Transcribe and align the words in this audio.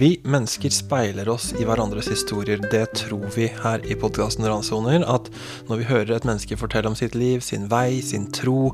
Vi 0.00 0.20
mennesker 0.24 0.72
speiler 0.72 1.28
oss 1.28 1.50
i 1.60 1.64
hverandres 1.68 2.06
historier. 2.08 2.62
Det 2.72 2.86
tror 2.96 3.26
vi 3.34 3.50
her 3.52 3.82
i 3.84 3.92
podkasten 4.00 4.46
Randsoner. 4.48 5.02
At 5.04 5.26
når 5.68 5.76
vi 5.76 5.88
hører 5.90 6.14
et 6.16 6.24
menneske 6.24 6.56
fortelle 6.56 6.88
om 6.88 6.96
sitt 6.96 7.12
liv, 7.12 7.42
sin 7.44 7.66
vei, 7.68 7.98
sin 8.00 8.30
tro, 8.32 8.70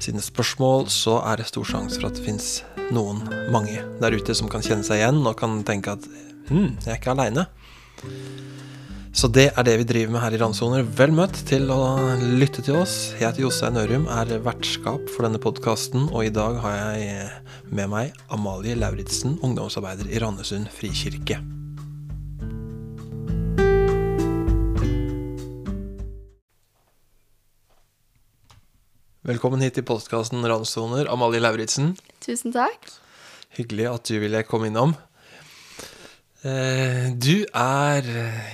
sine 0.00 0.24
spørsmål, 0.24 0.86
så 0.88 1.18
er 1.28 1.42
det 1.42 1.50
stor 1.50 1.68
sjanse 1.68 2.00
for 2.00 2.08
at 2.08 2.16
det 2.16 2.24
fins 2.24 2.48
noen, 2.96 3.20
mange 3.52 3.76
der 4.00 4.16
ute, 4.16 4.32
som 4.32 4.48
kan 4.48 4.64
kjenne 4.64 4.88
seg 4.88 5.02
igjen 5.02 5.20
og 5.20 5.36
kan 5.42 5.60
tenke 5.68 5.98
at 5.98 6.08
hm, 6.48 6.78
jeg 6.80 6.94
er 6.94 6.96
ikke 6.96 7.12
aleine. 7.12 7.44
Så 9.14 9.28
det 9.30 9.44
er 9.54 9.62
det 9.62 9.76
vi 9.78 9.84
driver 9.86 10.10
med 10.10 10.22
her 10.24 10.34
i 10.34 10.38
Randsoner. 10.42 10.80
Vel 10.98 11.12
møtt 11.14 11.36
til 11.46 11.68
å 11.70 11.76
lytte 12.18 12.64
til 12.66 12.80
oss. 12.80 13.12
Jeg 13.14 13.28
heter 13.28 13.44
Jostein 13.44 13.78
Ørum, 13.78 14.08
er 14.10 14.32
vertskap 14.42 15.06
for 15.14 15.22
denne 15.22 15.38
podkasten, 15.38 16.08
og 16.10 16.26
i 16.26 16.32
dag 16.34 16.58
har 16.64 16.74
jeg 16.74 17.28
med 17.70 17.92
meg 17.92 18.18
Amalie 18.34 18.74
Lauritzen, 18.74 19.36
ungdomsarbeider 19.38 20.10
i 20.10 20.18
Randesund 20.18 20.66
frikirke. 20.74 21.38
Velkommen 29.22 29.62
hit 29.62 29.78
til 29.78 29.86
podkasten 29.86 30.42
Randsoner, 30.42 31.06
Amalie 31.06 31.38
Lauritzen. 31.38 31.94
Tusen 32.18 32.50
takk. 32.58 32.90
Hyggelig 33.54 33.92
at 33.94 34.10
du 34.10 34.18
ville 34.26 34.42
komme 34.50 34.74
innom. 34.74 34.98
Eh, 36.44 37.10
du 37.16 37.44
er 37.56 38.04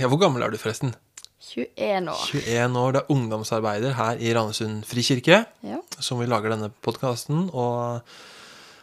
Ja, 0.01 0.07
hvor 0.09 0.21
gammel 0.21 0.43
er 0.47 0.51
du, 0.53 0.59
forresten? 0.61 0.93
21 1.51 2.07
år. 2.13 2.21
21 2.31 2.77
år. 2.79 2.93
Det 2.95 3.01
er 3.03 3.11
ungdomsarbeider 3.11 3.95
her 3.99 4.21
i 4.23 4.31
Randesund 4.37 4.85
frikirke, 4.87 5.47
Ja. 5.67 5.81
som 5.99 6.21
vi 6.21 6.27
lager 6.27 6.51
denne 6.55 6.71
podkasten. 6.83 7.51
Og 7.53 8.03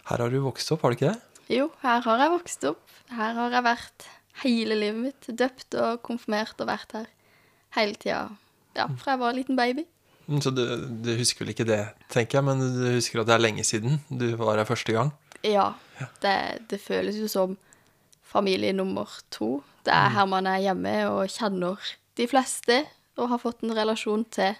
her 0.09 0.17
har 0.17 0.29
du 0.29 0.41
vokst 0.43 0.71
opp, 0.71 0.81
har 0.81 0.91
du 0.91 0.95
ikke 0.97 1.13
det? 1.13 1.21
Jo, 1.57 1.71
her 1.81 2.01
har 2.01 2.17
jeg 2.19 2.31
vokst 2.31 2.63
opp. 2.67 2.81
Her 3.09 3.33
har 3.33 3.51
jeg 3.51 3.63
vært 3.63 4.07
hele 4.43 4.75
livet 4.75 4.99
mitt. 5.05 5.27
Døpt 5.37 5.75
og 5.79 6.01
konfirmert 6.03 6.59
og 6.59 6.67
vært 6.67 6.91
her 6.91 7.05
hele 7.77 7.95
tida. 7.95 8.29
Ja, 8.75 8.87
fra 8.87 9.13
jeg 9.15 9.19
var 9.19 9.29
en 9.29 9.35
liten 9.37 9.55
baby. 9.55 9.85
Mm, 10.27 10.41
Så 10.43 10.51
du, 10.53 10.65
du 11.01 11.15
husker 11.15 11.45
vel 11.45 11.53
ikke 11.53 11.65
det, 11.65 11.87
tenker 12.11 12.39
jeg, 12.39 12.43
men 12.43 12.59
du 12.59 12.91
husker 12.97 13.21
at 13.21 13.27
det 13.27 13.35
er 13.37 13.39
lenge 13.45 13.63
siden 13.63 14.01
du 14.11 14.35
var 14.35 14.57
her 14.57 14.65
første 14.67 14.91
gang? 14.91 15.13
Ja. 15.43 15.73
Det, 16.19 16.67
det 16.67 16.81
føles 16.81 17.15
jo 17.15 17.27
som 17.31 17.55
familie 18.27 18.73
nummer 18.75 19.09
to. 19.33 19.61
Det 19.87 19.93
er 19.95 20.13
her 20.17 20.27
man 20.29 20.49
er 20.49 20.61
hjemme 20.65 20.95
og 21.09 21.31
kjenner 21.31 21.79
de 22.19 22.27
fleste 22.29 22.83
og 23.17 23.31
har 23.31 23.41
fått 23.41 23.63
en 23.65 23.75
relasjon 23.77 24.25
til, 24.33 24.57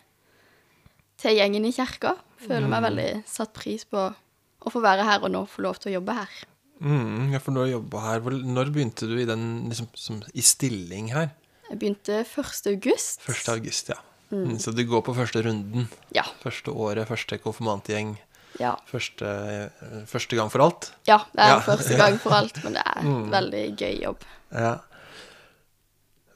til 1.21 1.37
gjengen 1.37 1.67
i 1.67 1.73
kirka. 1.75 2.15
Føler 2.41 2.69
meg 2.69 2.85
veldig 2.85 3.09
satt 3.29 3.53
pris 3.55 3.85
på 3.89 4.07
å 4.07 4.71
få 4.73 4.81
være 4.83 5.05
her 5.07 5.25
og 5.25 5.33
nå 5.33 5.43
få 5.49 5.65
lov 5.65 5.81
til 5.81 5.91
å 5.91 5.97
jobbe 5.97 6.15
her. 6.17 6.38
Mm, 6.77 7.33
ja, 7.33 7.41
for 7.41 7.55
når 7.55 7.65
å 7.65 7.71
jobba 7.77 8.03
her, 8.03 8.27
når 8.45 8.71
begynte 8.73 9.09
du 9.09 9.15
i 9.17 9.25
den 9.27 9.45
liksom, 9.69 9.89
som, 9.97 10.19
i 10.38 10.43
stilling 10.45 11.09
her? 11.15 11.31
Jeg 11.67 11.79
begynte 11.81 12.21
1. 12.21 12.69
august. 12.71 13.25
1. 13.25 13.47
august, 13.55 13.89
ja. 13.95 13.97
Mm, 14.29 14.57
så 14.59 14.73
du 14.75 14.83
går 14.88 15.03
på 15.07 15.15
første 15.15 15.41
runden. 15.45 15.88
Ja. 16.15 16.25
Første 16.43 16.73
året, 16.75 17.07
første 17.09 17.39
konfirmantgjeng. 17.41 18.17
Ja. 18.61 18.73
Første, 18.89 19.27
eh, 19.27 20.03
første 20.09 20.38
gang 20.39 20.50
for 20.53 20.63
alt. 20.66 20.91
Ja, 21.09 21.19
det 21.33 21.44
er 21.45 21.52
Ja, 21.53 21.58
første 21.66 21.97
gang 22.00 22.17
for 22.22 22.33
alt, 22.38 22.58
men 22.63 22.77
det 22.77 22.83
er 22.86 23.02
en 23.03 23.27
veldig 23.38 23.63
gøy 23.77 23.97
jobb. 24.03 24.25
Ja. 24.52 24.75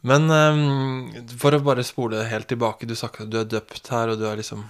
Men 0.06 0.30
um, 0.34 1.10
for 1.38 1.54
å 1.54 1.62
bare 1.62 1.86
spole 1.86 2.24
helt 2.30 2.50
tilbake, 2.50 2.88
du 2.90 2.96
sa 2.98 3.10
ikke 3.12 3.28
at 3.28 3.34
du 3.34 3.40
er 3.42 3.50
døpt 3.50 3.90
her, 3.94 4.14
og 4.14 4.22
du 4.22 4.26
er 4.30 4.40
liksom 4.40 4.64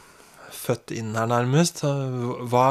født 0.51 0.91
inn 0.95 1.13
her 1.15 1.29
nærmest. 1.31 1.83
Hva, 2.51 2.65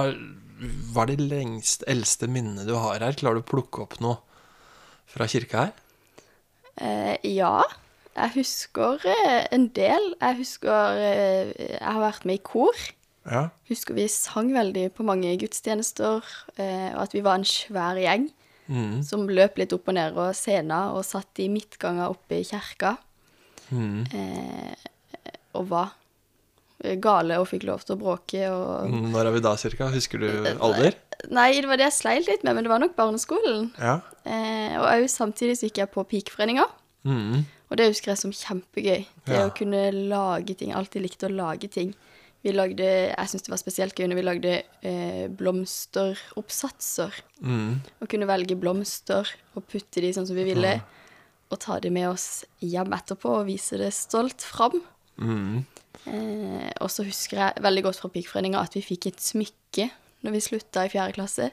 hva 0.92 1.04
er 1.06 1.14
de 1.14 1.28
lengst, 1.30 1.84
eldste 1.88 2.28
minnene 2.28 2.66
du 2.68 2.74
har 2.76 3.00
her? 3.00 3.16
Klarer 3.16 3.40
du 3.40 3.44
å 3.46 3.50
plukke 3.52 3.84
opp 3.86 3.96
noe 4.04 4.20
fra 5.10 5.28
kirka 5.28 5.64
her? 5.66 5.72
Eh, 6.80 7.16
ja, 7.32 7.62
jeg 8.16 8.34
husker 8.36 9.08
eh, 9.08 9.48
en 9.56 9.68
del. 9.76 10.12
Jeg 10.20 10.40
husker 10.42 11.00
Jeg 11.00 11.80
har 11.80 12.00
vært 12.04 12.28
med 12.28 12.40
i 12.40 12.44
kor. 12.44 12.76
Ja. 13.28 13.48
Husker 13.68 13.94
vi 13.94 14.06
sang 14.08 14.52
veldig 14.54 14.92
på 14.96 15.04
mange 15.04 15.34
gudstjenester, 15.38 16.22
eh, 16.56 16.94
og 16.94 17.02
at 17.02 17.12
vi 17.12 17.20
var 17.26 17.34
en 17.40 17.44
svær 17.44 17.98
gjeng 18.00 18.30
Mm. 18.70 19.02
som 19.02 19.26
løp 19.26 19.56
litt 19.58 19.72
opp 19.74 19.88
og 19.90 19.94
ned 19.94 20.14
og 20.16 20.30
scenen 20.38 20.92
og 20.94 21.02
satt 21.04 21.40
i 21.42 21.48
midtganger 21.50 22.08
oppe 22.08 22.36
i 22.38 22.44
kirka. 22.46 22.92
Mm. 23.72 24.06
Eh, 24.14 24.74
og 25.58 25.66
var 25.68 25.90
gale 27.02 27.36
og 27.42 27.48
fikk 27.50 27.64
lov 27.68 27.82
til 27.84 27.96
å 27.96 28.00
bråke 28.00 28.44
og 28.48 28.88
Når 28.94 29.26
er 29.26 29.32
vi 29.34 29.40
da, 29.44 29.56
cirka? 29.56 29.90
Husker 29.92 30.18
du 30.22 30.28
alder? 30.62 30.94
Nei, 31.28 31.50
det 31.60 31.66
var 31.68 31.76
det 31.76 31.88
jeg 31.90 31.96
sleit 31.98 32.28
litt 32.30 32.44
med, 32.46 32.54
men 32.54 32.64
det 32.64 32.70
var 32.70 32.78
nok 32.80 32.94
barneskolen. 32.96 33.72
Ja. 33.76 33.98
Eh, 34.24 34.78
og 34.78 34.86
òg 34.86 35.08
samtidig 35.12 35.58
så 35.58 35.66
gikk 35.68 35.82
jeg 35.82 35.90
på 35.92 36.06
Pikeforeninga. 36.08 36.64
Mm. 37.04 37.44
Og 37.70 37.76
det 37.76 37.90
husker 37.90 38.12
jeg 38.14 38.18
som 38.22 38.32
kjempegøy. 38.32 39.04
Det 39.26 39.34
Ja. 39.36 39.48
å 39.48 39.54
kunne 39.54 39.90
lage 40.08 40.56
ting. 40.56 40.72
Alltid 40.72 41.02
likt 41.02 41.26
å 41.26 41.28
lage 41.34 41.68
ting. 41.70 41.92
Vi 42.42 42.52
lagde, 42.56 42.84
Jeg 43.12 43.28
syns 43.28 43.42
det 43.44 43.50
var 43.52 43.60
spesielt 43.60 43.94
gøy 43.98 44.06
når 44.08 44.16
vi 44.16 44.22
lagde 44.24 44.52
eh, 44.82 45.26
blomsteroppsatser. 45.28 47.12
Mm. 47.44 47.80
Og 48.00 48.08
kunne 48.10 48.28
velge 48.30 48.56
blomster 48.56 49.28
og 49.56 49.66
putte 49.68 50.00
de 50.04 50.12
sånn 50.16 50.28
som 50.28 50.38
vi 50.38 50.46
ville. 50.48 50.78
Og 51.50 51.58
ta 51.60 51.78
de 51.82 51.90
med 51.92 52.08
oss 52.12 52.44
hjem 52.62 52.92
etterpå 52.96 53.40
og 53.40 53.48
vise 53.50 53.76
det 53.80 53.90
stolt 53.96 54.40
fram. 54.46 54.78
Mm. 55.20 55.64
Eh, 56.06 56.70
og 56.80 56.88
så 56.92 57.04
husker 57.04 57.42
jeg 57.42 57.64
veldig 57.66 57.82
godt 57.88 57.98
fra 58.00 58.08
Pikeforeninga 58.14 58.62
at 58.62 58.76
vi 58.78 58.84
fikk 58.86 59.10
et 59.10 59.20
smykke 59.20 59.90
når 60.24 60.36
vi 60.36 60.40
slutta 60.44 60.86
i 60.86 60.92
fjerde 60.92 61.16
klasse. 61.18 61.50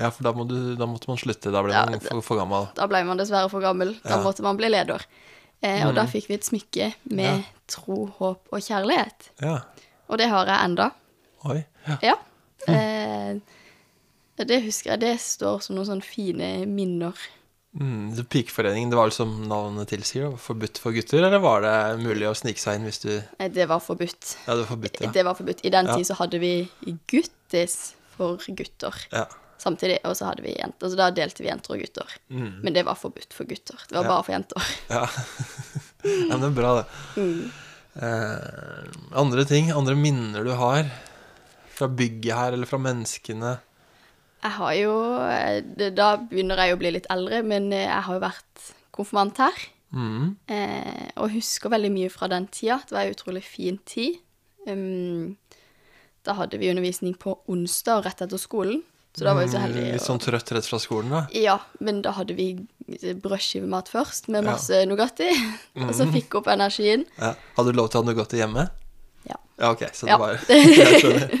Ja, 0.00 0.08
for 0.10 0.26
da, 0.26 0.32
må 0.34 0.42
du, 0.50 0.74
da 0.78 0.88
måtte 0.90 1.06
man 1.10 1.20
slutte. 1.20 1.52
Da 1.54 1.62
ble 1.62 1.70
Ja, 1.76 1.84
man 1.86 2.02
for, 2.02 2.24
for 2.32 2.40
gammel. 2.40 2.66
Da 2.74 2.88
ble 2.90 3.04
man 3.06 3.20
dessverre 3.20 3.50
for 3.52 3.62
gammel. 3.62 3.94
Da 4.02 4.16
Ja. 4.18 4.22
måtte 4.24 4.42
man 4.42 4.58
bli 4.58 4.72
leder. 4.72 5.04
Eh, 5.62 5.86
og 5.86 5.94
da 5.96 6.02
fikk 6.10 6.26
vi 6.28 6.34
et 6.40 6.44
smykke 6.48 6.88
med 7.14 7.30
Ja. 7.30 7.44
tro, 7.70 8.06
håp 8.18 8.48
og 8.52 8.60
kjærlighet. 8.60 9.30
Ja. 9.40 9.60
Og 10.08 10.18
det 10.20 10.28
har 10.30 10.46
jeg 10.46 10.70
enda. 10.70 10.90
Oi. 11.50 11.60
Ja. 11.86 11.96
Ja. 12.02 12.16
Eh, 12.72 13.38
det 14.46 14.58
husker 14.66 14.92
jeg. 14.94 15.00
Det 15.02 15.14
står 15.22 15.62
som 15.64 15.76
noen 15.78 15.88
sånne 15.88 16.04
fine 16.06 16.50
minner. 16.68 17.16
Mm, 17.76 18.14
det 18.16 18.24
Pikeforeningen, 18.32 18.88
det 18.92 18.96
var 18.96 19.10
som 19.12 19.34
navnet 19.50 19.90
tilsier, 19.92 20.32
forbudt 20.40 20.78
for 20.80 20.96
gutter, 20.96 21.20
eller 21.26 21.42
var 21.44 21.60
det 21.64 21.74
mulig 22.00 22.24
å 22.28 22.32
snike 22.36 22.60
seg 22.62 22.78
inn 22.78 22.86
hvis 22.88 23.02
du 23.02 23.10
Nei, 23.36 23.48
det 23.52 23.66
var 23.68 23.82
forbudt. 23.84 24.30
Ja, 24.46 24.54
det 24.56 24.62
var 24.62 24.70
forbudt, 24.70 25.00
ja. 25.04 25.10
Det 25.12 25.24
var 25.28 25.36
forbudt. 25.36 25.60
I 25.68 25.72
den 25.74 25.90
Ja. 25.90 25.96
tid 25.96 26.06
så 26.08 26.16
hadde 26.16 26.40
vi 26.40 26.52
guttis 27.12 27.94
for 28.16 28.40
gutter 28.48 28.96
ja. 29.12 29.26
samtidig, 29.60 29.98
og 30.08 30.16
så 30.16 30.30
hadde 30.30 30.42
vi 30.46 30.54
jenter. 30.56 30.88
Så 30.88 30.96
da 30.96 31.10
delte 31.12 31.44
vi 31.44 31.50
jenter 31.50 31.74
og 31.76 31.82
gutter. 31.84 32.16
Men 32.32 32.72
det 32.72 32.86
var 32.88 32.96
forbudt 32.96 33.36
for 33.36 33.44
gutter. 33.44 33.76
Det 33.88 33.96
var 33.98 34.04
Mm. 34.04 34.08
Bare 34.08 34.24
for 34.24 34.32
jenter. 34.32 34.72
Ja. 34.88 35.04
ja, 36.30 36.32
men 36.32 36.40
det 36.40 36.48
er 36.48 36.56
bra, 36.62 36.74
det. 36.80 36.86
Mm. 37.20 37.52
Eh, 37.96 38.88
andre 39.16 39.44
ting, 39.48 39.70
andre 39.72 39.96
minner 39.96 40.44
du 40.44 40.52
har 40.58 40.88
fra 41.76 41.88
bygget 41.88 42.36
her, 42.36 42.56
eller 42.56 42.68
fra 42.68 42.80
menneskene? 42.80 43.56
Jeg 44.46 44.54
har 44.58 44.74
jo 44.78 44.92
eh, 45.26 45.90
Da 45.96 46.10
begynner 46.20 46.60
jeg 46.60 46.76
å 46.76 46.80
bli 46.80 46.92
litt 46.94 47.08
eldre, 47.12 47.42
men 47.46 47.70
eh, 47.72 47.86
jeg 47.88 48.04
har 48.08 48.18
jo 48.18 48.24
vært 48.24 48.68
konfirmant 48.96 49.40
her. 49.42 49.64
Mm. 49.96 50.36
Eh, 50.52 51.08
og 51.16 51.32
husker 51.34 51.72
veldig 51.72 51.92
mye 51.94 52.12
fra 52.12 52.28
den 52.32 52.48
tida. 52.52 52.80
Det 52.84 52.96
var 52.96 53.06
en 53.06 53.16
utrolig 53.16 53.44
fin 53.46 53.78
tid. 53.88 54.20
Um, 54.66 55.36
da 56.26 56.34
hadde 56.40 56.58
vi 56.58 56.72
undervisning 56.72 57.14
på 57.22 57.36
onsdag 57.52 58.02
rett 58.06 58.22
etter 58.24 58.40
skolen, 58.40 58.80
så 59.16 59.24
da 59.24 59.32
var 59.34 59.46
vi 59.46 59.50
så 59.54 59.58
heldige. 59.62 59.86
Mm, 59.88 59.92
Litt 59.96 60.04
sånn 60.04 60.20
trøtt 60.20 60.50
rett 60.52 60.66
fra 60.68 60.78
skolen, 60.82 61.10
da? 61.14 61.22
Ja, 61.32 61.58
men 61.80 62.02
da 62.04 62.12
hadde 62.18 62.34
vi 62.36 62.50
brødskivemat 63.24 63.88
først, 63.88 64.28
med 64.28 64.44
Ja. 64.44 64.50
masse 64.52 64.82
Nugatti. 64.86 65.30
og 65.86 65.94
så 65.96 66.06
fikk 66.12 66.34
opp 66.40 66.46
energien. 66.52 67.06
Ja. 67.18 67.32
Hadde 67.56 67.72
du 67.72 67.80
lov 67.80 67.88
til 67.90 68.00
å 68.00 68.04
ha 68.04 68.10
Nugatti 68.12 68.36
hjemme? 68.42 68.66
Ja. 69.26 69.38
Ja, 69.58 69.70
ok, 69.72 69.86
så 69.96 70.06
det 70.06 70.12
Ja. 70.12 70.18
var 70.20 70.36
Jeg 70.52 71.00
skjønner. 71.00 71.34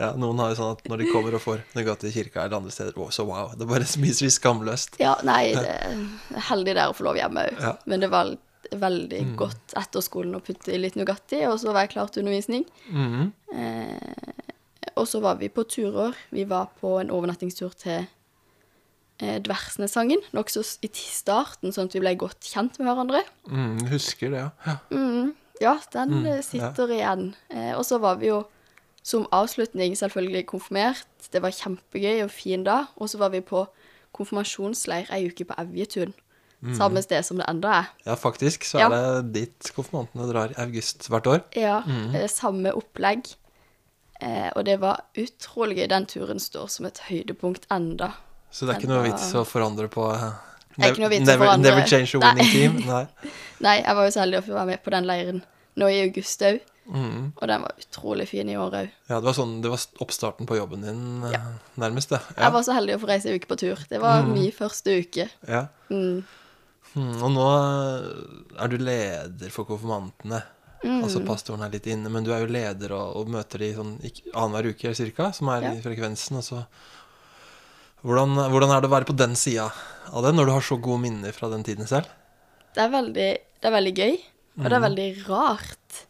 Ja, 0.00 0.10
noen 0.18 0.38
har 0.42 0.50
jo 0.52 0.58
sånn 0.58 0.74
at 0.76 0.84
når 0.90 0.98
de 1.04 1.08
kommer 1.12 1.34
og 1.38 1.42
får 1.44 1.62
Nugatti 1.76 2.08
i 2.10 2.12
kirka 2.12 2.42
eller 2.44 2.56
andre 2.58 2.70
steder, 2.74 2.92
så 3.14 3.24
wow. 3.28 3.54
Det 3.56 3.68
bare 3.70 3.86
spiser 3.88 4.26
vi 4.26 4.30
skamløst. 4.34 4.98
Ja, 5.00 5.14
nei, 5.22 5.52
det 5.54 5.70
er 5.70 6.44
heldig 6.50 6.74
der 6.74 6.88
å 6.90 6.96
få 6.96 7.04
lov 7.06 7.16
hjemme 7.20 7.46
òg. 7.48 7.60
Ja. 7.62 7.76
Men 7.86 8.00
det 8.04 8.10
var 8.12 8.34
veldig 8.70 9.22
godt 9.40 9.72
etter 9.78 10.02
skolen 10.04 10.34
å 10.36 10.40
putte 10.44 10.70
i 10.74 10.78
litt 10.78 10.94
Nugatti, 10.98 11.40
og 11.48 11.56
så 11.62 11.72
var 11.72 11.86
jeg 11.86 11.94
klar 11.96 12.10
til 12.12 12.22
undervisning. 12.24 12.66
Mhm. 12.90 13.32
Eh, 13.54 14.49
og 15.00 15.08
så 15.08 15.20
var 15.24 15.38
vi 15.40 15.48
på 15.52 15.64
turer. 15.68 16.16
Vi 16.30 16.44
var 16.48 16.70
på 16.80 16.98
en 17.00 17.10
overnattingstur 17.10 17.72
til 17.80 18.06
eh, 19.20 19.38
Dversnesangen, 19.44 20.22
nokså 20.36 20.62
i 20.84 20.90
starten, 20.94 21.72
sånn 21.74 21.88
at 21.90 21.96
vi 21.96 22.02
ble 22.04 22.14
godt 22.20 22.44
kjent 22.52 22.78
med 22.80 22.88
hverandre. 22.90 23.24
Mm, 23.48 23.86
husker 23.92 24.32
det, 24.32 24.44
ja. 24.44 24.50
ja. 24.66 24.76
Mm, 24.94 25.34
ja, 25.60 25.74
den 25.92 26.14
Mm, 26.20 26.30
sitter 26.42 26.70
sitter 26.70 26.94
igjen. 26.96 27.26
Eh, 27.50 27.72
og 27.76 27.84
så 27.88 27.98
var 28.00 28.20
vi 28.20 28.30
jo 28.30 28.42
som 29.02 29.26
avslutning 29.32 29.94
selvfølgelig 29.96 30.46
konfirmert. 30.50 31.06
Det 31.32 31.40
var 31.42 31.54
kjempegøy 31.56 32.22
og 32.24 32.30
fin 32.32 32.64
da. 32.64 32.86
Og 33.00 33.08
så 33.08 33.18
var 33.20 33.30
vi 33.32 33.40
på 33.40 33.64
konfirmasjonsleir 34.16 35.08
ei 35.14 35.28
uke 35.30 35.46
på 35.48 35.56
Evjetun. 35.60 36.12
Samme 36.76 37.00
sted 37.00 37.24
som 37.24 37.38
det 37.40 37.46
enda 37.48 37.70
er. 37.78 37.86
Ja, 38.04 38.14
faktisk 38.20 38.66
så 38.68 38.78
Ja. 38.82 38.88
er 38.92 39.22
det 39.22 39.32
dit 39.32 39.70
konfirmantene 39.72 40.26
drar 40.28 40.50
i 40.52 40.58
august 40.60 41.08
hvert 41.08 41.26
år. 41.26 41.40
Ja, 41.56 41.80
mm. 41.86 42.12
samme 42.28 42.74
opplegg. 42.76 43.30
Eh, 44.20 44.50
og 44.54 44.64
det 44.68 44.76
var 44.82 45.04
utrolig 45.18 45.78
gøy. 45.80 45.86
Den 45.88 46.06
turen 46.10 46.40
står 46.42 46.68
som 46.72 46.86
et 46.88 46.98
høydepunkt 47.08 47.66
enda. 47.72 48.12
Så 48.50 48.66
det 48.66 48.74
er 48.74 48.80
ikke 48.82 48.90
noe 48.90 49.04
vits 49.06 49.28
å 49.38 49.44
forandre 49.46 49.86
på, 49.92 50.08
vits 50.76 50.98
å 50.98 51.08
never, 51.08 51.52
never 51.62 51.86
change 51.86 52.14
a 52.16 52.18
Nei. 52.20 52.32
winning 52.34 52.50
team. 52.50 52.80
Nei. 52.90 53.04
Nei, 53.62 53.76
jeg 53.84 53.96
var 53.96 54.08
jo 54.08 54.12
så 54.16 54.24
heldig 54.24 54.40
å 54.42 54.46
få 54.48 54.56
være 54.58 54.70
med 54.72 54.82
på 54.84 54.92
den 54.96 55.08
leiren 55.08 55.40
nå 55.80 55.88
i 55.92 56.02
august 56.08 56.42
òg. 56.48 56.60
Mm. 56.90 57.30
Og 57.38 57.44
den 57.46 57.62
var 57.62 57.78
utrolig 57.78 58.26
fin 58.26 58.48
i 58.50 58.56
år 58.58 58.74
òg. 58.80 58.88
Ja, 59.06 59.20
det 59.20 59.28
var 59.28 59.36
sånn, 59.36 59.60
det 59.62 59.70
var 59.70 59.84
oppstarten 60.02 60.48
på 60.50 60.58
jobben 60.58 60.82
din, 60.82 61.02
eh, 61.28 61.36
Ja. 61.36 61.42
nærmest, 61.78 62.10
det. 62.10 62.20
Jeg 62.36 62.52
var 62.56 62.66
så 62.66 62.74
heldig 62.74 62.96
å 62.96 63.02
få 63.04 63.10
reise 63.12 63.30
en 63.30 63.38
uke 63.38 63.46
på 63.46 63.58
tur. 63.60 63.78
Det 63.88 64.00
var 64.02 64.24
min 64.26 64.50
første 64.52 64.98
uke. 65.00 65.28
ja. 65.48 65.66
Mm. 65.90 66.24
Mm, 66.90 67.22
og 67.22 67.30
nå 67.30 67.44
eh, 67.54 68.62
er 68.64 68.70
du 68.72 68.76
leder 68.82 69.52
for 69.54 69.68
konfirmantene. 69.68 70.40
Mm. 70.84 71.02
Altså 71.04 71.20
pastoren 71.26 71.62
er 71.66 71.72
litt 71.74 71.86
inne, 71.92 72.08
men 72.12 72.24
du 72.24 72.30
er 72.32 72.40
jo 72.44 72.52
leder 72.52 72.94
og, 72.96 73.16
og 73.20 73.28
møter 73.28 73.60
de 73.60 73.72
sånn 73.76 73.90
annenhver 74.32 74.70
uke 74.72 74.94
cirka, 74.96 75.28
som 75.36 75.50
er 75.52 75.66
Ja. 75.66 75.74
frekvensen. 75.84 76.38
Og 76.40 76.44
så 76.46 76.62
hvordan, 78.02 78.32
hvordan 78.48 78.72
er 78.72 78.80
det 78.80 78.88
å 78.88 78.94
være 78.94 79.08
på 79.10 79.16
den 79.16 79.36
sida 79.36 79.66
av 80.10 80.24
det, 80.24 80.32
når 80.34 80.46
du 80.48 80.52
har 80.56 80.64
så 80.64 80.78
gode 80.80 81.02
minner 81.02 81.32
fra 81.36 81.50
den 81.52 81.62
tiden 81.66 81.86
selv? 81.86 82.08
Det 82.74 82.80
er 82.86 82.88
veldig, 82.94 83.28
det 83.60 83.68
er 83.68 83.74
veldig 83.76 83.94
gøy, 83.98 84.16
og 84.56 84.64
det 84.64 84.76
er 84.78 84.86
veldig 84.86 85.08
rart. 85.28 86.00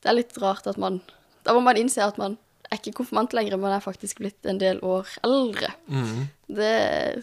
Det 0.00 0.08
er 0.10 0.16
litt 0.20 0.38
rart 0.38 0.66
at 0.70 0.78
man 0.78 1.00
Da 1.46 1.52
må 1.54 1.60
man 1.62 1.76
innse 1.78 2.02
at 2.02 2.16
man 2.18 2.38
er 2.70 2.80
ikke 2.80 2.96
konfirmant 2.98 3.30
lenger, 3.36 3.54
man 3.62 3.70
er 3.76 3.84
faktisk 3.84 4.18
blitt 4.18 4.46
en 4.50 4.58
del 4.58 4.80
år 4.82 5.06
eldre. 5.22 5.68
Mm. 5.86 6.24
Det 6.50 7.22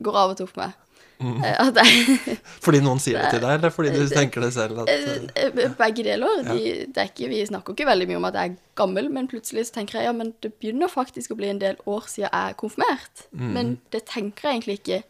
går 0.00 0.16
av 0.16 0.30
og 0.32 0.38
til 0.38 0.46
opp 0.48 0.56
med. 0.56 0.72
Eh, 1.20 1.56
At 1.66 1.76
jeg, 1.76 2.36
Fordi 2.64 2.78
noen 2.80 3.00
sier 3.02 3.18
det 3.20 3.30
til 3.34 3.42
deg, 3.44 3.50
eller 3.58 3.72
fordi 3.74 3.90
du 3.92 4.06
tenker 4.08 4.40
det 4.40 4.52
selv? 4.56 4.78
At, 4.82 4.88
eh, 4.88 5.26
Eh, 5.36 5.74
Begge 5.76 6.04
deler. 6.06 6.42
De, 6.46 6.86
det 6.88 7.02
er 7.02 7.10
ikke, 7.10 7.28
vi 7.28 7.42
snakker 7.48 7.76
ikke 7.76 7.86
veldig 7.90 8.06
mye 8.08 8.16
om 8.22 8.28
at 8.30 8.38
jeg 8.40 8.50
er 8.54 8.56
gammel, 8.80 9.10
men 9.12 9.28
plutselig 9.28 9.66
så 9.68 9.74
tenker 9.76 9.98
jeg 10.00 10.08
ja, 10.08 10.14
men 10.16 10.32
det 10.40 10.54
begynner 10.58 10.88
faktisk 10.88 11.34
å 11.34 11.36
bli 11.36 11.50
en 11.52 11.60
del 11.60 11.76
år 11.84 12.08
siden 12.08 12.28
jeg 12.30 12.32
er 12.50 12.56
konfirmert. 12.62 13.26
Men 13.36 13.74
det 13.92 14.04
tenker 14.08 14.48
jeg 14.48 14.56
egentlig 14.60 14.78
ikke 14.80 15.02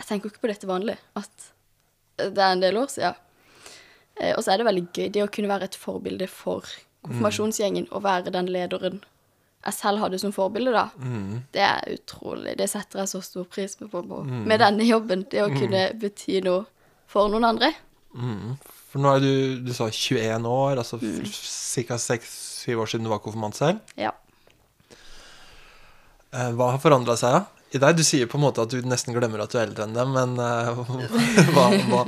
Jeg 0.00 0.06
tenker 0.08 0.30
ikke 0.32 0.40
på 0.46 0.48
dette 0.50 0.66
vanlig, 0.66 0.96
at 1.14 1.50
det 2.18 2.38
er 2.42 2.52
en 2.56 2.60
del 2.64 2.76
år 2.80 2.88
siden. 2.90 3.14
Eh, 4.20 4.32
Og 4.36 4.42
så 4.44 4.52
er 4.52 4.58
det 4.62 4.66
veldig 4.66 4.86
gøy 4.92 5.12
det 5.12 5.22
å 5.22 5.30
kunne 5.30 5.48
være 5.52 5.68
et 5.68 5.76
forbilde 5.78 6.26
for 6.28 6.64
konfirmasjonsgjengen 7.04 7.86
og 7.92 8.02
være 8.04 8.30
den 8.32 8.46
lederen 8.46 9.02
jeg 9.64 9.74
selv 9.76 9.98
hadde 10.02 10.18
som 10.18 10.32
forbilde, 10.34 10.72
da. 10.74 10.88
mm, 10.98 11.42
Det 11.54 11.62
er 11.62 11.92
utrolig. 11.94 12.56
Det 12.58 12.66
setter 12.70 12.98
jeg 13.02 13.08
så 13.12 13.20
stor 13.22 13.44
pris 13.46 13.76
på, 13.78 13.86
på, 13.92 14.02
på 14.08 14.22
med 14.26 14.58
denne 14.60 14.84
jobben. 14.88 15.22
Det 15.30 15.42
å 15.44 15.50
kunne 15.54 15.84
bety 16.02 16.40
noe 16.42 16.64
for 17.06 17.28
noen 17.32 17.44
andre. 17.52 17.72
mm. 18.14 18.56
For 18.92 19.00
nå 19.00 19.08
er 19.16 19.20
du, 19.24 19.60
du 19.64 19.70
sa 19.72 19.86
21 19.88 20.44
år, 20.44 20.76
altså 20.82 20.98
Mm. 21.00 21.22
ca. 21.88 21.96
6-7 21.96 22.74
år 22.76 22.86
siden 22.90 23.06
du 23.06 23.08
var 23.08 23.22
konfirmant 23.24 23.56
selv. 23.56 23.78
Ja. 23.96 24.10
Eh, 26.32 26.50
Hva 26.56 26.70
har 26.74 26.80
forandra 26.82 27.16
seg, 27.16 27.32
da? 27.38 27.42
I 27.72 27.80
deg? 27.80 27.96
Du 27.96 28.02
sier 28.04 28.28
på 28.28 28.36
en 28.36 28.44
måte 28.44 28.60
at 28.64 28.68
du 28.72 28.82
nesten 28.84 29.14
glemmer 29.16 29.40
at 29.44 29.52
du 29.52 29.56
er 29.58 29.64
eldre 29.66 29.86
enn 29.86 29.94
dem, 29.96 30.12
men 30.12 30.34
uh, 30.36 30.76
hva, 31.56 31.64
hva, 31.88 32.02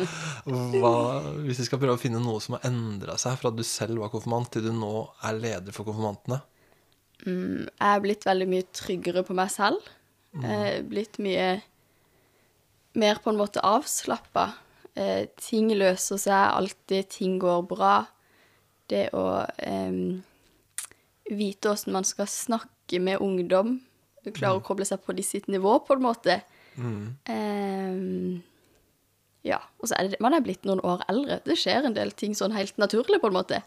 hva 0.44 0.92
Hvis 1.46 1.62
vi 1.62 1.66
skal 1.70 1.80
prøve 1.80 1.96
å 1.96 2.00
finne 2.02 2.20
noe 2.20 2.40
som 2.44 2.58
har 2.58 2.66
endra 2.68 3.16
seg 3.20 3.38
fra 3.40 3.48
at 3.52 3.56
du 3.56 3.64
selv 3.64 4.02
var 4.04 4.12
konfirmant, 4.12 4.50
til 4.52 4.66
du 4.68 4.72
nå 4.76 4.90
er 5.24 5.38
leder 5.40 5.72
for 5.76 5.88
konfirmantene? 5.88 6.42
Mm, 7.24 7.68
jeg 7.68 7.90
er 7.90 8.02
blitt 8.04 8.26
veldig 8.26 8.48
mye 8.50 8.66
tryggere 8.76 9.24
på 9.24 9.36
meg 9.36 9.52
selv. 9.52 9.80
Eh, 10.34 10.82
blitt 10.82 11.20
mye 11.22 11.62
mer 12.98 13.20
på 13.22 13.32
en 13.32 13.38
måte 13.38 13.62
avslappa. 13.64 14.50
Eh, 14.94 15.26
ting 15.40 15.70
løser 15.74 16.20
seg 16.20 16.54
alltid, 16.58 17.08
ting 17.10 17.38
går 17.42 17.64
bra. 17.70 17.96
Det 18.90 19.08
å 19.16 19.26
eh, 19.58 20.00
vite 21.32 21.72
åssen 21.72 21.94
man 21.94 22.06
skal 22.06 22.28
snakke 22.30 23.00
med 23.00 23.22
ungdom, 23.24 23.78
klare 24.34 24.60
å 24.60 24.64
koble 24.64 24.86
seg 24.88 25.00
på 25.04 25.14
de 25.16 25.24
sitt 25.24 25.48
nivå, 25.52 25.78
på 25.86 25.96
en 25.96 26.04
måte. 26.04 26.40
Eh, 27.30 27.96
ja. 29.48 29.60
Og 29.80 29.88
så 29.88 29.96
er 29.96 30.08
det 30.10 30.20
Man 30.24 30.34
er 30.34 30.42
blitt 30.44 30.64
noen 30.66 30.82
år 30.84 31.04
eldre. 31.08 31.40
Det 31.44 31.56
skjer 31.60 31.86
en 31.86 31.96
del 31.96 32.12
ting 32.16 32.34
sånn 32.36 32.54
helt 32.56 32.76
naturlig, 32.80 33.20
på 33.22 33.30
en 33.30 33.38
måte. 33.38 33.62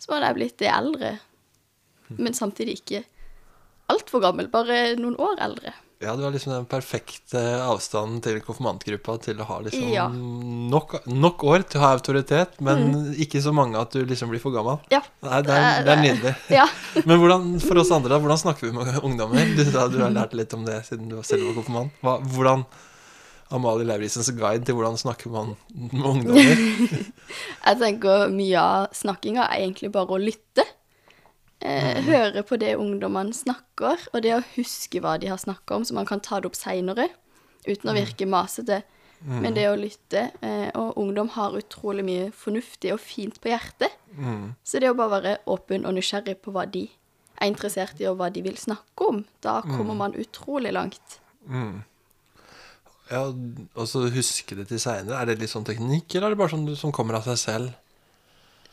Så 0.00 0.12
man 0.12 0.26
er 0.26 0.36
blitt 0.36 0.58
det 0.62 0.72
eldre 0.72 1.16
men 2.08 2.34
samtidig 2.36 2.80
ikke 2.80 3.02
altfor 3.92 4.22
gammel, 4.24 4.48
bare 4.50 4.96
noen 4.98 5.18
år 5.22 5.38
eldre. 5.42 5.72
Ja, 6.02 6.12
du 6.12 6.26
har 6.26 6.32
liksom 6.34 6.52
den 6.52 6.66
perfekte 6.68 7.40
avstanden 7.64 8.18
til 8.20 8.36
konfirmantgruppa 8.44 9.14
til 9.24 9.38
å 9.40 9.46
ha 9.48 9.54
liksom 9.64 9.86
Ja. 9.94 10.04
Mm. 10.12 10.66
nok, 10.68 10.98
nok 11.08 11.44
år 11.48 11.64
til 11.64 11.80
å 11.80 11.84
ha 11.86 11.92
autoritet, 11.96 12.58
men 12.60 13.14
ikke 13.16 13.40
så 13.40 13.54
mange 13.56 13.80
at 13.80 13.96
du 13.96 14.04
liksom 14.04 14.28
blir 14.28 14.42
for 14.42 14.52
gammel. 14.52 14.76
Ja. 14.92 15.00
Nei, 15.24 15.40
det 15.46 15.56
er, 15.56 15.86
det 15.86 15.94
er 15.94 16.02
nydelig. 16.02 16.34
Ja. 16.58 16.66
Men 17.08 17.22
hvordan, 17.22 17.48
for 17.64 17.80
oss 17.80 17.94
andre, 17.96 18.12
da, 18.12 18.20
hvordan 18.20 18.42
snakker 18.42 18.68
vi 18.68 18.74
med 18.76 18.92
ungdommer? 19.00 19.48
Du 19.56 19.64
da, 19.72 19.86
du 19.88 19.96
har 20.02 20.12
lært 20.12 20.36
litt 20.36 20.52
om 20.52 20.66
det 20.68 20.82
siden 20.84 21.08
du 21.08 21.16
selv 21.24 21.48
var 21.48 21.56
konfirmant. 21.62 21.96
Hva, 22.04 22.18
hvordan 22.34 22.66
Amalie 23.56 23.86
Lauritzens 23.88 24.28
guide 24.36 24.66
til 24.66 24.76
hvordan 24.76 24.98
snakker 25.00 25.32
man 25.32 25.54
med 25.72 26.08
ungdommer? 26.12 26.64
Jeg 27.66 27.80
tenker 27.80 28.28
mye 28.36 28.60
av 28.60 28.88
snakkinga 28.96 29.48
er 29.48 29.64
egentlig 29.64 29.94
bare 29.96 30.12
å 30.12 30.20
lytte. 30.20 30.66
Eh, 31.64 32.02
høre 32.04 32.42
på 32.44 32.58
det 32.60 32.74
ungdommene 32.76 33.32
snakker, 33.32 34.02
og 34.12 34.22
det 34.22 34.34
å 34.36 34.42
huske 34.56 35.00
hva 35.00 35.14
de 35.18 35.30
har 35.32 35.38
snakka 35.40 35.78
om, 35.78 35.84
så 35.88 35.94
man 35.96 36.06
kan 36.06 36.20
ta 36.20 36.38
det 36.40 36.50
opp 36.50 36.58
seinere 36.58 37.08
uten 37.66 37.90
å 37.90 37.94
virke 37.96 38.28
masete. 38.28 38.82
Men 39.24 39.54
det 39.56 39.64
å 39.70 39.78
lytte 39.80 40.26
eh, 40.44 40.68
Og 40.76 40.98
ungdom 41.00 41.30
har 41.32 41.54
utrolig 41.56 42.04
mye 42.04 42.26
fornuftig 42.36 42.92
og 42.92 43.00
fint 43.00 43.40
på 43.40 43.48
hjertet. 43.48 43.90
Så 44.62 44.78
det 44.78 44.90
å 44.90 44.94
bare 44.94 45.14
være 45.16 45.38
åpen 45.46 45.86
og 45.88 45.94
nysgjerrig 45.96 46.36
på 46.44 46.52
hva 46.52 46.66
de 46.68 46.84
er 47.40 47.48
interessert 47.48 47.98
i, 48.00 48.06
og 48.06 48.18
hva 48.20 48.28
de 48.32 48.42
vil 48.44 48.56
snakke 48.60 49.08
om, 49.08 49.24
da 49.42 49.62
kommer 49.64 49.94
man 49.96 50.14
utrolig 50.20 50.72
langt. 50.76 51.18
Ja, 53.10 53.22
og 53.32 53.88
så 53.88 54.04
huske 54.10 54.56
det 54.58 54.68
til 54.68 54.80
seinere. 54.82 55.16
Er 55.20 55.26
det 55.32 55.40
litt 55.40 55.50
sånn 55.52 55.64
teknikk, 55.64 56.14
eller 56.14 56.28
er 56.28 56.36
det 56.36 56.40
bare 56.44 56.52
sånn 56.54 56.68
som 56.76 56.92
kommer 56.92 57.14
av 57.18 57.24
seg 57.28 57.38
selv? 57.38 57.74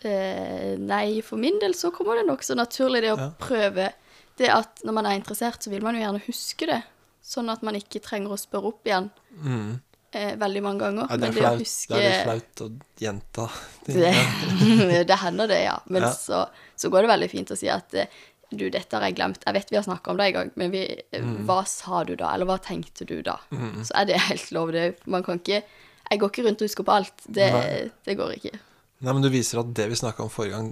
Eh, 0.05 0.75
nei, 0.79 1.21
for 1.21 1.37
min 1.41 1.59
del 1.61 1.73
så 1.77 1.91
kommer 1.95 2.15
det 2.19 2.25
nokså 2.27 2.55
naturlig, 2.55 3.01
det 3.05 3.13
å 3.13 3.19
Ja. 3.19 3.29
prøve 3.39 3.91
det 4.37 4.49
at 4.49 4.81
når 4.83 4.93
man 4.93 5.05
er 5.05 5.19
interessert, 5.19 5.61
så 5.63 5.69
vil 5.69 5.81
man 5.85 5.95
jo 5.95 6.01
gjerne 6.01 6.21
huske 6.25 6.65
det. 6.67 6.83
Sånn 7.23 7.49
at 7.51 7.61
man 7.63 7.75
ikke 7.75 8.01
trenger 8.01 8.33
å 8.33 8.37
spørre 8.39 8.65
opp 8.73 8.83
igjen 8.85 9.09
Mm. 9.43 9.79
eh, 10.11 10.35
veldig 10.35 10.61
mange 10.63 10.79
ganger. 10.79 11.07
Ja, 11.09 11.17
det, 11.17 11.21
Men 11.21 11.33
det 11.33 11.43
å 11.43 11.59
huske 11.59 11.87
det 11.95 12.11
er 12.11 12.23
flaut 12.25 12.61
å 12.61 12.79
gjenta 12.99 13.49
ting. 13.85 13.95
det, 13.95 14.13
det 15.07 15.17
hender 15.17 15.47
det, 15.47 15.63
ja. 15.63 15.79
Men 15.87 16.01
Ja. 16.03 16.11
så, 16.11 16.47
så 16.77 16.89
går 16.91 17.01
det 17.01 17.09
veldig 17.09 17.29
fint 17.31 17.49
å 17.51 17.57
si 17.57 17.69
at 17.69 17.93
eh, 17.93 18.05
du, 18.51 18.69
dette 18.69 18.93
har 18.93 19.01
jeg 19.07 19.15
glemt. 19.15 19.39
Jeg 19.45 19.53
vet 19.53 19.69
vi 19.71 19.77
har 19.77 19.83
snakka 19.83 20.11
om 20.11 20.17
det 20.17 20.25
en 20.27 20.33
gang, 20.33 20.51
men 20.55 20.71
vi, 20.71 20.83
eh, 21.11 21.21
Mm. 21.21 21.45
hva 21.47 21.65
sa 21.65 22.03
du 22.03 22.15
da? 22.15 22.33
Eller 22.33 22.45
hva 22.45 22.59
tenkte 22.61 23.05
du 23.07 23.21
da? 23.23 23.37
Så 23.51 23.91
er 23.95 24.05
det 24.05 24.19
helt 24.29 24.51
lov. 24.51 24.71
Det, 24.71 24.97
man 25.07 25.23
kan 25.23 25.39
ikke 25.39 25.63
Jeg 26.11 26.19
går 26.19 26.29
ikke 26.29 26.43
rundt 26.45 26.61
og 26.61 26.67
husker 26.67 26.83
på 26.83 26.91
alt. 26.93 27.13
Det, 27.31 27.91
det 28.05 28.17
går 28.17 28.33
ikke. 28.35 28.59
Nei, 29.03 29.11
men 29.13 29.21
du 29.25 29.29
viser 29.33 29.59
at 29.59 29.73
det 29.75 29.89
vi 29.91 29.97
snakka 29.99 30.23
om 30.23 30.29
forrige 30.31 30.55
gang, 30.55 30.69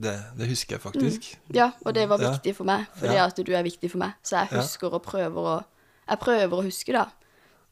det, 0.00 0.14
det 0.38 0.48
husker 0.48 0.76
jeg 0.78 0.82
faktisk. 0.82 1.26
Ja, 1.54 1.68
og 1.84 1.92
det 1.94 2.08
var 2.10 2.18
viktig 2.18 2.54
for 2.56 2.64
meg, 2.66 2.86
fordi 2.98 3.14
Ja. 3.14 3.26
at 3.28 3.36
du 3.36 3.52
er 3.54 3.62
viktig 3.62 3.90
for 3.92 3.98
meg. 4.02 4.14
Så 4.24 4.38
jeg 4.40 4.48
Ja. 4.50 4.60
husker 4.62 4.92
og 4.94 5.02
prøver 5.04 5.50
å 5.52 5.64
Jeg 6.08 6.18
prøver 6.20 6.52
å 6.58 6.64
huske, 6.64 6.92
da. 6.92 7.06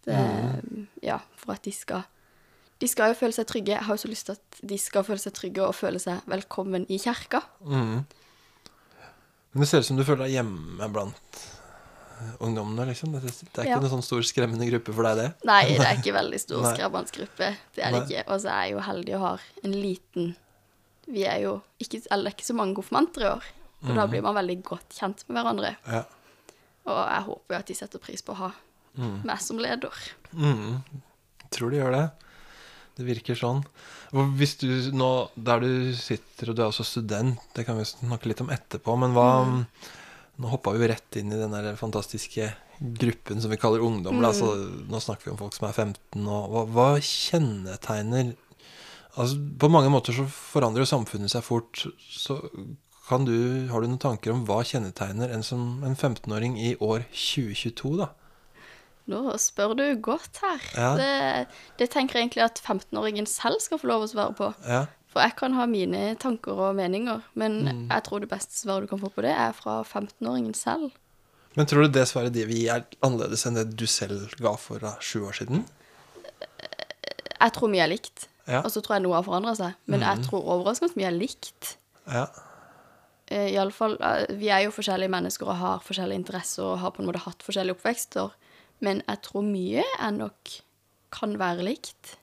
Det, 0.06 0.14
Mm. 0.16 0.86
Ja, 1.02 1.18
for 1.36 1.52
at 1.52 1.62
de 1.62 1.72
skal 1.72 2.04
De 2.80 2.88
skal 2.88 3.12
jo 3.12 3.14
føle 3.14 3.32
seg 3.32 3.46
trygge. 3.46 3.68
Jeg 3.76 3.82
har 3.84 3.94
jo 3.96 4.02
så 4.02 4.08
lyst 4.10 4.26
til 4.26 4.32
at 4.32 4.60
de 4.66 4.76
skal 4.78 5.04
føle 5.04 5.18
seg 5.20 5.32
trygge 5.34 5.62
og 5.62 5.74
føle 5.74 6.00
seg 6.00 6.20
velkommen 6.26 6.84
i 6.90 6.98
kjerka. 6.98 7.42
Mm. 7.64 8.04
Men 9.52 9.60
det 9.60 9.68
ser 9.68 9.78
ut 9.78 9.84
som 9.84 9.96
du 9.96 10.04
føler 10.04 10.24
deg 10.26 10.32
hjemme 10.38 10.88
blant 10.92 11.42
ungdommene, 12.40 12.86
liksom. 12.90 13.12
Det, 13.12 13.22
det 13.22 13.32
er 13.32 13.64
ikke 13.64 13.68
Ja. 13.70 13.80
noen 13.80 13.90
sånn 13.96 14.02
stor 14.06 14.22
skremmende 14.26 14.68
gruppe 14.70 14.92
for 14.94 15.02
deg, 15.08 15.16
det? 15.22 15.28
Nei, 15.48 15.62
det 15.68 15.86
er 15.86 15.96
ikke 16.00 16.14
veldig 16.16 16.40
stor 16.40 16.62
skremmende 16.74 17.10
gruppe. 17.16 17.50
Det 17.74 17.84
er 17.84 17.90
det 17.96 18.02
ikke. 18.08 18.24
Og 18.32 18.40
så 18.44 18.48
er 18.54 18.62
jeg 18.66 18.72
jo 18.76 18.80
heldig 18.88 19.14
og 19.18 19.20
har 19.26 19.40
en 19.64 19.72
liten 19.76 20.32
Vi 21.12 21.24
er 21.26 21.40
jo 21.42 21.56
ikke 21.82 21.98
Eller 22.10 22.28
det 22.30 22.32
er 22.32 22.36
ikke 22.38 22.46
så 22.46 22.54
mange 22.54 22.74
konfirmanter 22.78 23.24
i 23.26 23.30
år. 23.34 23.44
Og 23.82 23.88
Mm. 23.90 23.96
da 23.96 24.06
blir 24.06 24.22
man 24.22 24.34
veldig 24.36 24.62
godt 24.62 24.94
kjent 24.94 25.24
med 25.28 25.36
hverandre. 25.42 25.76
Ja. 25.90 26.04
Og 26.86 26.98
jeg 27.10 27.22
håper 27.26 27.54
jo 27.54 27.58
at 27.58 27.66
de 27.66 27.74
setter 27.74 27.98
pris 27.98 28.22
på 28.22 28.32
å 28.32 28.36
ha 28.36 28.50
meg 28.96 29.40
som 29.40 29.58
leder. 29.58 29.90
Mm. 30.32 30.82
Tror 31.50 31.70
de 31.70 31.76
gjør 31.80 31.92
det. 31.96 32.04
Det 32.96 33.06
virker 33.06 33.34
sånn. 33.34 33.64
Hvis 34.12 34.58
du 34.60 34.68
nå, 34.92 35.30
Der 35.34 35.60
du 35.60 35.94
sitter, 35.96 36.50
og 36.50 36.56
du 36.56 36.62
er 36.62 36.68
også 36.68 36.84
student, 36.84 37.38
det 37.54 37.64
kan 37.66 37.76
vi 37.78 37.84
snakke 37.88 38.26
litt 38.30 38.40
om 38.44 38.50
etterpå, 38.50 38.96
men 39.00 39.14
hva 39.16 39.66
Nå 40.40 40.48
hoppa 40.48 40.72
vi 40.72 40.80
jo 40.80 40.92
rett 40.92 41.18
inn 41.20 41.32
i 41.34 41.40
den 41.40 41.52
der 41.52 41.74
fantastiske 41.76 42.52
gruppen 43.02 43.42
som 43.42 43.52
vi 43.52 43.58
kaller 43.60 43.84
ungdom. 43.84 44.16
Mm. 44.18 44.24
Altså, 44.26 44.52
nå 44.90 45.00
snakker 45.02 45.28
vi 45.28 45.34
om 45.34 45.40
folk 45.40 45.56
som 45.56 45.68
er 45.68 45.76
15, 45.76 46.24
og 46.24 46.54
hva, 46.54 46.64
hva 46.70 46.88
kjennetegner 46.98 48.34
Altså, 49.12 49.36
På 49.60 49.68
mange 49.68 49.90
måter 49.92 50.14
så 50.16 50.24
forandrer 50.24 50.86
jo 50.86 50.88
samfunnet 50.88 51.28
seg 51.28 51.44
fort. 51.44 51.82
Så 52.00 52.38
kan 53.04 53.26
du, 53.28 53.68
har 53.68 53.82
du 53.82 53.90
noen 53.90 54.00
tanker 54.00 54.32
om 54.32 54.46
hva 54.48 54.62
kjennetegner 54.64 55.34
en 55.34 55.44
som 55.44 55.82
en 55.84 55.92
15-åring 55.92 56.56
i 56.56 56.70
år 56.80 57.04
2022, 57.10 57.92
da? 58.00 58.08
Nå 59.12 59.34
spør 59.42 59.74
du 59.76 59.84
godt 60.00 60.40
her. 60.40 60.64
Ja. 60.78 60.90
Det, 60.96 61.12
det 61.80 61.90
tenker 61.92 62.16
jeg 62.16 62.28
egentlig 62.28 62.44
at 62.46 62.62
15-åringen 62.62 63.28
selv 63.28 63.60
skal 63.60 63.82
få 63.82 63.90
lov 63.90 64.06
å 64.06 64.10
svare 64.14 64.36
på. 64.38 64.48
Ja. 64.64 64.86
For 65.12 65.20
jeg 65.20 65.36
kan 65.36 65.52
ha 65.58 65.66
mine 65.68 66.14
tanker 66.16 66.56
og 66.56 66.74
meninger, 66.78 67.22
men 67.36 67.58
Mm. 67.66 67.88
jeg 67.90 68.02
tror 68.06 68.20
det 68.20 68.30
beste 68.30 68.54
svaret 68.56 68.86
du 68.86 68.86
kan 68.88 68.98
få 69.02 69.10
på 69.12 69.22
det, 69.22 69.34
er 69.36 69.52
fra 69.52 69.82
15-åringen 69.84 70.54
selv. 70.56 70.90
Men 71.54 71.66
tror 71.66 71.82
du 71.84 71.88
det 71.92 72.06
svaret 72.08 72.32
de 72.32 72.46
vil 72.48 72.56
gi, 72.62 72.68
er 72.72 72.86
annerledes 73.04 73.44
enn 73.46 73.54
det 73.58 73.76
du 73.76 73.84
selv 73.86 74.30
ga 74.40 74.54
for 74.56 74.78
sju 75.00 75.26
år 75.28 75.36
siden? 75.36 75.66
Jeg 77.42 77.52
tror 77.52 77.68
mye 77.68 77.84
er 77.84 77.92
likt. 77.92 78.28
Ja. 78.48 78.62
Og 78.62 78.70
så 78.72 78.80
tror 78.82 78.96
jeg 78.96 79.02
noe 79.04 79.14
har 79.18 79.26
forandra 79.26 79.52
seg. 79.58 79.74
Men 79.86 80.00
jeg 80.00 80.24
tror 80.24 80.42
overraskende 80.48 80.96
mye 80.96 81.10
er 81.10 81.18
likt. 81.18 81.76
Ja. 82.06 82.26
Iallfall 83.32 83.52
i 83.52 83.56
alle 83.56 83.72
fall, 83.72 83.96
eh, 84.00 84.36
Vi 84.36 84.48
er 84.48 84.64
jo 84.64 84.70
forskjellige 84.70 85.10
mennesker 85.10 85.46
og 85.48 85.56
har 85.56 85.78
forskjellige 85.80 86.20
interesser 86.20 86.62
og 86.62 86.78
har 86.78 86.90
på 86.90 87.00
en 87.02 87.06
måte 87.08 87.22
hatt 87.24 87.38
forskjellige 87.42 87.76
oppvekster. 87.76 88.30
Men 88.80 89.02
jeg 89.08 89.22
tror 89.22 89.42
mye 89.42 89.84
er 90.00 90.10
nok 90.10 90.60
kan 91.12 91.36
være 91.38 91.62
likt. 91.62 92.16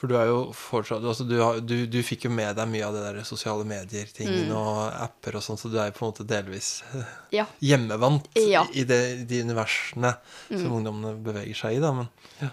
For 0.00 0.08
du 0.08 0.14
er 0.16 0.30
jo 0.30 0.36
fortsatt 0.56 1.04
altså 1.04 1.26
du, 1.28 1.34
har, 1.42 1.58
du, 1.60 1.74
du 1.92 1.98
fikk 2.06 2.22
jo 2.24 2.30
med 2.32 2.54
deg 2.56 2.68
mye 2.72 2.86
av 2.86 2.94
det 2.96 3.02
der 3.04 3.18
sosiale 3.28 3.66
medier-tingen 3.68 4.48
og 4.56 4.78
apper 4.96 5.36
og 5.36 5.44
sånn, 5.44 5.58
så 5.60 5.68
du 5.68 5.76
er 5.76 5.90
jo 5.90 5.96
på 5.98 6.06
en 6.06 6.12
måte 6.14 6.24
delvis 6.30 6.70
eh, 6.96 7.10
Ja. 7.36 7.44
hjemmevant 7.60 8.30
Ja. 8.40 8.62
i 8.72 8.86
det, 8.88 9.00
de 9.28 9.42
universene 9.44 10.14
som 10.48 10.72
ungdommene 10.78 11.12
beveger 11.20 11.58
seg 11.60 11.76
i, 11.76 11.82
da. 11.84 11.92
Men 11.98 12.08
ja. 12.40 12.48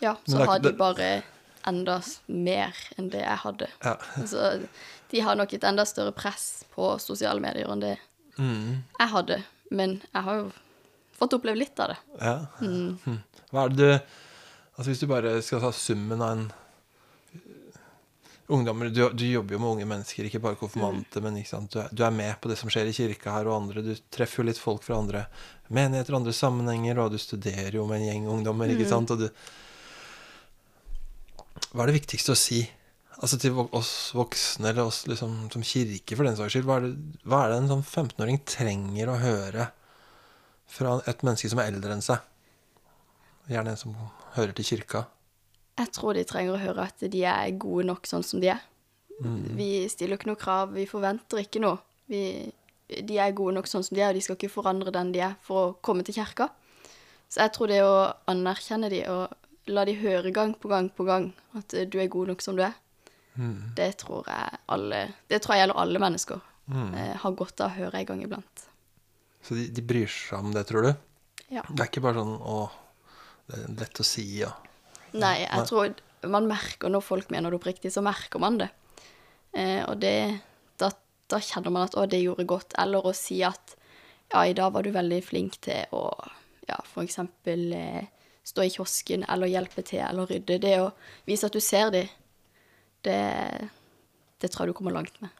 Ja, 0.00 0.14
så 0.24 0.40
det 0.40 0.48
har 0.48 0.64
de 0.64 0.72
bare 0.76 1.10
enda 1.68 1.98
mer 2.32 2.76
enn 2.96 3.12
det 3.12 3.20
jeg 3.26 3.40
hadde. 3.44 3.68
Ja. 3.84 3.94
Så 4.28 4.50
de 5.12 5.20
har 5.28 5.36
nok 5.36 5.52
et 5.56 5.64
enda 5.68 5.84
større 5.88 6.12
press 6.16 6.64
på 6.74 6.94
sosiale 7.02 7.40
medier 7.44 7.68
enn 7.72 7.84
det 7.84 7.94
jeg 8.38 9.08
hadde. 9.12 9.42
Men 9.72 9.98
jeg 10.12 10.22
har 10.30 10.42
jo 10.42 10.50
fått 11.16 11.36
oppleve 11.36 11.60
litt 11.60 11.80
av 11.80 11.92
det. 11.92 11.98
ja. 12.20 12.38
Hm. 12.60 13.20
Hva 13.52 13.66
er 13.68 13.74
det 13.76 13.76
du 13.84 14.14
Altså 14.76 14.90
hvis 14.90 15.00
du 15.00 15.06
bare 15.08 15.30
skal 15.40 15.62
ta 15.62 15.70
summen 15.72 16.20
av 16.20 16.32
en 16.36 16.48
Ungdommer, 18.48 18.86
du, 18.94 19.10
du 19.10 19.26
jobber 19.26 19.56
jo 19.56 19.58
med 19.58 19.70
unge 19.70 19.86
mennesker, 19.90 20.28
ikke 20.28 20.38
bare 20.42 20.58
konfirmanter, 20.60 21.22
men 21.24 21.40
ikke 21.40 21.50
sant? 21.50 21.72
Du, 21.74 21.82
du 21.90 22.02
er 22.06 22.14
med 22.14 22.36
på 22.38 22.50
det 22.50 22.58
som 22.60 22.70
skjer 22.70 22.86
i 22.86 22.94
kirka 22.94 23.32
her 23.34 23.48
og 23.50 23.56
andre. 23.58 23.82
Du 23.82 23.90
treffer 24.14 24.42
jo 24.42 24.46
litt 24.46 24.60
folk 24.62 24.84
fra 24.86 25.00
andre 25.00 25.24
menigheter 25.66 26.14
og 26.14 26.20
andre 26.20 26.34
sammenhenger, 26.36 27.00
og 27.02 27.10
du 27.10 27.18
studerer 27.18 27.74
jo 27.74 27.88
med 27.90 27.98
en 27.98 28.06
gjeng 28.06 28.28
ungdommer, 28.36 28.70
ikke 28.70 28.86
sant? 28.86 29.10
Du 29.18 29.26
Hva 31.72 31.82
er 31.82 31.90
det 31.90 31.98
viktigste 31.98 32.36
å 32.36 32.38
si? 32.38 32.62
Altså 33.16 33.40
til 33.40 33.58
oss 33.64 34.12
voksne, 34.14 34.70
eller 34.70 34.92
oss 34.92 35.06
liksom 35.10 35.48
som 35.50 35.66
kirke, 35.66 36.14
for 36.14 36.28
den 36.28 36.38
saks 36.38 36.54
skyld. 36.54 36.68
Hva 36.68 36.78
er 36.78 36.86
det, 36.86 36.94
hva 37.26 37.42
er 37.42 37.50
det 37.50 37.58
en 37.64 37.72
sånn 37.72 37.82
15-åring 37.82 38.42
trenger 38.46 39.10
å 39.10 39.18
høre 39.24 39.70
fra 40.70 41.00
et 41.08 41.26
menneske 41.26 41.50
som 41.50 41.62
er 41.62 41.72
eldre 41.72 41.96
enn 41.96 42.04
seg? 42.04 42.22
Gjerne 43.50 43.74
en 43.74 43.80
som 43.80 43.98
hører 44.36 44.54
til 44.54 44.70
kirka. 44.70 45.06
Jeg 45.76 45.92
tror 45.92 46.16
de 46.16 46.24
trenger 46.24 46.56
å 46.56 46.60
høre 46.60 46.86
at 46.88 47.04
de 47.12 47.24
er 47.28 47.50
gode 47.60 47.86
nok 47.90 48.08
sånn 48.08 48.24
som 48.24 48.40
de 48.40 48.52
er. 48.54 48.62
Vi 49.56 49.86
stiller 49.88 50.18
ikke 50.18 50.28
noe 50.30 50.40
krav, 50.40 50.72
vi 50.76 50.86
forventer 50.88 51.40
ikke 51.40 51.60
noe. 51.64 51.78
Vi, 52.10 52.20
de 52.88 53.18
er 53.20 53.34
gode 53.36 53.56
nok 53.56 53.68
sånn 53.68 53.84
som 53.84 53.96
de 53.96 54.02
er, 54.04 54.12
og 54.12 54.18
de 54.18 54.24
skal 54.24 54.38
ikke 54.38 54.52
forandre 54.52 54.92
den 54.94 55.12
de 55.14 55.22
er 55.24 55.36
for 55.44 55.62
å 55.62 55.74
komme 55.84 56.04
til 56.06 56.16
kirka. 56.18 56.50
Så 57.28 57.42
jeg 57.42 57.52
tror 57.56 57.72
det 57.72 57.82
å 57.84 57.94
anerkjenne 58.30 58.90
de 58.92 59.02
og 59.10 59.72
la 59.72 59.84
de 59.88 59.96
høre 59.98 60.30
gang 60.30 60.52
på 60.54 60.70
gang 60.70 60.88
på 60.94 61.04
gang 61.08 61.32
at 61.58 61.74
eh, 61.74 61.88
du 61.90 61.98
er 61.98 62.10
god 62.12 62.30
nok 62.30 62.44
som 62.44 62.58
du 62.58 62.62
er, 62.62 62.76
det 63.76 63.98
tror 64.00 64.24
jeg 64.30 64.60
alle 64.72 65.00
Det 65.28 65.42
tror 65.44 65.54
jeg 65.54 65.60
gjelder 65.66 65.80
alle 65.82 66.00
mennesker. 66.00 66.38
Eh, 66.72 67.16
har 67.20 67.34
godt 67.36 67.60
av 67.60 67.68
å 67.68 67.76
høre 67.76 68.00
en 68.00 68.06
gang 68.08 68.22
iblant. 68.24 68.62
Så 69.44 69.54
de, 69.58 69.66
de 69.70 69.82
bryr 69.84 70.08
seg 70.08 70.38
om 70.40 70.54
det, 70.54 70.64
tror 70.70 70.86
du? 70.86 70.92
Ja. 71.52 71.62
Det 71.68 71.82
er 71.82 71.90
ikke 71.90 72.02
bare 72.06 72.22
sånn 72.22 72.38
å 72.40 72.56
Det 73.46 73.58
er 73.60 73.76
lett 73.82 74.00
å 74.02 74.06
si, 74.06 74.24
ja. 74.40 74.48
Nei, 75.20 75.36
jeg 75.42 75.52
Nei. 75.52 75.66
tror 75.68 75.94
man 76.32 76.48
merker 76.50 76.92
når 76.92 77.04
folk 77.04 77.30
mener 77.32 77.52
det 77.52 77.60
oppriktig, 77.60 77.92
så 77.92 78.02
merker 78.04 78.42
man 78.42 78.58
det. 78.60 78.70
Eh, 79.56 79.82
og 79.86 80.00
det 80.02 80.40
da, 80.80 80.90
da 81.30 81.40
kjenner 81.40 81.72
man 81.72 81.86
at 81.88 81.96
'å, 81.96 82.06
det 82.08 82.22
gjorde 82.22 82.46
godt', 82.48 82.76
eller 82.78 83.06
å 83.06 83.14
si 83.14 83.42
at 83.42 83.76
'ja, 84.32 84.44
i 84.44 84.52
dag 84.52 84.72
var 84.72 84.82
du 84.82 84.90
veldig 84.90 85.22
flink 85.24 85.60
til 85.62 85.86
å 85.92 86.10
ja, 86.68 86.78
eksempel 87.00 87.72
eh, 87.72 88.04
stå 88.44 88.62
i 88.62 88.70
kiosken, 88.70 89.24
eller 89.28 89.46
hjelpe 89.46 89.82
til, 89.82 90.02
eller 90.02 90.26
rydde'. 90.26 90.60
Det 90.60 90.80
å 90.82 90.92
vise 91.26 91.46
at 91.46 91.52
du 91.52 91.60
ser 91.60 91.90
dem, 91.90 92.08
det, 93.04 93.70
det 94.40 94.50
tror 94.50 94.66
jeg 94.66 94.74
du 94.74 94.78
kommer 94.78 94.92
langt 94.92 95.20
med. 95.22 95.30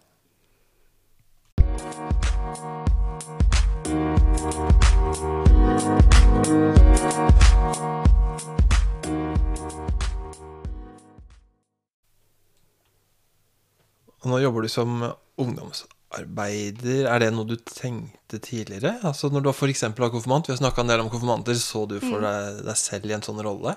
Og 14.25 14.31
nå 14.33 14.39
jobber 14.43 14.65
du 14.67 14.69
som 14.73 14.95
ungdomsarbeider. 15.37 17.07
Er 17.11 17.23
det 17.23 17.33
noe 17.35 17.49
du 17.49 17.57
tenkte 17.69 18.41
tidligere? 18.43 18.97
Altså 19.07 19.29
Når 19.33 19.45
du 19.45 19.51
f.eks. 19.53 19.83
var 19.99 20.13
konfirmant, 20.15 20.49
vi 20.49 20.55
har 20.55 20.61
snakka 20.63 20.83
en 20.85 20.93
del 20.93 21.03
om 21.05 21.11
konfirmanter, 21.13 21.55
så 21.61 21.85
du 21.91 21.99
for 22.01 22.25
deg, 22.25 22.63
deg 22.67 22.79
selv 22.81 23.11
i 23.11 23.17
en 23.17 23.25
sånn 23.27 23.43
rolle? 23.45 23.77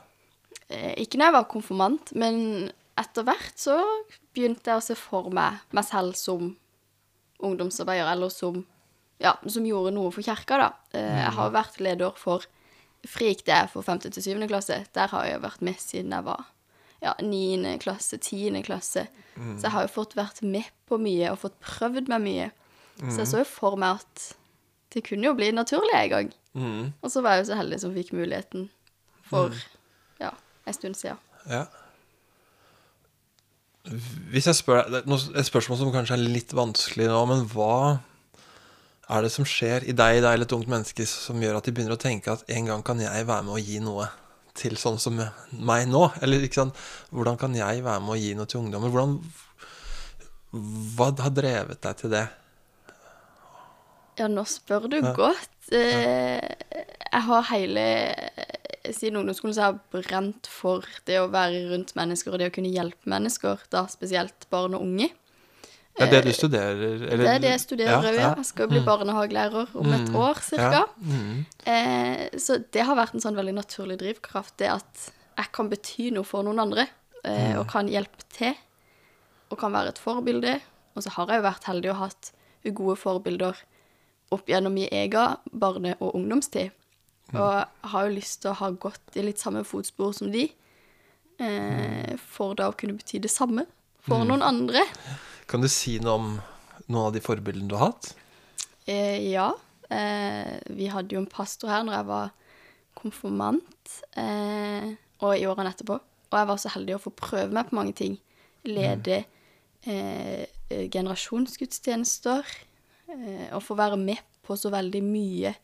Eh, 0.70 0.94
ikke 1.04 1.20
når 1.20 1.30
jeg 1.30 1.38
var 1.40 1.50
konfirmant, 1.52 2.14
men 2.16 2.42
etter 3.00 3.26
hvert 3.28 3.56
så 3.60 3.78
begynte 4.36 4.70
jeg 4.72 4.80
å 4.82 4.84
se 4.84 4.96
for 5.00 5.30
meg 5.34 5.60
meg 5.76 5.86
selv 5.88 6.16
som 6.20 6.54
ungdomsarbeider, 7.40 8.10
eller 8.12 8.32
som, 8.34 8.62
ja, 9.24 9.36
som 9.48 9.66
gjorde 9.68 9.94
noe 9.96 10.12
for 10.12 10.26
kirka, 10.26 10.58
da. 10.60 10.70
Eh, 10.94 11.20
Jeg 11.24 11.36
har 11.38 11.54
vært 11.56 11.80
leder 11.84 12.16
for 12.20 12.44
FRIK, 13.08 13.46
det 13.48 13.56
er 13.56 13.68
for 13.72 13.82
5. 13.86 14.10
til 14.12 14.24
7. 14.36 14.48
klasse. 14.52 14.82
Der 14.94 15.08
har 15.08 15.26
jeg 15.26 15.40
vært 15.42 15.62
med 15.64 15.80
siden 15.80 16.12
jeg 16.12 16.26
var 16.28 16.46
ja, 17.04 17.14
9. 17.24 17.78
klasse, 17.84 18.18
10. 18.18 18.62
klasse. 18.66 19.08
Så 19.40 19.68
jeg 19.68 19.72
har 19.72 19.86
jo 19.86 19.92
fått 19.94 20.18
vært 20.20 20.42
med 20.44 20.68
på 20.90 20.98
mye 21.00 21.32
og 21.32 21.40
fått 21.46 21.56
prøvd 21.64 22.12
meg 22.12 22.26
mye. 22.26 22.50
Så 23.00 23.22
jeg 23.22 23.30
så 23.32 23.42
jo 23.44 23.48
for 23.48 23.80
meg 23.80 24.02
at 24.02 24.26
det 24.94 25.06
kunne 25.08 25.30
jo 25.30 25.36
bli 25.38 25.52
naturlig 25.56 25.96
en 25.96 26.10
gang. 26.12 26.32
Og 27.00 27.12
så 27.14 27.24
var 27.24 27.38
jeg 27.38 27.46
jo 27.46 27.52
så 27.52 27.60
heldig 27.62 27.80
som 27.84 27.96
fikk 27.96 28.12
muligheten 28.18 28.68
for 29.30 29.56
ja, 30.20 30.34
en 30.68 30.76
stund 30.76 30.98
siden. 31.00 31.22
Ja. 31.48 31.68
Hvis 34.30 34.46
jeg 34.50 34.58
spør 34.60 34.84
deg 34.92 35.08
Et 35.08 35.48
spørsmål 35.48 35.80
som 35.80 35.92
kanskje 35.94 36.18
er 36.18 36.26
litt 36.36 36.52
vanskelig 36.54 37.08
nå, 37.10 37.22
men 37.30 37.46
hva 37.54 38.00
er 39.10 39.26
det 39.26 39.32
som 39.34 39.48
skjer 39.48 39.88
i 39.88 39.96
deg, 39.96 40.20
deg 40.22 40.36
eller 40.36 40.46
et 40.46 40.54
ungt 40.54 40.70
menneske 40.70 41.06
som 41.10 41.40
gjør 41.42 41.58
at 41.58 41.66
de 41.66 41.74
begynner 41.74 41.96
å 41.96 42.02
tenke 42.02 42.34
at 42.34 42.44
en 42.54 42.68
gang 42.70 42.84
kan 42.86 43.00
jeg 43.02 43.26
være 43.26 43.46
med 43.48 43.56
å 43.56 43.62
gi 43.64 43.80
noe 43.82 44.06
til 44.60 44.78
sånn 44.80 45.00
som 45.02 45.20
meg 45.20 45.88
nå? 45.90 46.04
Eller 46.24 46.44
ikke 46.46 46.62
sant, 46.62 46.82
hvordan 47.16 47.40
kan 47.40 47.56
jeg 47.58 47.86
være 47.86 48.04
med 48.04 48.16
å 48.16 48.20
gi 48.20 48.34
noe 48.38 48.50
til 48.50 48.62
ungdommer? 48.64 48.92
Hvordan, 48.94 49.18
hva 50.98 51.10
har 51.24 51.34
drevet 51.36 51.82
deg 51.86 52.04
til 52.04 52.14
det? 52.14 52.26
Ja, 54.20 54.28
nå 54.28 54.44
spør 54.50 54.90
du 54.92 55.00
godt. 55.16 55.72
Eh, 55.72 56.44
jeg 57.10 57.26
har 57.30 57.46
hele 57.52 57.86
Siden 58.90 59.20
ungdomsskolen 59.20 59.54
så 59.54 59.62
har 59.62 59.74
jeg 59.76 60.06
brent 60.08 60.48
for 60.50 60.86
det 61.06 61.20
å 61.20 61.28
være 61.30 61.66
rundt 61.70 61.92
mennesker 62.00 62.34
og 62.34 62.40
det 62.42 62.48
å 62.50 62.54
kunne 62.56 62.72
hjelpe 62.72 63.12
mennesker, 63.12 63.60
da 63.70 63.84
spesielt 63.92 64.48
barn 64.50 64.78
og 64.78 64.86
unge. 64.86 65.10
Det 66.00 66.08
er 66.08 66.12
det 66.14 66.22
du 66.26 66.32
studerer? 66.38 66.80
Eller? 66.80 67.24
Det 67.24 67.32
er 67.34 67.44
det 67.44 67.52
jeg 67.52 67.62
studerer 67.66 67.98
òg, 68.00 68.16
ja. 68.16 68.32
Jeg 68.40 68.48
skal 68.48 68.70
bli 68.72 68.80
barnehagelærer 68.88 69.76
om 69.76 69.94
et 69.98 70.14
år 70.16 70.42
cirka. 70.46 70.70
Ja. 70.80 70.86
Mm. 71.04 71.46
Eh, 71.74 72.40
så 72.40 72.60
det 72.64 72.86
har 72.88 72.98
vært 73.00 73.18
en 73.18 73.24
sånn 73.24 73.38
veldig 73.38 73.56
naturlig 73.58 74.00
drivkraft, 74.02 74.56
det 74.62 74.72
at 74.78 75.06
jeg 75.40 75.52
kan 75.56 75.70
bety 75.72 76.10
noe 76.16 76.28
for 76.28 76.48
noen 76.48 76.60
andre, 76.64 76.88
eh, 77.24 77.56
og 77.60 77.68
kan 77.72 77.88
hjelpe 77.92 78.26
til, 78.36 78.56
og 79.52 79.60
kan 79.60 79.76
være 79.76 79.94
et 79.94 80.02
forbilde. 80.02 80.60
Og 80.96 81.04
så 81.04 81.12
har 81.16 81.32
jeg 81.32 81.42
jo 81.42 81.48
vært 81.50 81.68
heldig 81.70 81.92
og 81.94 82.02
hatt 82.06 82.32
gode 82.76 82.98
forbilder 83.00 83.56
opp 84.36 84.50
gjennom 84.52 84.74
min 84.76 84.90
egen 84.92 85.38
barne- 85.52 85.96
og 86.00 86.16
ungdomstid. 86.16 86.72
Og 87.34 87.66
har 87.92 88.08
jo 88.08 88.16
lyst 88.16 88.42
til 88.42 88.52
å 88.52 88.58
ha 88.58 88.72
gått 88.72 89.16
i 89.16 89.24
litt 89.26 89.40
samme 89.42 89.64
fotspor 89.64 90.14
som 90.18 90.32
de, 90.34 90.48
eh, 91.40 92.16
for 92.18 92.56
da 92.56 92.70
å 92.72 92.78
kunne 92.78 92.98
bety 92.98 93.20
det 93.22 93.32
samme 93.32 93.66
for 94.02 94.26
noen 94.26 94.42
andre. 94.42 94.82
Kan 95.50 95.64
du 95.66 95.70
si 95.72 95.96
noe 95.98 96.14
om 96.20 96.28
noen 96.86 97.08
av 97.08 97.16
de 97.16 97.22
forbildene 97.26 97.72
du 97.72 97.74
har 97.80 97.90
hatt? 97.90 98.12
Eh, 98.86 99.32
ja. 99.32 99.50
Eh, 99.90 100.60
vi 100.78 100.90
hadde 100.94 101.16
jo 101.16 101.24
en 101.24 101.30
pastor 101.30 101.72
her 101.74 101.86
når 101.88 101.96
jeg 101.96 102.08
var 102.10 102.34
konfirmant, 103.00 103.96
eh, 104.20 104.92
og 105.24 105.34
i 105.34 105.48
årene 105.50 105.72
etterpå. 105.74 105.98
Og 106.30 106.38
jeg 106.38 106.50
var 106.52 106.62
så 106.62 106.74
heldig 106.76 106.98
å 106.98 107.02
få 107.02 107.14
prøve 107.18 107.50
meg 107.56 107.70
på 107.70 107.78
mange 107.80 107.96
ting. 107.98 108.20
Lede 108.70 109.24
eh, 109.90 110.46
eh, 110.70 110.86
generasjonsgudstjenester, 110.94 112.54
eh, 113.10 113.48
og 113.50 113.64
få 113.66 113.78
være 113.80 113.98
med 113.98 114.22
på 114.46 114.58
så 114.60 114.70
veldig 114.74 115.02
mye. 115.06 115.56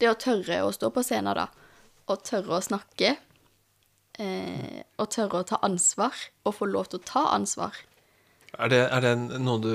Det 0.00 0.08
å 0.08 0.16
tørre 0.16 0.62
å 0.64 0.72
stå 0.72 0.88
på 0.94 1.04
scenen, 1.04 1.36
da, 1.36 1.48
og 2.08 2.24
tørre 2.24 2.56
å 2.56 2.64
snakke, 2.64 3.16
og 4.18 5.06
tørre 5.14 5.40
å 5.42 5.46
ta 5.46 5.60
ansvar, 5.62 6.14
og 6.42 6.56
få 6.56 6.66
lov 6.66 6.88
til 6.90 6.98
å 6.98 7.06
ta 7.06 7.22
ansvar. 7.36 7.76
Er 8.56 8.70
det, 8.72 8.80
er 8.88 9.00
det 9.04 9.14
noe 9.44 9.60
du 9.60 9.72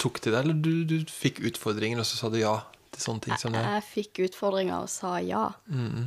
tok 0.00 0.20
til 0.22 0.32
deg, 0.32 0.44
eller 0.46 0.60
du, 0.62 0.84
du 0.88 1.10
fikk 1.10 1.40
utfordringer, 1.50 2.00
og 2.00 2.06
så 2.08 2.16
sa 2.20 2.30
du 2.32 2.38
ja 2.40 2.54
til 2.94 3.02
sånne 3.02 3.24
ting 3.26 3.36
som 3.40 3.52
det? 3.56 3.62
Jeg 3.66 3.86
fikk 3.88 4.20
utfordringer 4.28 4.84
og 4.84 4.88
sa 4.92 5.16
ja. 5.24 5.48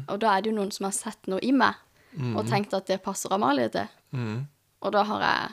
Og 0.09 0.19
da 0.23 0.31
er 0.37 0.41
det 0.45 0.51
jo 0.51 0.55
noen 0.57 0.71
som 0.73 0.87
har 0.87 0.95
sett 0.95 1.27
noe 1.31 1.43
i 1.43 1.51
meg, 1.55 1.75
og 2.37 2.45
tenkt 2.49 2.73
at 2.77 2.87
det 2.89 3.01
passer 3.03 3.33
Amalie 3.33 3.69
til. 3.73 3.87
Og 4.83 4.91
da 4.95 5.03
har 5.07 5.21
jeg, 5.27 5.51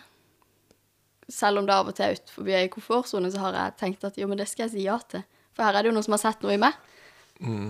selv 1.31 1.61
om 1.61 1.67
det 1.69 1.75
av 1.75 1.89
og 1.89 1.95
til 1.95 2.05
er 2.09 2.17
utenfor 2.19 2.49
i 2.51 2.69
komfortsonen, 2.73 3.31
så 3.33 3.45
har 3.45 3.55
jeg 3.59 3.77
tenkt 3.79 4.05
at 4.09 4.17
jo, 4.19 4.27
men 4.31 4.39
det 4.41 4.49
skal 4.51 4.67
jeg 4.67 4.73
si 4.75 4.87
ja 4.87 4.97
til. 5.11 5.23
For 5.55 5.67
her 5.67 5.75
er 5.79 5.83
det 5.83 5.91
jo 5.93 5.95
noen 5.99 6.07
som 6.07 6.17
har 6.17 6.23
sett 6.25 6.43
noe 6.43 6.57
i 6.57 6.61
meg. 6.63 6.75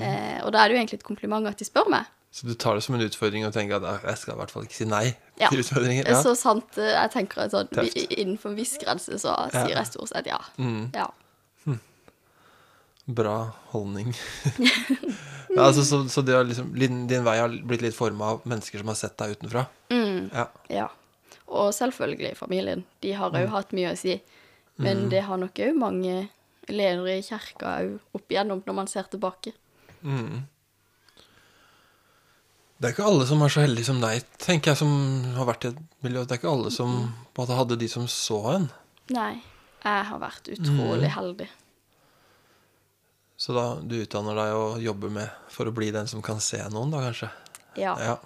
Eh, 0.02 0.38
og 0.44 0.50
da 0.52 0.62
er 0.64 0.68
det 0.68 0.74
jo 0.76 0.80
egentlig 0.80 0.98
et 1.00 1.06
kompliment 1.06 1.46
at 1.46 1.58
de 1.60 1.64
spør 1.68 1.90
meg. 1.92 2.08
Så 2.32 2.46
du 2.46 2.54
tar 2.54 2.74
det 2.78 2.82
som 2.84 2.94
en 2.94 3.00
utfordring 3.02 3.42
og 3.44 3.52
tenker 3.52 3.76
at 3.80 3.84
«Ah, 3.84 3.98
jeg 4.06 4.18
skal 4.20 4.34
i 4.34 4.38
hvert 4.38 4.50
fall 4.52 4.62
ikke 4.62 4.76
si 4.78 4.84
nei 4.86 5.16
Ja. 5.40 5.48
til 5.50 5.58
utfordringer? 5.64 6.04
Det 6.06 6.12
er 6.14 6.22
så 6.22 6.36
sant. 6.38 6.78
eh, 6.78 6.92
Jeg 6.94 7.10
tenker 7.10 7.42
at 7.42 7.50
sånn, 7.50 7.68
innenfor 8.16 8.50
en 8.52 8.56
viss 8.56 8.76
grense 8.78 9.18
så 9.18 9.34
Ja. 9.52 9.64
sier 9.66 9.74
jeg 9.76 9.86
stort 9.86 10.08
sett 10.12 10.26
ja. 10.30 10.38
Mm. 10.58 10.92
ja. 10.94 11.08
Bra 13.10 13.50
holdning. 13.72 14.12
ja, 15.56 15.62
altså, 15.64 15.82
så, 15.84 16.04
så 16.08 16.22
det 16.22 16.36
liksom, 16.46 16.68
din, 16.78 17.24
vei 17.26 17.38
har 17.40 17.48
blitt 17.66 17.82
litt 17.82 17.96
forma 17.96 18.28
av 18.36 18.44
mennesker 18.46 18.78
som 18.78 18.92
har 18.92 18.98
sett 19.00 19.16
deg 19.18 19.32
utenfra? 19.34 19.64
Mm. 19.90 20.28
Ja. 20.30 20.44
Ja. 20.70 20.84
Og 21.50 21.72
selvfølgelig 21.74 22.36
familien. 22.38 22.84
De 23.02 23.12
har 23.18 23.32
Mm. 23.34 23.48
hatt 23.50 23.72
mye 23.74 23.90
å 23.94 23.98
si. 23.98 24.20
Men 24.78 25.08
det 25.10 25.24
har 25.26 25.36
nok 25.36 25.54
òg 25.58 25.74
mange 25.76 26.28
ledere 26.68 27.18
i 27.18 27.22
kirka 27.26 27.72
òg 27.82 27.98
opp 28.14 28.28
igjennom, 28.30 28.62
når 28.64 28.74
man 28.78 28.86
ser 28.86 29.02
tilbake. 29.10 29.52
Mm. 30.04 30.44
Det 32.80 32.88
er 32.88 32.94
ikke 32.94 33.04
alle 33.10 33.26
som 33.28 33.42
er 33.44 33.52
så 33.52 33.60
heldige 33.60 33.84
som 33.90 33.98
deg, 34.00 34.22
tenker 34.40 34.70
jeg, 34.72 34.78
som 34.80 34.92
har 35.36 35.44
vært 35.50 35.66
i 35.66 35.68
et 35.74 35.80
miljø. 36.04 36.22
Det 36.24 36.32
er 36.32 36.40
ikke 36.40 36.52
alle 36.52 36.70
som 36.72 36.94
bare 37.36 37.44
måte 37.44 37.56
hadde 37.58 37.76
de 37.82 37.88
som 37.92 38.06
så 38.08 38.38
en. 38.54 38.70
Nei. 39.12 39.34
Jeg 39.84 40.04
har 40.08 40.18
vært 40.20 40.48
utrolig 40.52 41.08
Mm. 41.08 41.14
heldig. 41.16 41.48
Så 43.40 43.54
da 43.56 43.80
du 43.80 43.94
utdanner 44.02 44.34
deg 44.36 44.52
og 44.56 44.80
jobber 44.84 45.10
med 45.10 45.30
for 45.48 45.64
å 45.68 45.72
bli 45.72 45.90
den 45.90 46.06
som 46.08 46.20
kan 46.22 46.40
se 46.40 46.58
noen, 46.72 46.90
da 46.92 47.00
kanskje? 47.04 47.30
Ja. 47.76 47.94
Ja. 48.00 48.16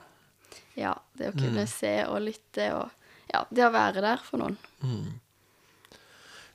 ja. 0.77 0.95
Det 1.19 1.29
å 1.31 1.37
kunne 1.39 1.63
Mm. 1.67 1.69
se 1.71 2.05
og 2.07 2.21
lytte 2.23 2.73
og 2.75 2.91
Ja, 3.33 3.45
det 3.51 3.65
å 3.65 3.73
være 3.73 4.01
der 4.03 4.19
for 4.23 4.39
noen. 4.39 4.57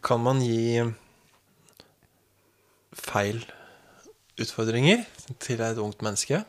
Kan 0.02 0.22
man 0.24 0.40
gi 0.40 0.80
feil 2.96 3.42
utfordringer 4.40 5.06
til 5.44 5.60
et 5.66 5.78
ungt 5.82 6.02
menneske? 6.06 6.46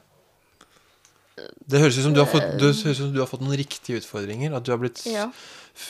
Det 1.70 1.80
høres 1.80 1.98
ut 1.98 2.06
som 2.08 2.14
du 2.16 2.20
har 2.22 2.28
fått, 2.30 2.46
det 2.58 2.68
høres 2.68 2.82
ut 2.86 2.98
som 2.98 3.12
du 3.14 3.20
har 3.22 3.28
fått 3.30 3.42
noen 3.44 3.58
riktige 3.58 4.00
utfordringer. 4.00 4.54
At 4.56 4.66
du 4.66 4.72
har 4.74 4.80
blitt 4.82 5.04
Ja. 5.08 5.30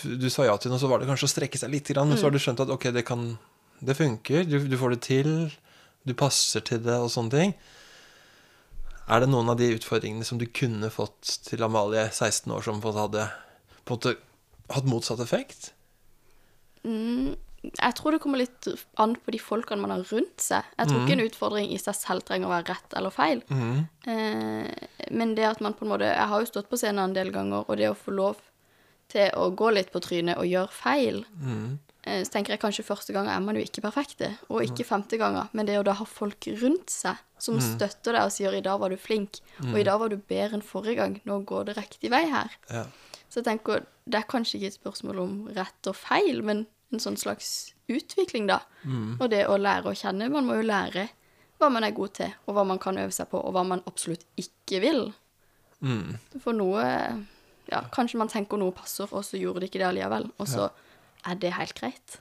Du 0.04 0.28
sa 0.30 0.44
ja 0.44 0.56
til 0.60 0.70
noe, 0.70 0.78
så 0.78 0.90
var 0.90 1.00
det 1.00 1.08
kanskje 1.08 1.26
å 1.26 1.32
strekke 1.32 1.58
seg 1.58 1.72
litt, 1.72 1.88
grann, 1.88 2.08
men 2.08 2.18
så 2.20 2.28
har 2.28 2.34
du 2.34 2.38
skjønt 2.38 2.60
at 2.62 2.70
ok, 2.70 2.90
det 2.94 3.06
kan 3.08 3.38
Det 3.80 3.96
funker. 3.96 4.44
Du, 4.44 4.58
du 4.68 4.76
får 4.76 4.90
det 4.92 5.00
til. 5.06 5.30
Du 6.04 6.12
passer 6.12 6.60
til 6.60 6.82
det 6.84 6.98
og 7.00 7.08
sånne 7.08 7.32
ting. 7.32 7.54
Er 9.08 9.24
det 9.24 9.30
noen 9.32 9.48
av 9.48 9.56
de 9.56 9.70
utfordringene 9.74 10.26
som 10.26 10.38
du 10.38 10.44
kunne 10.46 10.90
fått 10.92 11.38
til 11.48 11.64
Amalie, 11.64 12.04
16 12.12 12.52
år, 12.52 12.60
som 12.62 12.82
på 12.82 12.92
en 12.92 12.94
måte 12.94 13.06
hadde 13.06 13.24
på 13.88 13.96
en 13.96 13.98
måte 13.98 14.12
hatt 14.70 14.86
motsatt 14.86 15.22
effekt? 15.24 15.72
Mm, 16.84 17.34
jeg 17.60 17.96
tror 17.98 18.14
det 18.14 18.20
kommer 18.22 18.40
litt 18.40 18.68
an 19.02 19.12
på 19.20 19.34
de 19.34 19.40
folkene 19.42 19.82
man 19.82 19.92
har 19.92 20.04
rundt 20.08 20.40
seg. 20.40 20.68
Jeg 20.78 20.88
tror 20.88 21.02
ikke 21.02 21.16
en 21.18 21.26
utfordring 21.26 21.72
i 21.74 21.80
seg 21.80 21.96
selv 21.98 22.24
trenger 22.24 22.48
å 22.48 22.54
være 22.54 22.72
rett 22.72 22.96
eller 22.96 23.12
feil. 23.12 23.42
Mm. 23.52 23.82
Eh, 24.08 25.10
men 25.12 25.34
det 25.36 25.44
at 25.44 25.60
man 25.64 25.76
på 25.76 25.84
en 25.84 25.92
måte 25.92 26.08
Jeg 26.08 26.28
har 26.30 26.40
jo 26.40 26.48
stått 26.48 26.70
på 26.70 26.78
scenen 26.80 27.02
en 27.04 27.16
del 27.16 27.32
ganger, 27.34 27.66
og 27.68 27.76
det 27.76 27.90
å 27.90 27.98
få 27.98 28.14
lov 28.16 28.40
til 29.12 29.28
å 29.36 29.50
gå 29.52 29.72
litt 29.74 29.92
på 29.92 30.00
trynet 30.00 30.38
og 30.38 30.46
gjøre 30.46 30.70
feil 30.70 31.24
eh, 32.06 32.22
Så 32.22 32.32
tenker 32.32 32.54
jeg 32.54 32.62
kanskje 32.62 32.86
første 32.86 33.12
gang 33.12 33.28
er 33.28 33.42
man 33.44 33.58
jo 33.58 33.66
ikke 33.66 33.84
perfekte, 33.84 34.32
og 34.48 34.64
ikke 34.64 34.88
femte 34.88 35.20
ganger. 35.20 35.52
Men 35.52 35.68
det 35.68 35.76
å 35.82 35.84
da 35.84 35.98
ha 36.00 36.08
folk 36.08 36.48
rundt 36.62 36.88
seg 36.94 37.20
som 37.40 37.60
støtter 37.60 38.16
deg 38.16 38.24
og 38.24 38.32
sier 38.32 38.56
'i 38.56 38.64
dag 38.64 38.80
var 38.80 38.92
du 38.92 38.96
flink', 38.96 39.40
og 39.68 39.76
'i 39.76 39.84
dag 39.84 40.00
var 40.00 40.08
du 40.08 40.16
bedre 40.16 40.56
enn 40.56 40.64
forrige 40.64 40.96
gang', 40.96 41.20
nå 41.28 41.44
går 41.44 41.68
det 41.68 41.76
riktig 41.76 42.10
vei 42.12 42.24
her. 42.28 42.56
Ja. 42.70 42.84
Så 43.28 43.40
jeg 43.40 43.46
tenker, 43.46 43.84
det 44.10 44.18
er 44.18 44.28
kanskje 44.28 44.58
ikke 44.58 44.72
et 44.72 44.80
spørsmål 44.80 45.18
om 45.22 45.34
rett 45.54 45.86
og 45.86 45.96
feil, 45.96 46.42
men 46.42 46.66
en 46.90 47.02
sånn 47.02 47.18
slags 47.20 47.72
utvikling, 47.90 48.46
da. 48.50 48.60
Og 49.20 49.30
det 49.30 49.44
å 49.50 49.58
lære 49.58 49.90
å 49.90 49.96
kjenne. 49.96 50.30
Man 50.32 50.46
må 50.46 50.58
jo 50.60 50.66
lære 50.66 51.08
hva 51.60 51.68
man 51.72 51.84
er 51.84 51.92
god 51.96 52.14
til, 52.16 52.32
og 52.48 52.56
hva 52.56 52.64
man 52.64 52.80
kan 52.80 52.98
øve 52.98 53.12
seg 53.12 53.28
på, 53.30 53.40
og 53.40 53.52
hva 53.52 53.64
man 53.66 53.82
absolutt 53.86 54.24
ikke 54.40 54.80
vil. 54.84 55.04
Mm. 55.84 56.16
For 56.40 56.56
noe 56.56 56.86
Ja, 57.70 57.84
kanskje 57.94 58.18
man 58.18 58.30
tenker 58.32 58.58
noe 58.58 58.74
passer, 58.74 59.06
og 59.14 59.22
så 59.22 59.38
gjorde 59.38 59.62
det 59.62 59.68
ikke 59.70 59.78
det 59.78 59.86
allikevel. 59.92 60.24
Og 60.42 60.48
så 60.50 60.70
er 61.28 61.36
det 61.38 61.52
helt 61.54 61.76
greit. 61.78 62.16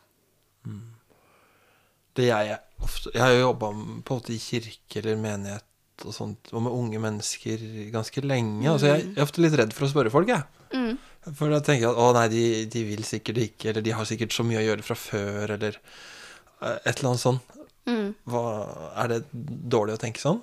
Det 2.14 2.28
jeg 2.28 2.58
ofte 2.84 3.12
Jeg 3.14 3.22
har 3.24 3.34
jo 3.34 3.40
jobba 3.48 3.72
på 3.72 4.14
en 4.14 4.20
måte 4.20 4.34
i 4.36 4.38
kirke 4.38 5.02
eller 5.02 5.18
menighet 5.18 5.66
og 6.06 6.14
sånt, 6.16 6.52
og 6.54 6.64
med 6.64 6.76
unge 6.76 7.02
mennesker 7.02 7.64
ganske 7.92 8.22
lenge. 8.24 8.70
Altså 8.70 8.94
jeg, 8.94 9.08
jeg 9.10 9.18
er 9.18 9.26
ofte 9.26 9.42
litt 9.44 9.58
redd 9.60 9.74
for 9.76 9.88
å 9.88 9.92
spørre 9.92 10.14
folk, 10.14 10.30
jeg. 10.32 10.46
Mm. 10.72 10.94
For 11.28 11.52
da 11.52 11.60
tenker 11.60 11.84
jeg 11.84 11.92
at 11.92 12.00
å 12.00 12.12
nei, 12.16 12.28
de, 12.32 12.44
de 12.72 12.84
vil 12.88 13.04
sikkert 13.08 13.42
ikke, 13.44 13.72
eller 13.72 13.84
de 13.86 13.92
har 13.96 14.08
sikkert 14.08 14.34
så 14.34 14.46
mye 14.48 14.62
å 14.62 14.68
gjøre 14.70 14.86
fra 14.88 14.96
før, 14.98 15.56
eller 15.58 15.76
eh, 15.76 16.78
et 16.88 16.94
eller 16.94 17.10
annet 17.12 17.24
sånt. 17.24 17.58
Mm. 17.90 18.14
Hva, 18.30 18.44
er 19.04 19.12
det 19.12 19.20
dårlig 19.34 19.98
å 19.98 20.02
tenke 20.02 20.22
sånn? 20.22 20.40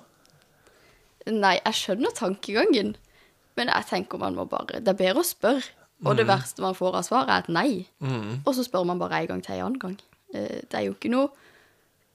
Nei, 1.31 1.57
jeg 1.57 1.79
skjønner 1.79 2.13
tankegangen, 2.15 2.93
men 3.57 3.71
jeg 3.73 3.87
tenker 3.89 4.21
man 4.21 4.37
må 4.37 4.45
bare 4.47 4.79
Det 4.83 4.93
er 4.93 4.99
bedre 4.99 5.23
å 5.23 5.27
spørre, 5.27 5.65
og 6.05 6.13
det 6.19 6.27
verste 6.29 6.61
man 6.61 6.77
får 6.77 6.99
av 6.99 7.05
svaret, 7.07 7.31
er 7.33 7.45
et 7.47 7.53
nei. 7.55 7.71
Mm. 8.05 8.43
Og 8.45 8.53
så 8.53 8.63
spør 8.67 8.85
man 8.85 8.99
bare 9.01 9.23
en 9.23 9.31
gang 9.31 9.41
til 9.43 9.55
en 9.57 9.65
annen 9.65 9.79
gang. 9.81 9.97
Eh, 10.33 10.61
Det 10.69 10.77
er 10.77 10.85
jo 10.85 10.93
ikke 10.93 11.09
noe 11.09 11.31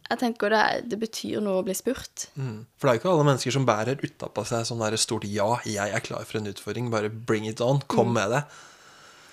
Jeg 0.09 0.19
tenker 0.21 0.53
det, 0.53 0.65
det 0.93 0.99
betyr 1.01 1.41
noe 1.45 1.61
å 1.61 1.65
bli 1.65 1.75
spurt. 1.77 2.27
Mm. 2.37 2.67
For 2.77 2.88
det 2.88 2.91
er 2.91 2.97
jo 2.97 3.01
ikke 3.01 3.12
alle 3.15 3.27
mennesker 3.31 3.55
som 3.55 3.67
bærer 3.69 4.03
utapå 4.03 4.45
seg 4.49 4.67
sånn 4.69 4.83
der 4.83 4.97
stort 5.01 5.25
'ja, 5.25 5.49
jeg 5.65 5.95
er 5.95 6.05
klar 6.05 6.25
for 6.29 6.38
en 6.38 6.51
utfordring', 6.51 6.91
bare 6.91 7.09
bring 7.09 7.47
it 7.49 7.61
on, 7.61 7.81
kom 7.88 8.12
med 8.12 8.31
det. 8.31 8.43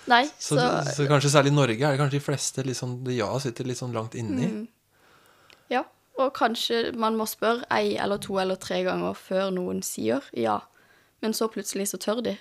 Nei, 0.08 0.24
Så, 0.38 0.56
så, 0.56 0.66
så, 0.96 1.06
kanskje 1.06 1.30
særlig 1.30 1.52
i 1.52 1.54
Norge 1.54 1.84
er 1.86 1.92
det 1.92 2.00
kanskje 2.00 2.18
de 2.18 2.24
fleste 2.24 2.62
litt 2.64 2.78
sånn, 2.78 3.04
det 3.04 3.14
ja 3.18 3.28
sitter 3.38 3.68
litt 3.68 3.78
sånn 3.78 3.92
langt 3.94 4.14
inni. 4.14 4.66
Ja. 5.70 5.84
Og 6.18 6.32
kanskje 6.34 6.92
man 6.96 7.16
må 7.16 7.26
spørre 7.28 7.64
ei 7.70 7.96
eller 7.96 8.18
to 8.18 8.38
eller 8.40 8.58
tre 8.60 8.82
ganger 8.84 9.14
før 9.14 9.52
noen 9.54 9.82
sier 9.82 10.24
ja. 10.36 10.60
Men 11.20 11.32
så 11.36 11.48
plutselig 11.52 11.90
så 11.92 12.00
tør 12.00 12.22
de, 12.24 12.34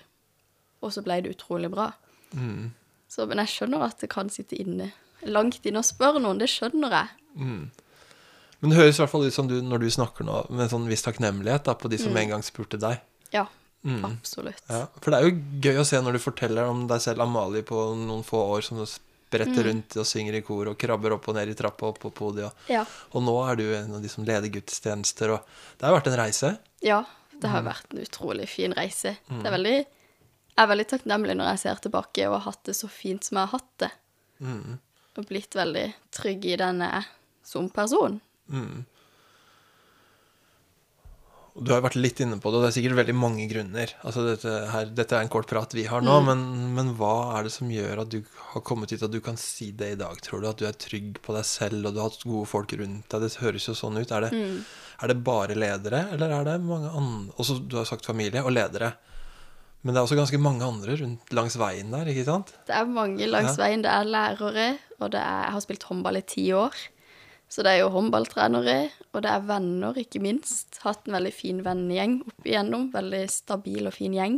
og 0.82 0.94
så 0.96 1.04
ble 1.04 1.22
det 1.22 1.36
utrolig 1.36 1.70
bra. 1.72 1.92
Mm. 2.32 2.72
Så, 3.08 3.26
men 3.28 3.42
jeg 3.44 3.54
skjønner 3.54 3.86
at 3.86 4.00
det 4.00 4.10
kan 4.10 4.30
sitte 4.32 4.56
inne 4.56 4.92
langt 5.28 5.66
inne 5.68 5.82
og 5.82 5.88
spørre 5.88 6.22
noen. 6.24 6.40
Det 6.40 6.50
skjønner 6.52 6.96
jeg. 6.96 7.14
Men 8.62 8.72
det 8.74 8.78
høres 8.80 8.98
i 9.00 9.02
hvert 9.04 9.12
fall 9.14 9.24
ut 9.28 9.34
som 9.34 9.48
du, 9.48 9.62
når 9.64 9.80
du 9.86 9.90
snakker 9.94 10.26
nå 10.28 10.42
med 10.50 10.66
en 10.66 10.72
sånn 10.74 10.88
viss 10.90 11.06
takknemlighet 11.06 11.64
da, 11.70 11.74
på 11.80 11.88
de 11.92 11.98
som 12.02 12.16
en 12.18 12.30
gang 12.34 12.42
spurte 12.44 12.80
deg. 12.82 13.00
Ja, 13.36 13.46
Mm. 13.86 14.02
absolutt. 14.04 14.60
Ja, 14.68 14.88
for 15.00 15.12
det 15.14 15.20
er 15.22 15.30
jo 15.30 15.38
gøy 15.64 15.78
å 15.80 15.86
se 15.88 16.02
når 16.04 16.18
du 16.18 16.20
forteller 16.20 16.68
om 16.68 16.82
deg 16.90 17.00
selv, 17.00 17.22
Amalie, 17.24 17.62
på 17.64 17.80
noen 17.96 18.26
få 18.28 18.42
år 18.58 18.62
som 18.66 18.78
du 18.82 18.84
spretter 18.86 19.64
rundt 19.70 19.96
og 19.96 20.04
synger 20.06 20.36
i 20.36 20.42
kor 20.44 20.68
og 20.68 20.78
krabber 20.78 21.14
opp 21.16 21.30
og 21.32 21.36
ned 21.38 21.48
i 21.48 21.56
trappa 21.56 21.88
opp 21.88 22.00
på 22.04 22.12
podiet. 22.12 22.52
Ja. 22.68 22.82
Og 23.16 23.24
nå 23.24 23.38
er 23.48 23.56
du 23.56 23.64
en 23.78 23.96
av 23.96 24.02
de 24.04 24.10
som 24.12 24.26
leder 24.28 24.52
gudstjenester, 24.52 25.32
og 25.38 25.48
det 25.80 25.88
har 25.88 25.96
vært 25.96 26.12
en 26.12 26.18
reise. 26.20 26.52
ja, 26.84 27.06
det 27.40 27.48
har 27.54 27.64
vært 27.64 27.94
en 27.96 28.04
utrolig 28.04 28.50
fin 28.52 28.74
reise. 28.76 29.16
Det 29.30 29.46
er 29.48 29.56
veldig, 29.56 29.78
jeg 29.80 30.60
er 30.60 30.68
veldig 30.68 30.88
takknemlig 30.92 31.38
når 31.40 31.54
jeg 31.54 31.60
ser 31.64 31.76
tilbake 31.88 32.28
og 32.28 32.34
har 32.42 32.52
hatt 32.52 32.64
det 32.68 32.76
så 32.76 32.90
fint 32.92 33.24
som 33.24 33.38
jeg 33.40 33.48
har 33.48 33.54
hatt 33.62 33.78
det. 33.80 33.92
Og 35.18 35.26
blitt 35.30 35.56
veldig 35.56 35.94
trygg 36.12 36.46
i 36.52 36.58
den 36.60 36.84
jeg 36.84 37.00
er 37.00 37.08
som 37.48 37.70
person. 37.72 38.20
Og 41.58 41.66
Du 41.66 41.72
har 41.74 41.80
jo 41.82 41.86
vært 41.90 41.98
litt 42.00 42.20
inne 42.24 42.38
på 42.40 42.52
det, 42.54 42.60
og 42.60 42.64
det 42.64 42.68
er 42.70 42.76
sikkert 42.78 42.98
veldig 43.02 43.16
mange 43.20 43.46
grunner. 43.50 43.92
Altså 44.06 44.22
dette, 44.24 44.52
her, 44.72 44.92
dette 44.96 45.16
er 45.18 45.26
en 45.26 45.32
kort 45.34 45.50
prat 45.50 45.74
vi 45.76 45.84
har 45.90 46.04
nå, 46.06 46.14
men, 46.24 46.44
men 46.78 46.92
hva 46.96 47.10
er 47.40 47.48
det 47.50 47.52
som 47.56 47.72
gjør 47.74 48.04
at 48.06 48.12
du 48.14 48.20
har 48.54 48.64
kommet 48.64 48.94
hit, 48.94 49.04
at 49.04 49.12
du 49.12 49.18
kan 49.26 49.36
si 49.42 49.72
det 49.76 49.90
i 49.96 49.98
dag, 50.00 50.22
tror 50.24 50.44
du? 50.44 50.48
At 50.52 50.62
du 50.62 50.68
er 50.70 50.78
trygg 50.80 51.18
på 51.26 51.36
deg 51.36 51.44
selv, 51.50 51.82
og 51.90 51.96
du 51.98 52.00
har 52.00 52.12
hatt 52.14 52.24
gode 52.24 52.48
folk 52.48 52.76
rundt 52.80 53.10
deg. 53.12 53.26
Det 53.26 53.32
høres 53.42 53.68
jo 53.68 53.76
sånn 53.76 53.98
ut. 54.00 54.14
Er 54.16 54.28
det, 54.30 54.32
er 55.02 55.12
det 55.12 55.18
bare 55.28 55.58
ledere, 55.58 56.06
eller 56.16 56.38
er 56.38 56.48
det 56.48 56.56
mange 56.64 56.94
andre 56.96 57.36
Også 57.42 57.58
du 57.66 57.76
har 57.82 57.90
sagt 57.90 58.08
familie 58.08 58.46
og 58.46 58.54
ledere. 58.56 58.94
Men 59.82 59.96
det 59.96 60.00
er 60.00 60.06
også 60.08 60.20
ganske 60.20 60.40
mange 60.44 60.64
andre 60.68 60.96
rundt 61.02 61.34
langs 61.36 61.56
veien 61.60 61.92
der, 61.96 62.08
ikke 62.14 62.26
sant? 62.30 62.54
Det 62.68 62.76
er 62.78 62.88
mange 62.88 63.28
langs 63.32 63.58
Ja. 63.58 63.66
veien. 63.66 63.84
Det 63.84 63.92
er 63.92 64.08
lærere, 64.08 64.70
og 65.00 65.12
det 65.12 65.20
er, 65.20 65.44
jeg 65.50 65.54
har 65.58 65.62
spilt 65.66 65.86
håndball 65.92 66.20
i 66.20 66.24
ti 66.28 66.48
år. 66.56 66.76
Så 67.50 67.66
det 67.66 67.72
er 67.74 67.82
jo 67.82 67.90
håndballtrenere, 67.96 68.78
og 69.10 69.24
det 69.26 69.32
er 69.34 69.46
venner, 69.48 69.98
ikke 69.98 70.22
minst. 70.22 70.78
Hatt 70.84 71.08
en 71.08 71.16
veldig 71.18 71.32
fin 71.34 71.64
vennegjeng 71.66 72.20
opp 72.30 72.46
igjennom. 72.46 72.92
Veldig 72.94 73.24
stabil 73.34 73.90
og 73.90 73.96
fin 73.96 74.14
gjeng. 74.14 74.38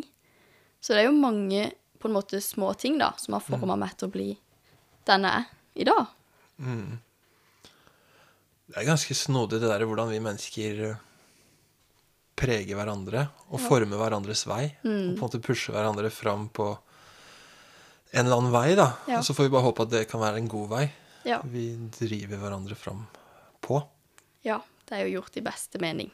Så 0.80 0.96
det 0.96 1.04
er 1.04 1.10
jo 1.10 1.18
mange 1.20 1.68
på 2.02 2.08
en 2.08 2.16
måte 2.16 2.40
små 2.42 2.72
ting 2.80 2.96
da, 3.02 3.12
som 3.20 3.36
har 3.36 3.44
forma 3.46 3.76
meg 3.78 3.98
til 4.00 4.08
å 4.08 4.14
bli 4.16 4.30
den 5.10 5.28
jeg 5.28 5.44
er 5.44 5.50
i 5.82 5.88
dag. 5.88 6.08
Det 8.72 8.80
er 8.80 8.88
ganske 8.88 9.18
snodig 9.18 9.60
det 9.60 9.70
der 9.70 9.84
hvordan 9.86 10.10
vi 10.14 10.22
mennesker 10.24 10.82
eh, 10.88 11.04
preger 12.40 12.80
hverandre 12.80 13.28
og 13.52 13.60
former 13.62 14.00
hverandres 14.00 14.46
vei. 14.48 14.64
Og 14.82 14.88
på 14.88 15.20
en 15.20 15.20
måte 15.20 15.44
pusher 15.44 15.76
hverandre 15.76 16.10
fram 16.14 16.48
på 16.54 16.72
en 18.12 18.26
eller 18.26 18.40
annen 18.40 18.54
vei, 18.56 18.72
da. 18.80 18.88
Ja. 19.08 19.20
Og 19.20 19.28
så 19.28 19.36
får 19.36 19.48
vi 19.48 19.54
bare 19.54 19.68
håpe 19.68 19.86
at 19.86 19.94
det 19.94 20.08
kan 20.12 20.24
være 20.24 20.42
en 20.42 20.50
god 20.52 20.72
vei. 20.72 20.86
Ja. 21.24 21.42
Vi 21.46 21.76
driver 22.00 22.38
hverandre 22.42 22.76
fram 22.76 23.06
på. 23.62 23.82
ja, 24.42 24.62
det 24.90 24.98
er 24.98 25.06
jo 25.06 25.20
gjort 25.20 25.38
i 25.38 25.46
beste 25.46 25.80
mening. 25.82 26.10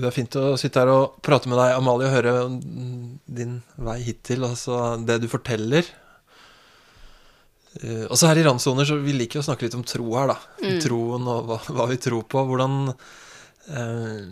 Det 0.00 0.06
er 0.08 0.14
fint 0.14 0.36
å 0.38 0.54
sitte 0.56 0.80
her 0.80 0.88
og 0.88 1.18
prate 1.26 1.50
med 1.50 1.58
deg, 1.60 1.74
Amalie, 1.76 2.08
og 2.08 2.14
høre 2.14 2.34
din 3.28 3.58
vei 3.76 3.98
hittil. 4.06 4.46
Altså 4.48 4.96
det 5.04 5.18
du 5.20 5.28
forteller. 5.28 5.90
Eh, 7.78 8.04
Og 8.10 8.16
så 8.18 8.26
her 8.30 8.40
i 8.40 8.44
randsoner 8.46 8.88
så 8.88 8.96
vi 9.02 9.12
liker 9.14 9.40
å 9.42 9.46
snakke 9.46 9.68
litt 9.68 9.76
om 9.78 9.84
tro 9.86 10.08
her, 10.16 10.32
da. 10.32 10.38
Troen 10.82 11.26
og 11.30 11.46
hva, 11.50 11.58
hva 11.70 11.86
vi 11.90 11.98
tror 12.02 12.24
på. 12.26 12.42
Hvordan 12.50 12.94
eh, 13.70 14.30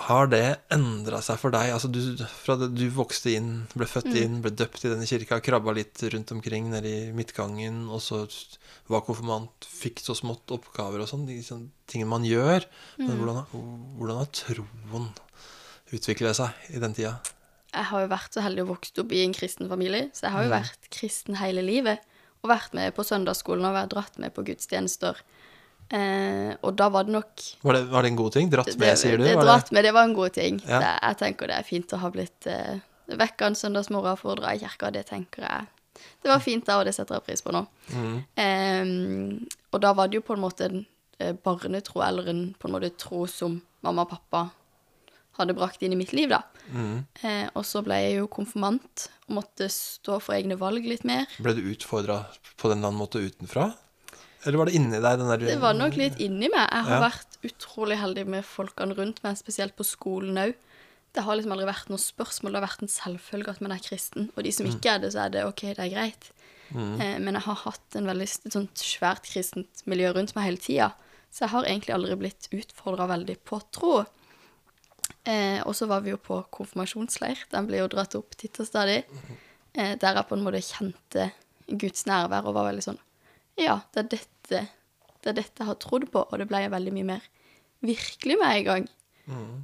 har 0.00 0.28
det 0.30 0.42
endra 0.74 1.18
seg 1.22 1.38
for 1.42 1.54
deg? 1.54 1.72
Altså 1.74 1.90
du, 1.90 2.00
fra 2.44 2.56
det 2.60 2.68
du 2.78 2.84
vokste 2.94 3.32
inn, 3.36 3.50
ble 3.74 3.86
født 3.90 4.12
inn, 4.18 4.40
ble 4.44 4.52
døpt 4.54 4.84
i 4.86 4.90
denne 4.92 5.06
kirka, 5.08 5.40
krabba 5.44 5.74
litt 5.76 6.02
rundt 6.14 6.30
omkring 6.34 6.70
nede 6.74 6.90
i 6.90 7.08
midtgangen, 7.14 7.84
og 7.90 8.02
så 8.04 8.22
var 8.90 9.02
konfirmant, 9.06 9.66
fikk 9.66 10.02
så 10.02 10.14
smått 10.18 10.50
oppgaver 10.54 11.02
og 11.02 11.10
sånn, 11.10 11.26
de 11.28 11.40
sånne 11.46 11.70
tingene 11.90 12.10
man 12.10 12.26
gjør. 12.26 12.66
Men 13.02 13.18
hvordan, 13.18 13.42
hvordan 13.98 14.22
har 14.22 14.30
troen 14.34 15.10
utviklet 15.94 16.38
seg 16.38 16.74
i 16.74 16.82
den 16.82 16.94
tida? 16.96 17.16
Jeg 17.70 17.86
har 17.86 18.02
jo 18.02 18.10
vært 18.10 18.34
så 18.34 18.42
heldig 18.42 18.64
å 18.64 18.70
vokse 18.72 18.94
opp 18.98 19.12
i 19.14 19.20
en 19.22 19.34
kristen 19.34 19.68
familie, 19.70 20.08
så 20.14 20.26
jeg 20.26 20.34
har 20.34 20.46
jo 20.46 20.50
vært 20.56 20.88
kristen 20.90 21.36
hele 21.38 21.62
livet. 21.62 22.02
Og 22.40 22.50
vært 22.50 22.74
med 22.76 22.94
på 22.96 23.04
søndagsskolen 23.04 23.66
og 23.68 23.76
vært 23.76 23.92
dratt 23.92 24.18
med 24.22 24.32
på 24.36 24.44
gudstjenester. 24.46 25.18
Eh, 25.90 26.52
og 26.62 26.76
da 26.78 26.86
var 26.94 27.08
det 27.08 27.16
nok 27.16 27.42
Var 27.66 27.74
det, 27.74 27.80
var 27.90 28.06
det 28.06 28.12
en 28.12 28.20
god 28.20 28.36
ting? 28.36 28.50
Dratt 28.52 28.70
med, 28.78 28.98
sier 29.00 29.18
du? 29.18 29.24
Det, 29.24 29.32
det 29.34 29.42
dratt 29.42 29.72
med, 29.74 29.84
det 29.84 29.92
var 29.96 30.06
en 30.06 30.14
god 30.14 30.36
ting. 30.36 30.60
Ja. 30.62 30.78
Det, 30.78 30.92
jeg 31.02 31.18
tenker 31.24 31.50
det 31.50 31.58
er 31.58 31.66
fint 31.66 31.94
å 31.96 32.00
ha 32.04 32.10
blitt 32.14 32.46
eh, 32.50 32.78
vekka 33.10 33.50
en 33.50 33.58
søndagsmorgen 33.58 34.18
for 34.20 34.34
å 34.34 34.38
dra 34.38 34.54
i 34.54 34.62
kirka. 34.62 34.92
Det 34.94 35.02
tenker 35.10 35.46
jeg 35.48 35.66
Det 36.22 36.30
var 36.30 36.40
fint 36.44 36.64
da, 36.64 36.78
og 36.78 36.86
det 36.86 36.94
setter 36.96 37.18
jeg 37.18 37.26
pris 37.26 37.42
på 37.44 37.52
nå. 37.52 37.64
Mm. 37.90 38.14
Eh, 38.44 39.58
og 39.74 39.82
da 39.82 39.92
var 39.98 40.08
det 40.08 40.20
jo 40.20 40.26
på 40.30 40.36
en 40.38 40.44
måte 40.44 40.70
en 40.70 40.84
eh, 41.18 41.34
barnetro, 41.34 42.04
eller 42.06 42.30
en 42.30 42.44
på 42.54 42.70
en 42.70 42.76
måte 42.76 42.94
tro 42.96 43.26
som 43.28 43.58
mamma 43.84 44.06
og 44.06 44.14
pappa 44.14 44.46
hadde 45.40 45.56
brakt 45.58 45.82
inn 45.82 45.96
i 45.96 45.98
mitt 45.98 46.14
liv, 46.16 46.30
da. 46.30 46.44
Mm. 46.72 47.04
Eh, 47.22 47.46
og 47.54 47.64
så 47.66 47.82
ble 47.84 47.98
jeg 48.04 48.16
jo 48.20 48.26
konfirmant 48.32 49.08
og 49.28 49.36
måtte 49.40 49.68
stå 49.72 50.20
for 50.22 50.34
egne 50.36 50.56
valg 50.60 50.84
litt 50.86 51.04
mer. 51.08 51.26
Ble 51.42 51.54
du 51.58 51.62
utfordra 51.72 52.22
på 52.60 52.70
den 52.72 52.84
annen 52.84 52.98
måte 53.00 53.22
utenfra? 53.22 53.72
Eller 54.46 54.56
var 54.56 54.70
det 54.70 54.74
inni 54.78 54.96
deg? 55.02 55.18
den 55.20 55.28
der 55.28 55.38
Det 55.44 55.60
var 55.60 55.74
nok 55.76 55.96
litt 56.00 56.16
inni 56.18 56.48
meg. 56.48 56.66
Jeg 56.72 56.84
har 56.86 57.00
Ja. 57.00 57.10
vært 57.10 57.36
utrolig 57.44 57.98
heldig 58.00 58.26
med 58.26 58.44
folkene 58.44 58.96
rundt 58.96 59.22
meg, 59.22 59.36
spesielt 59.36 59.76
på 59.76 59.84
skolen 59.84 60.34
òg. 60.38 60.54
Det 61.12 61.24
har 61.24 61.36
liksom 61.36 61.52
aldri 61.52 61.66
vært 61.66 61.88
noe 61.90 61.98
spørsmål, 61.98 62.52
det 62.52 62.60
har 62.60 62.68
vært 62.68 62.82
en 62.82 62.88
selvfølge 62.88 63.48
at 63.50 63.60
man 63.60 63.72
er 63.72 63.78
kristen. 63.82 64.30
Og 64.36 64.44
de 64.44 64.52
som 64.52 64.64
ikke 64.66 64.94
er 64.94 64.98
det, 65.02 65.12
så 65.12 65.26
er 65.26 65.30
det 65.30 65.44
OK, 65.44 65.60
det 65.74 65.78
er 65.78 65.90
greit. 65.90 66.30
Eh, 66.72 67.18
men 67.18 67.34
jeg 67.34 67.42
har 67.42 67.54
hatt 67.66 67.96
en 67.96 68.06
veldig 68.06 68.28
sånt 68.52 68.74
svært 68.76 69.24
kristent 69.26 69.82
miljø 69.86 70.12
rundt 70.14 70.34
meg 70.36 70.44
hele 70.44 70.56
tida. 70.56 70.92
Så 71.30 71.40
jeg 71.40 71.50
har 71.50 71.64
egentlig 71.64 71.94
aldri 71.94 72.16
blitt 72.16 72.48
utfordra 72.52 73.08
veldig 73.08 73.36
på 73.44 73.60
tro. 73.72 74.06
Eh, 75.28 75.60
og 75.68 75.74
så 75.76 75.86
var 75.90 76.04
vi 76.04 76.14
jo 76.14 76.20
på 76.20 76.38
konfirmasjonsleir. 76.54 77.44
Den 77.52 77.68
ble 77.68 77.82
jo 77.82 77.90
dratt 77.92 78.16
opp 78.16 78.36
titt 78.40 78.60
og 78.62 78.68
stadig. 78.68 79.02
Eh, 79.74 79.96
der 80.00 80.16
jeg 80.16 80.28
på 80.28 80.38
en 80.38 80.44
måte 80.46 80.62
kjente 80.64 81.30
Guds 81.70 82.06
nærvær 82.08 82.48
og 82.48 82.56
var 82.56 82.70
veldig 82.70 82.82
sånn 82.82 82.96
Ja, 83.60 83.76
det 83.94 84.00
er 84.00 84.08
dette, 84.16 84.62
det 85.20 85.28
er 85.30 85.36
dette 85.36 85.62
jeg 85.62 85.68
har 85.68 85.76
trodd 85.78 86.08
på, 86.10 86.24
og 86.24 86.40
det 86.40 86.48
ble 86.50 86.64
veldig 86.72 86.94
mye 86.96 87.08
mer 87.12 87.28
virkelig 87.84 88.38
med 88.40 88.56
en 88.56 88.64
gang. 88.66 88.88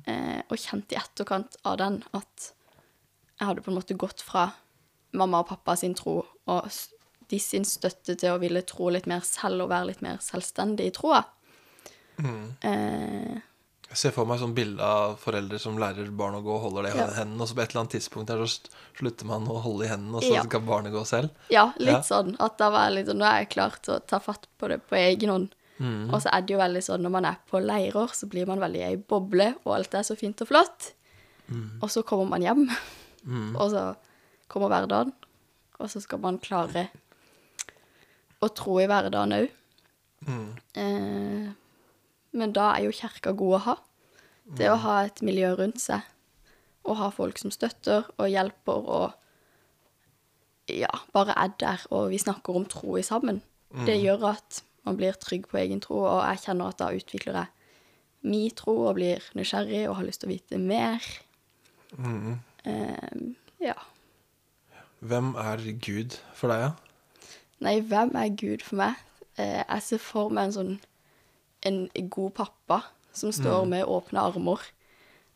Eh, 0.07 0.43
og 0.47 0.61
kjente 0.61 0.95
i 0.95 1.01
etterkant 1.01 1.57
av 1.67 1.79
den 1.81 2.03
at 2.15 2.51
jeg 3.41 3.49
hadde 3.49 3.65
på 3.65 3.73
en 3.73 3.79
måte 3.81 3.97
gått 3.99 4.23
fra 4.25 4.51
mamma 5.17 5.41
og 5.43 5.49
pappa 5.51 5.75
sin 5.77 5.97
tro 5.97 6.21
og 6.23 6.69
de 7.31 7.39
sin 7.43 7.65
støtte 7.67 8.15
til 8.15 8.37
å 8.37 8.39
ville 8.41 8.63
tro 8.69 8.89
litt 8.95 9.09
mer 9.11 9.25
selv 9.27 9.65
og 9.65 9.73
være 9.73 9.91
litt 9.91 10.05
mer 10.05 10.21
selvstendig 10.23 10.87
i 10.87 10.95
troa. 10.95 11.25
Eh, 12.63 13.41
Jeg 13.89 13.99
ser 14.01 14.11
for 14.17 14.27
meg 14.27 14.41
sånn 14.43 14.55
bilde 14.57 14.83
av 14.83 15.13
foreldre 15.23 15.59
som 15.63 15.77
lærer 15.79 16.09
barn 16.11 16.35
å 16.35 16.43
gå 16.43 16.51
og 16.57 16.63
holder 16.67 16.83
det 16.89 16.95
i 16.95 16.99
Ja. 16.99 17.07
hendene, 17.21 17.41
og 17.41 17.49
så 17.49 17.55
på 17.55 17.63
et 17.63 17.71
eller 17.71 17.81
annet 17.85 17.93
tidspunkt 17.95 18.27
der 18.27 18.43
så 18.45 18.59
slutter 18.99 19.25
man 19.27 19.47
å 19.47 19.61
holde 19.63 19.85
i 19.87 19.89
hendene, 19.89 20.17
og 20.17 20.23
så 20.23 20.35
Ja. 20.35 20.43
skal 20.43 20.61
barnet 20.61 20.93
gå 20.93 21.05
selv. 21.07 21.31
ja, 21.51 21.73
litt 21.79 21.89
Ja. 21.95 22.01
sånn 22.03 22.37
at 22.41 22.59
da 22.59 22.71
var 22.71 22.89
jeg 22.91 22.95
litt 22.97 23.07
sånn, 23.07 23.19
nå 23.23 23.25
er 23.25 23.39
jeg 23.45 23.51
klar 23.51 23.71
til 23.81 23.95
å 23.95 24.07
ta 24.07 24.19
fatt 24.19 24.47
på 24.59 24.69
det 24.69 24.81
på 24.89 24.97
egen 24.97 25.31
hånd. 25.31 25.49
Og 26.13 26.21
så 26.23 26.29
er 26.33 26.41
det 26.41 26.51
jo 26.51 26.59
veldig 26.59 26.83
sånn, 26.83 27.03
når 27.03 27.11
man 27.11 27.25
er 27.27 27.37
på 27.51 27.61
leirer, 27.65 28.09
så 28.09 28.27
blir 28.29 28.47
man 28.47 28.59
veldig 28.59 28.77
i 28.81 28.91
ei 28.91 28.97
boble, 28.97 29.55
og 29.65 29.75
alt 29.77 29.95
er 29.95 30.03
så 30.03 30.17
fint 30.17 30.41
og 30.41 30.49
flott. 30.49 30.93
Og 31.81 31.89
så 31.89 32.03
kommer 32.03 32.29
man 32.31 32.43
hjem, 32.43 32.69
og 33.57 33.71
så 33.71 33.97
kommer 34.49 34.69
hverdagen, 34.69 35.13
og 35.79 35.89
så 35.89 36.01
skal 36.03 36.19
man 36.19 36.39
klare 36.39 36.89
å 38.43 38.49
tro 38.53 38.79
i 38.81 38.87
hverdagen 38.87 39.33
òg. 39.33 39.51
Eh, 40.75 41.53
men 42.37 42.53
da 42.57 42.71
er 42.75 42.87
jo 42.87 42.95
kirka 42.95 43.33
god 43.37 43.57
å 43.57 43.63
ha. 43.67 43.77
Det 44.57 44.69
å 44.71 44.79
ha 44.79 45.01
et 45.09 45.23
miljø 45.27 45.51
rundt 45.59 45.81
seg, 45.83 46.05
og 46.87 47.01
ha 47.01 47.09
folk 47.11 47.41
som 47.41 47.51
støtter 47.51 48.07
og 48.15 48.29
hjelper 48.31 48.91
og 48.97 49.09
ja, 50.71 50.91
bare 51.15 51.35
er 51.39 51.53
der, 51.59 51.83
og 51.95 52.11
vi 52.13 52.19
snakker 52.19 52.59
om 52.59 52.67
tro 52.71 52.97
i 52.99 53.05
sammen. 53.07 53.41
Det 53.87 53.97
gjør 53.99 54.31
at 54.33 54.63
man 54.87 54.97
blir 54.99 55.19
trygg 55.19 55.49
på 55.51 55.59
egen 55.61 55.83
tro, 55.83 55.99
og 56.07 56.23
jeg 56.23 56.45
kjenner 56.45 56.71
at 56.71 56.79
da 56.81 56.93
utvikler 56.95 57.41
jeg 57.41 57.53
min 58.27 58.55
tro 58.59 58.75
og 58.89 58.97
blir 58.99 59.23
nysgjerrig 59.39 59.85
og 59.89 59.99
har 59.99 60.07
lyst 60.07 60.23
til 60.23 60.31
å 60.31 60.35
vite 60.35 60.59
mer. 60.63 61.05
Eh, 62.67 63.21
ja. 63.63 63.77
Hvem 65.07 65.35
er 65.39 65.63
Gud 65.83 66.19
for 66.35 66.51
deg, 66.51 66.67
ja? 66.67 66.73
Nei, 67.63 67.79
hvem 67.81 68.15
er 68.19 68.33
Gud 68.39 68.65
for 68.67 68.81
meg? 68.81 68.99
Eh, 69.39 69.63
jeg 69.63 69.85
ser 69.87 70.03
for 70.03 70.33
meg 70.35 70.51
en 70.51 70.57
sånn 70.57 70.75
en 71.67 71.87
god 72.13 72.35
pappa 72.39 72.81
som 73.17 73.33
står 73.33 73.65
med 73.69 73.89
åpne 73.89 74.23
armer, 74.23 74.61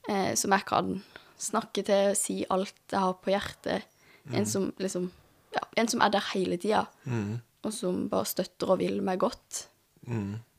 eh, 0.09 0.35
som 0.37 0.53
jeg 0.53 0.67
kan 0.69 1.03
snakke 1.41 1.83
til, 1.87 2.15
si 2.17 2.45
alt 2.53 2.77
jeg 2.93 3.01
har 3.01 3.17
på 3.21 3.33
hjertet. 3.33 3.89
En 4.33 4.47
som 4.47 4.73
liksom 4.79 5.11
Ja, 5.51 5.65
en 5.77 5.89
som 5.91 6.01
er 6.01 6.13
der 6.15 6.23
hele 6.31 6.57
tida, 6.63 6.85
og 7.67 7.73
som 7.75 8.05
bare 8.09 8.25
støtter 8.25 8.71
og 8.71 8.79
vil 8.79 9.01
meg 9.03 9.19
godt. 9.19 9.65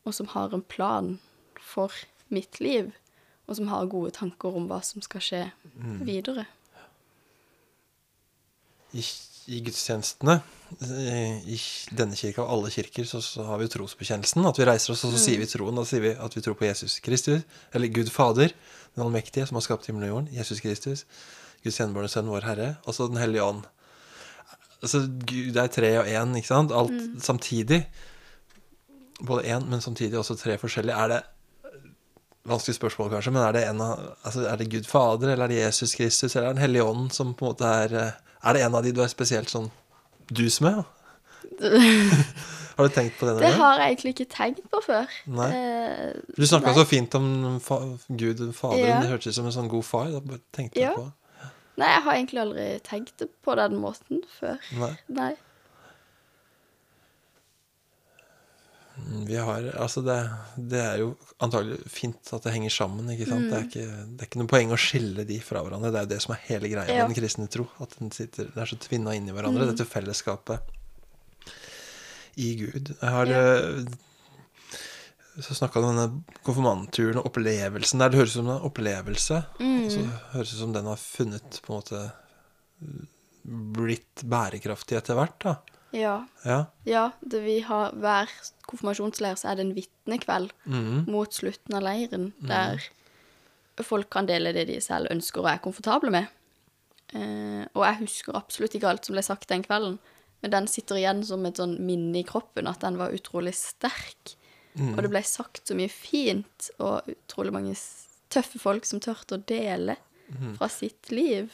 Og 0.04 0.12
som 0.14 0.26
har 0.34 0.52
en 0.52 0.62
plan 0.62 1.18
for 1.56 1.90
mitt 2.28 2.60
liv, 2.60 2.90
og 3.46 3.56
som 3.56 3.68
har 3.68 3.86
gode 3.88 4.10
tanker 4.10 4.52
om 4.54 4.66
hva 4.68 4.82
som 4.84 5.00
skal 5.00 5.20
skje 5.24 5.40
videre. 6.04 6.44
I, 8.92 9.00
i 9.48 9.62
gudstjenestene 9.64 10.42
i 10.80 11.58
denne 11.96 12.16
kirka 12.18 12.42
og 12.44 12.50
alle 12.54 12.70
kirker 12.72 13.06
så, 13.08 13.20
så 13.24 13.44
har 13.48 13.60
vi 13.60 13.68
trosbekjennelsen. 13.72 14.46
At 14.48 14.60
vi 14.60 14.66
reiser 14.68 14.94
oss 14.94 15.04
og 15.06 15.14
så 15.14 15.20
sier 15.20 15.40
vi 15.42 15.48
troen. 15.50 15.76
Da 15.78 15.84
sier 15.88 16.04
vi 16.04 16.14
at 16.14 16.36
vi 16.36 16.42
tror 16.44 16.56
på 16.58 16.66
Jesus 16.68 16.98
Kristus, 17.04 17.44
eller 17.72 17.92
Gud 17.92 18.10
Fader, 18.12 18.54
den 18.94 19.04
allmektige 19.04 19.46
som 19.48 19.58
har 19.58 19.66
skapt 19.66 19.88
himmelen 19.88 20.08
og 20.08 20.14
jorden. 20.14 20.32
Jesus 20.34 20.62
Kristus, 20.64 21.04
Guds 21.64 21.80
gjenbårne 21.80 22.10
sønn, 22.12 22.30
vår 22.32 22.48
Herre. 22.48 22.70
Og 22.86 22.96
så 22.96 23.08
Den 23.10 23.20
hellige 23.20 23.44
ånd. 23.44 23.66
Altså, 24.82 25.04
Gud 25.06 25.56
er 25.56 25.70
tre 25.70 25.92
og 26.00 26.08
én, 26.10 26.38
ikke 26.38 26.50
sant? 26.50 26.74
Alt 26.74 27.22
samtidig. 27.22 27.84
Både 29.22 29.46
én, 29.46 29.68
men 29.70 29.84
samtidig 29.84 30.18
også 30.18 30.38
tre 30.40 30.58
forskjellige. 30.58 30.96
Er 30.96 31.14
det 31.16 31.22
Vanskelig 32.42 32.74
spørsmål, 32.74 33.10
kanskje, 33.12 33.30
men 33.30 33.44
er 33.46 33.52
det, 33.54 33.60
en 33.70 33.80
av, 33.84 34.00
altså, 34.26 34.40
er 34.50 34.56
det 34.58 34.64
Gud 34.72 34.88
Fader, 34.90 35.28
eller 35.30 35.44
er 35.44 35.52
det 35.52 35.60
Jesus 35.60 35.92
Kristus, 35.94 36.32
eller 36.34 36.48
er 36.48 36.50
det 36.50 36.56
Den 36.56 36.64
hellige 36.64 36.86
ånd 36.90 37.12
som 37.14 37.36
på 37.38 37.46
en 37.46 37.52
måte 37.52 37.68
er 37.84 37.94
eh, 37.94 38.16
Er 38.42 38.56
det 38.56 38.64
en 38.66 38.74
av 38.74 38.82
de 38.82 38.90
du 38.90 38.98
er 38.98 39.12
spesielt 39.12 39.52
sånn 39.52 39.68
dus 40.30 40.60
er, 40.60 40.84
har 42.76 42.88
du 42.88 42.94
tenkt 42.94 43.18
på 43.18 43.26
det? 43.26 43.34
noen 43.34 43.42
Det 43.42 43.50
gang? 43.50 43.58
har 43.60 43.78
jeg 43.80 43.92
egentlig 43.92 44.12
ikke 44.14 44.28
tenkt 44.36 44.62
på 44.72 44.80
før. 44.86 45.06
Nei. 45.26 45.48
Eh, 45.56 46.12
Du 46.36 46.46
snakka 46.46 46.74
så 46.74 46.84
fint 46.88 47.14
om 47.14 47.60
Gud 48.08 48.40
Faderen. 48.56 48.88
Ja. 48.88 49.00
Det 49.02 49.10
hørtes 49.12 49.26
ut 49.32 49.34
som 49.34 49.46
en 49.46 49.52
sånn 49.52 49.68
god 49.72 49.84
far. 49.84 50.06
Da 50.10 50.38
tenkte 50.52 50.80
jeg 50.80 50.88
Ja. 50.90 50.94
på 50.96 51.10
Nei, 51.76 51.88
jeg 51.88 52.02
har 52.04 52.12
egentlig 52.12 52.40
aldri 52.40 52.64
tenkt 52.84 53.22
på 53.44 53.54
den 53.56 53.78
måten 53.80 54.22
før. 54.38 54.58
Nei. 54.76 54.90
Nei. 55.08 55.30
Vi 59.26 59.36
har 59.40 59.62
Altså, 59.80 60.02
det, 60.04 60.16
det 60.68 60.80
er 60.80 60.98
jo 61.00 61.16
antagelig 61.40 61.78
fint 61.90 62.32
at 62.36 62.42
det 62.44 62.52
henger 62.52 62.70
sammen, 62.70 63.08
ikke 63.14 63.26
sant? 63.30 63.48
Det, 63.48 63.56
er 63.56 63.62
Mm. 63.62 63.68
ikke, 63.70 63.86
det 64.16 64.20
er 64.20 64.26
ikke 64.28 64.40
noe 64.42 64.50
poeng 64.52 64.70
å 64.74 64.78
skille 64.78 65.24
de 65.26 65.38
fra 65.40 65.62
hverandre. 65.64 65.90
Det 65.92 65.98
er 66.00 66.06
jo 66.06 66.10
det 66.14 66.22
som 66.22 66.34
er 66.34 66.42
hele 66.48 66.68
greia 66.68 66.88
Ja. 66.96 67.06
med 67.08 67.14
den 67.16 67.22
kristne 67.24 67.48
tro. 67.48 67.66
At 67.80 67.96
den 67.98 68.10
sitter, 68.12 68.44
det 68.52 68.56
er 68.56 68.66
så 68.66 68.78
tvinna 68.78 69.14
inni 69.16 69.32
Mm. 69.32 69.36
hverandre, 69.40 69.66
dette 69.72 69.88
fellesskapet 69.88 70.60
i 72.36 72.54
Gud. 72.56 72.94
Jeg 73.00 73.10
har 73.10 73.26
Ja. 73.26 73.40
eh, 73.56 73.84
så 75.40 75.54
snakka 75.56 75.80
du 75.80 75.86
om 75.88 75.96
denne 75.96 76.24
konfirmantturen 76.44 77.16
og 77.16 77.32
opplevelsen 77.32 77.98
der. 77.98 78.10
Det 78.10 78.18
høres 78.20 78.36
ut 78.36 78.44
som 78.44 78.48
en 78.48 78.60
opplevelse. 78.68 79.46
Mm. 79.58 79.84
Og 79.86 79.90
så 79.90 80.04
høres 80.34 80.50
det 80.50 80.56
ut 80.56 80.60
som 80.60 80.72
den 80.74 80.84
har 80.84 80.96
funnet 80.96 81.60
på 81.64 81.72
en 81.72 81.80
måte 81.80 82.12
blitt 83.44 84.22
bærekraftig 84.28 84.96
etter 85.00 85.14
hvert, 85.18 85.38
da. 85.42 85.56
Ja. 85.92 86.26
Ja. 86.44 86.66
ja 86.88 87.10
det 87.26 87.42
vi 87.44 87.60
har 87.60 87.92
hver 87.92 88.28
konfirmasjonsleir, 88.72 89.38
så 89.38 89.52
er 89.52 89.58
det 89.58 89.66
en 89.66 89.76
vitnekveld 89.76 90.52
mm. 90.64 91.04
mot 91.12 91.32
slutten 91.36 91.78
av 91.78 91.86
leiren, 91.86 92.30
der 92.42 92.82
folk 93.82 94.10
kan 94.12 94.28
dele 94.28 94.52
det 94.56 94.66
de 94.68 94.80
selv 94.84 95.10
ønsker 95.12 95.44
og 95.44 95.52
er 95.52 95.62
komfortable 95.64 96.12
med. 96.12 96.28
Eh, 97.12 97.64
og 97.72 97.84
jeg 97.86 98.00
husker 98.02 98.36
absolutt 98.36 98.76
ikke 98.76 98.90
alt 98.90 99.08
som 99.08 99.16
ble 99.16 99.24
sagt 99.24 99.48
den 99.52 99.64
kvelden, 99.64 99.98
men 100.42 100.52
den 100.54 100.68
sitter 100.70 100.98
igjen 100.98 101.22
som 101.26 101.44
et 101.46 101.60
sånn 101.60 101.78
minne 101.86 102.20
i 102.20 102.26
kroppen, 102.26 102.68
at 102.68 102.82
den 102.82 102.98
var 103.00 103.14
utrolig 103.14 103.54
sterk. 103.56 104.36
Og 104.72 105.02
det 105.04 105.10
ble 105.12 105.20
sagt 105.26 105.68
så 105.68 105.76
mye 105.76 105.90
fint, 105.92 106.70
og 106.80 107.08
utrolig 107.12 107.52
mange 107.52 107.74
tøffe 108.32 108.60
folk 108.60 108.88
som 108.88 109.02
turte 109.04 109.36
å 109.36 109.44
dele 109.44 109.98
mm. 110.32 110.54
fra 110.56 110.68
sitt 110.72 111.12
liv. 111.12 111.52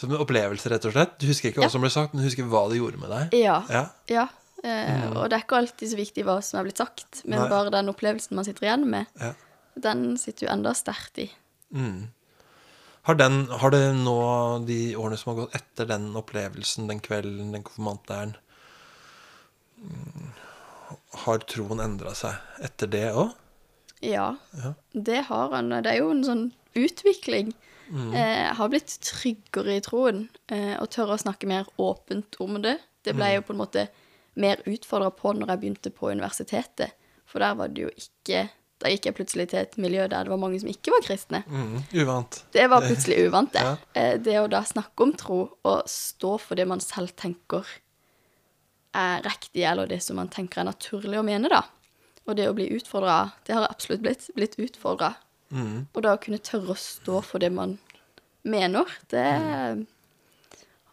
Som 0.00 0.12
en 0.12 0.22
opplevelse, 0.24 0.70
rett 0.72 0.88
og 0.88 0.96
slett. 0.96 1.14
Du 1.20 1.28
husker 1.28 1.50
ikke 1.50 1.62
hva 1.62 1.68
Ja. 1.68 1.74
som 1.76 1.84
ble 1.84 1.92
sagt, 1.92 2.14
men 2.14 2.24
du 2.24 2.28
husker 2.28 2.48
hva 2.48 2.66
det 2.72 2.80
gjorde 2.80 3.00
med 3.00 3.12
deg. 3.12 3.36
Ja. 3.44 3.60
Ja. 3.72 3.84
ja. 4.12 4.26
Eh, 4.64 5.10
Og 5.12 5.28
det 5.30 5.36
er 5.36 5.42
ikke 5.44 5.58
alltid 5.60 5.90
så 5.90 5.96
viktig 5.98 6.24
hva 6.24 6.38
som 6.42 6.58
er 6.60 6.64
blitt 6.68 6.78
sagt, 6.80 7.22
men 7.24 7.38
Nei. 7.42 7.48
bare 7.52 7.70
den 7.74 7.88
opplevelsen 7.92 8.34
man 8.38 8.44
sitter 8.44 8.66
igjen 8.66 8.86
med, 8.88 9.06
ja. 9.20 9.34
den 9.76 10.16
sitter 10.16 10.46
jo 10.46 10.52
enda 10.52 10.72
sterkt 10.74 11.18
i. 11.18 11.30
Mm. 11.74 12.08
Har, 13.06 13.14
den, 13.14 13.46
har 13.60 13.70
det 13.70 13.82
nå, 13.94 14.16
de 14.66 14.96
årene 14.98 15.16
som 15.20 15.30
har 15.34 15.44
gått 15.44 15.54
etter 15.54 15.86
den 15.86 16.08
opplevelsen, 16.18 16.88
den 16.88 16.98
kvelden, 17.04 17.52
den 17.54 17.62
konfirmantleiren 17.62 18.32
mm, 19.78 20.30
Har 21.26 21.38
troen 21.50 21.80
endra 21.82 22.14
seg 22.18 22.34
etter 22.66 22.90
det 22.90 23.04
òg? 23.12 23.30
Ja, 24.04 24.36
Ja. 24.56 24.74
det 24.92 25.22
har 25.28 25.50
han. 25.54 25.70
Det 25.82 25.86
er 25.92 25.98
jo 26.02 26.10
en 26.12 26.24
sånn 26.24 26.44
utvikling. 26.76 27.54
Mm. 27.90 28.10
Eh, 28.14 28.54
har 28.58 28.68
blitt 28.68 28.98
tryggere 29.00 29.76
i 29.78 29.80
troen 29.84 30.28
eh, 30.50 30.74
og 30.80 30.90
tør 30.90 31.14
å 31.14 31.18
snakke 31.20 31.46
mer 31.46 31.66
åpent 31.78 32.36
om 32.42 32.58
det. 32.62 32.78
Det 33.06 33.14
ble 33.14 33.24
Mm. 33.30 33.34
jo 33.36 33.42
på 33.46 33.54
en 33.54 33.60
måte 33.62 33.88
mer 34.36 34.60
utfordra 34.68 35.10
på 35.16 35.32
når 35.36 35.52
jeg 35.52 35.62
begynte 35.62 35.92
på 35.94 36.10
universitetet. 36.12 36.94
For 37.26 37.42
der 37.42 37.56
var 37.58 37.72
det 37.72 37.86
jo 37.88 37.90
ikke 37.96 38.46
Da 38.76 38.90
gikk 38.92 39.06
jeg 39.08 39.14
plutselig 39.16 39.46
til 39.48 39.62
et 39.62 39.76
miljø 39.80 40.02
der 40.04 40.26
det 40.26 40.28
var 40.28 40.36
mange 40.36 40.58
som 40.60 40.68
ikke 40.68 40.92
var 40.92 41.00
kristne. 41.06 41.38
Mm. 41.48 41.78
Uvant. 41.96 42.42
Det 42.52 42.66
var 42.68 42.84
plutselig 42.84 43.22
uvant, 43.24 43.54
det. 43.54 43.62
Ja. 43.64 43.76
Eh, 43.96 44.18
Det 44.20 44.34
å 44.36 44.50
da 44.52 44.60
snakke 44.68 45.02
om 45.06 45.14
tro 45.16 45.38
og 45.64 45.88
stå 45.88 46.34
for 46.42 46.60
det 46.60 46.66
man 46.68 46.82
selv 46.84 47.14
tenker 47.16 47.64
er 48.92 49.24
riktig, 49.24 49.64
eller 49.64 49.88
det 49.88 50.02
som 50.04 50.20
man 50.20 50.28
tenker 50.28 50.60
er 50.60 50.68
naturlig 50.68 51.16
å 51.16 51.24
mene, 51.24 51.48
da. 51.48 51.62
Og 52.28 52.36
det 52.36 52.50
å 52.50 52.54
bli 52.56 52.68
utfordra, 52.76 53.30
det 53.46 53.56
har 53.56 53.64
jeg 53.64 53.74
absolutt 53.78 54.04
blitt, 54.04 54.28
blitt 54.36 54.58
utfordra. 54.60 55.14
Mm. 55.48 55.86
Og 55.94 56.00
da 56.04 56.12
å 56.16 56.20
kunne 56.20 56.38
tørre 56.44 56.76
å 56.76 56.80
stå 56.80 57.20
for 57.24 57.40
det 57.40 57.52
man 57.56 57.78
mener, 58.44 58.84
det 59.08 59.24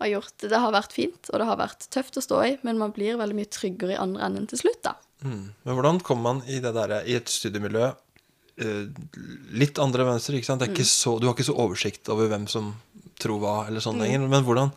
har 0.03 0.11
gjort 0.11 0.45
Det 0.53 0.61
har 0.65 0.75
vært 0.75 0.95
fint, 0.95 1.29
og 1.31 1.41
det 1.41 1.49
har 1.49 1.59
vært 1.59 1.89
tøft 1.93 2.19
å 2.19 2.23
stå 2.23 2.39
i, 2.45 2.53
men 2.67 2.79
man 2.81 2.93
blir 2.95 3.19
veldig 3.19 3.37
mye 3.37 3.51
tryggere 3.51 3.95
i 3.95 3.99
andre 3.99 4.27
enden 4.27 4.47
til 4.51 4.63
slutt, 4.63 4.81
da. 4.85 4.95
Mm. 5.23 5.43
Men 5.63 5.77
hvordan 5.77 6.01
kommer 6.03 6.33
man 6.33 6.41
i 6.51 6.59
det 6.63 6.73
derre 6.75 7.03
I 7.07 7.15
et 7.15 7.31
studiemiljø 7.31 7.85
eh, 7.87 8.81
litt 9.55 9.79
andre 9.79 10.07
mønster, 10.09 10.35
ikke 10.37 10.51
sant? 10.51 10.65
Ikke 10.67 10.87
så, 10.87 11.15
du 11.19 11.29
har 11.29 11.37
ikke 11.37 11.47
så 11.47 11.55
oversikt 11.63 12.11
over 12.11 12.27
hvem 12.31 12.49
som 12.51 12.73
tror 13.21 13.39
hva, 13.39 13.55
eller 13.69 13.83
sånn 13.83 14.01
lenger. 14.01 14.27
Men 14.27 14.45
hvordan 14.45 14.73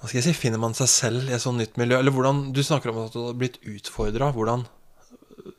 hva 0.00 0.08
skal 0.08 0.22
jeg 0.22 0.30
si, 0.30 0.38
Finner 0.46 0.60
man 0.60 0.76
seg 0.76 0.88
selv 0.88 1.28
i 1.28 1.34
et 1.36 1.42
sånt 1.42 1.60
nytt 1.60 1.76
miljø? 1.80 1.98
Eller 2.00 2.14
hvordan 2.14 2.50
Du 2.56 2.62
snakker 2.64 2.92
om 2.92 3.02
at 3.04 3.12
du 3.12 3.20
har 3.26 3.36
blitt 3.36 3.60
utfordra. 3.68 4.30
Hvordan, 4.32 4.64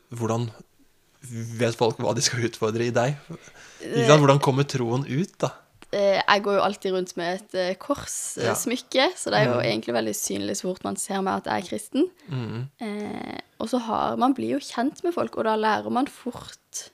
hvordan 0.09 0.49
vet 1.59 1.77
folk 1.77 2.01
hva 2.01 2.15
de 2.17 2.23
skal 2.25 2.47
utfordre 2.49 2.87
i 2.87 2.95
deg? 2.95 3.19
Hvordan 3.81 4.41
kommer 4.41 4.65
troen 4.65 5.05
ut, 5.05 5.35
da? 5.41 5.53
Eh, 5.91 6.21
Jeg 6.23 6.43
går 6.45 6.55
jo 6.55 6.63
alltid 6.63 6.93
rundt 6.95 7.15
med 7.19 7.35
et 7.41 7.55
eh, 7.55 7.75
Ja. 8.39 8.53
så 9.17 9.29
det 9.33 9.41
er 9.41 9.49
jo 9.51 9.59
egentlig 9.59 9.93
veldig 9.97 10.13
synlig 10.15 10.55
så 10.59 10.69
fort 10.69 10.83
man 10.87 10.95
ser 10.95 11.21
meg 11.21 11.41
at 11.41 11.49
jeg 11.51 11.63
er 11.63 11.67
kristen. 11.67 12.09
Mm. 12.29 12.69
Eh, 12.79 13.39
og 13.59 13.67
så 13.69 13.77
har 13.83 14.15
man 14.17 14.33
blir 14.33 14.53
jo 14.55 14.59
kjent 14.63 15.03
med 15.03 15.13
folk, 15.13 15.35
og 15.37 15.43
da 15.49 15.55
lærer 15.59 15.91
man 15.91 16.07
fort 16.07 16.89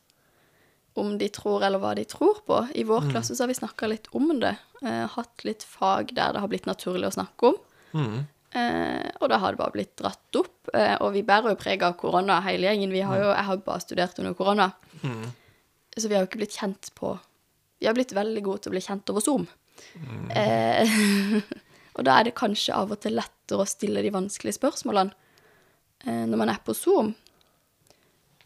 om 0.98 1.18
de 1.22 1.28
tror 1.30 1.62
eller 1.62 1.78
hva 1.78 1.94
de 1.96 2.06
tror 2.10 2.40
på. 2.48 2.58
I 2.74 2.84
vår 2.84 3.12
klasse 3.12 3.36
så 3.38 3.44
har 3.46 3.52
vi 3.52 3.60
snakka 3.60 3.88
litt 3.92 4.08
om 4.18 4.32
det. 4.42 4.56
Eh, 4.82 5.06
hatt 5.14 5.46
litt 5.46 5.62
fag 5.64 6.10
der 6.18 6.34
det 6.34 6.42
har 6.42 6.50
blitt 6.50 6.66
naturlig 6.66 7.12
å 7.12 7.14
snakke 7.20 7.52
om. 7.52 7.60
Mm. 7.94 8.26
Eh, 8.58 9.10
og 9.22 9.30
da 9.30 9.38
har 9.38 9.54
det 9.54 9.60
bare 9.62 9.76
blitt 9.76 9.94
dratt 10.02 10.40
opp. 10.42 10.72
Eh, 10.74 10.96
og 11.06 11.14
vi 11.14 11.22
bærer 11.22 11.54
jo 11.54 11.60
preg 11.62 11.84
av 11.86 11.94
korona, 12.02 12.40
hele 12.42 12.66
gjengen. 12.66 12.90
Vi 12.96 13.02
har 13.06 13.20
jo, 13.22 13.30
jeg 13.30 13.46
har 13.46 13.56
jo 13.60 13.62
bare 13.68 13.84
studert 13.86 14.18
under 14.24 14.34
korona. 14.34 14.72
Mm. 15.04 15.28
Så 15.98 16.08
vi 16.10 16.16
har 16.18 16.24
jo 16.26 16.30
ikke 16.32 16.42
blitt 16.42 16.58
kjent 16.58 16.90
på 16.98 17.14
Vi 17.78 17.88
har 17.88 17.96
blitt 17.98 18.16
veldig 18.16 18.44
gode 18.46 18.64
til 18.64 18.72
å 18.72 18.76
bli 18.76 18.84
kjent 18.84 19.10
over 19.14 19.24
Zoom. 19.24 19.46
Eh, 20.34 20.98
og 21.96 22.06
da 22.08 22.18
er 22.18 22.28
det 22.28 22.38
kanskje 22.38 22.76
av 22.76 22.94
og 22.94 23.02
til 23.04 23.18
lettere 23.18 23.64
å 23.64 23.70
stille 23.70 24.04
de 24.06 24.14
vanskelige 24.14 24.58
spørsmålene 24.58 25.14
eh, 26.06 26.26
når 26.30 26.42
man 26.42 26.54
er 26.54 26.62
på 26.66 26.76
Zoom. 26.78 27.14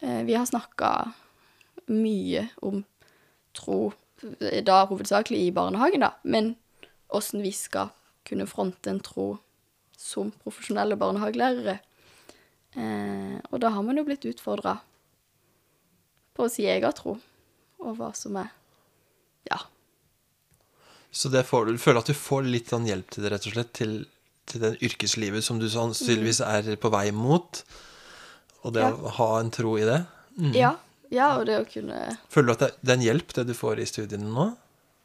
Eh, 0.02 0.22
vi 0.28 0.36
har 0.36 0.48
snakka 0.48 0.92
mye 1.92 2.46
om 2.62 2.82
tro, 3.56 3.92
da 4.64 4.84
hovedsakelig 4.88 5.40
i 5.46 5.54
barnehagen, 5.54 6.04
da, 6.04 6.14
men 6.22 6.54
åssen 7.12 7.42
vi 7.44 7.52
skal 7.56 7.90
kunne 8.28 8.46
fronte 8.48 8.92
en 8.92 9.02
tro 9.02 9.34
som 9.98 10.30
profesjonelle 10.42 10.96
barnehagelærere. 10.98 11.78
Eh, 12.72 13.36
og 13.50 13.60
da 13.60 13.72
har 13.74 13.84
man 13.84 13.98
jo 13.98 14.06
blitt 14.06 14.24
utfordra 14.28 14.78
på 16.32 16.46
å 16.46 16.50
si 16.52 16.64
egen 16.70 16.96
tro, 16.96 17.18
og 17.82 17.96
hva 17.98 18.12
som 18.16 18.38
er 18.40 18.52
Ja. 19.50 19.58
Så 21.12 21.28
det 21.28 21.42
får, 21.44 21.66
du 21.66 21.78
føler 21.82 22.00
at 22.00 22.08
du 22.08 22.16
får 22.16 22.46
litt 22.48 22.70
sånn 22.72 22.86
hjelp 22.88 23.10
til 23.12 23.24
det, 23.26 23.32
rett 23.34 23.46
og 23.50 23.56
slett, 23.56 23.72
til, 23.76 23.96
til 24.48 24.62
det 24.64 24.70
yrkeslivet 24.86 25.44
som 25.44 25.58
du 25.60 25.66
sannsynligvis 25.70 26.40
er 26.46 26.70
på 26.80 26.90
vei 26.94 27.10
mot, 27.12 27.62
og 28.62 28.72
det 28.76 28.84
Ja. 28.86 28.92
å 28.94 29.12
ha 29.18 29.28
en 29.40 29.50
tro 29.52 29.74
i 29.78 29.84
det? 29.84 30.00
Ja, 30.56 30.76
ja, 31.12 31.34
og 31.36 31.44
det 31.50 31.58
å 31.60 31.66
kunne 31.68 32.16
Føler 32.32 32.46
du 32.46 32.52
at 32.54 32.62
det, 32.64 32.70
det 32.80 32.92
er 32.94 32.96
en 33.00 33.04
hjelp, 33.10 33.34
det 33.36 33.44
du 33.50 33.54
får 33.58 33.82
i 33.82 33.88
studiene 33.90 34.30
nå? 34.32 34.46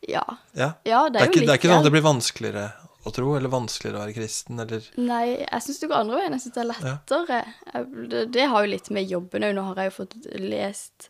Ja. 0.08 0.24
Ja. 0.56 0.72
Ja, 0.88 1.02
det 1.10 1.18
Det 1.18 1.20
er, 1.20 1.26
er, 1.26 1.26
jo 1.26 1.32
ikke, 1.32 1.40
litt 1.42 1.48
det 1.50 1.56
er 1.56 1.60
ikke 1.60 1.72
sånn 1.74 1.82
at 1.84 1.90
det 1.90 1.96
blir 1.98 2.06
vanskeligere 2.06 2.66
å 3.08 3.12
tro, 3.16 3.34
eller 3.36 3.52
vanskeligere 3.52 3.98
å 4.00 4.06
være 4.06 4.16
kristen, 4.16 4.60
eller 4.64 4.88
Nei, 5.00 5.26
jeg 5.44 5.62
syns 5.66 5.80
det 5.84 5.90
går 5.92 6.00
andre 6.06 6.22
veien. 6.22 6.34
Jeg 6.38 6.44
syns 6.46 6.56
det 6.56 6.64
er 6.64 6.70
lettere. 6.72 7.38
Jeg, 7.74 8.08
det, 8.14 8.24
det 8.36 8.48
har 8.52 8.64
jo 8.66 8.72
litt 8.72 8.90
med 8.96 9.12
jobben 9.12 9.46
òg. 9.48 9.54
Nå 9.58 9.64
har 9.70 9.80
jeg 9.84 9.92
jo 9.92 9.96
fått 9.98 10.16
lest 10.44 11.10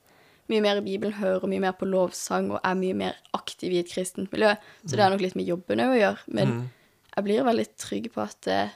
mye 0.49 0.61
mer 0.61 0.77
i 0.77 0.81
Bibelen, 0.85 1.13
hører 1.13 1.47
mye 1.47 1.59
mer 1.59 1.73
på 1.73 1.85
lovsang 1.89 2.51
og 2.51 2.59
er 2.63 2.75
mye 2.75 2.93
mer 2.95 3.15
aktiv 3.33 3.71
i 3.73 3.79
et 3.79 3.89
kristent 3.91 4.31
miljø. 4.31 4.53
Så 4.85 4.95
det 4.95 4.99
har 5.03 5.09
nok 5.11 5.21
litt 5.21 5.35
med 5.35 5.45
jobben 5.47 5.79
òg 5.79 5.93
å 5.95 5.99
gjøre. 6.01 6.19
Men 6.27 6.47
Mm. 6.47 6.69
jeg 7.15 7.23
blir 7.23 7.43
veldig 7.43 7.67
trygg 7.77 8.11
på 8.13 8.21
at 8.23 8.47
eh, 8.47 8.69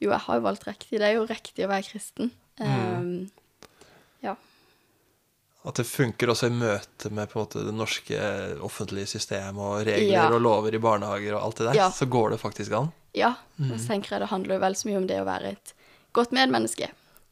jo, 0.00 0.10
jeg 0.10 0.20
har 0.20 0.36
jo 0.36 0.42
valgt 0.42 0.64
riktig. 0.66 0.98
Det 0.98 1.02
er 1.02 1.14
jo 1.14 1.26
riktig 1.26 1.64
å 1.64 1.68
være 1.68 1.82
kristen. 1.90 2.30
Mm. 2.60 2.96
Um, 2.96 3.30
ja. 4.22 4.36
at 5.66 5.74
det 5.74 5.84
funker 5.86 6.28
også 6.30 6.46
i 6.46 6.54
møte 6.54 7.10
med 7.10 7.28
måte 7.34 7.64
det 7.66 7.74
norske 7.74 8.16
offentlige 8.62 9.06
systemet 9.18 9.58
og 9.58 9.84
regler 9.86 10.12
Ja. 10.12 10.28
og 10.30 10.40
lover 10.40 10.74
i 10.74 10.78
barnehager 10.78 11.34
og 11.34 11.42
alt 11.42 11.56
det 11.56 11.66
der, 11.66 11.74
Ja. 11.74 11.88
så 11.90 12.06
går 12.08 12.30
det 12.30 12.40
faktisk 12.40 12.72
an. 12.72 12.92
Ja, 13.14 13.34
Mm. 13.58 13.72
og 13.72 13.78
så 13.80 13.88
tenker 13.88 14.10
jeg 14.10 14.20
det 14.20 14.28
handler 14.28 14.54
jo 14.54 14.60
vel 14.60 14.74
så 14.74 14.86
mye 14.88 14.96
om 14.98 15.06
det 15.06 15.18
å 15.20 15.24
være 15.26 15.44
et 15.52 15.72
godt 16.14 16.30
medmenneske. 16.32 16.88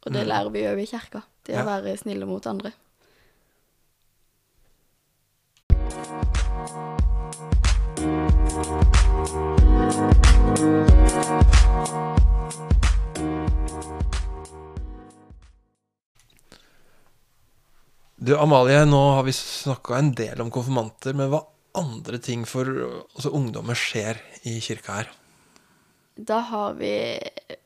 Og 0.07 0.13
det 0.13 0.27
lærer 0.27 0.51
vi 0.53 0.63
jo 0.65 0.77
i 0.77 0.85
kirka. 0.87 1.23
Det 1.45 1.55
å 1.57 1.63
Mm. 1.65 1.67
Være 1.85 1.97
snille 1.99 2.27
mot 2.27 2.45
andre. 2.47 2.73
Du, 18.25 18.33
Amalie, 18.41 18.85
nå 18.89 19.01
har 19.19 19.25
vi 19.27 19.33
snakka 19.37 19.99
en 19.99 20.15
del 20.17 20.41
om 20.41 20.49
konfirmanter, 20.53 21.13
men 21.13 21.29
hva 21.29 21.43
andre 21.77 22.17
ting 22.23 22.47
for 22.49 22.65
altså, 22.65 23.33
ungdommer 23.37 23.77
skjer 23.77 24.17
i 24.49 24.55
kirka 24.65 25.01
her? 25.01 25.11
Da 26.17 26.39
har 26.49 26.79
vi 26.79 26.95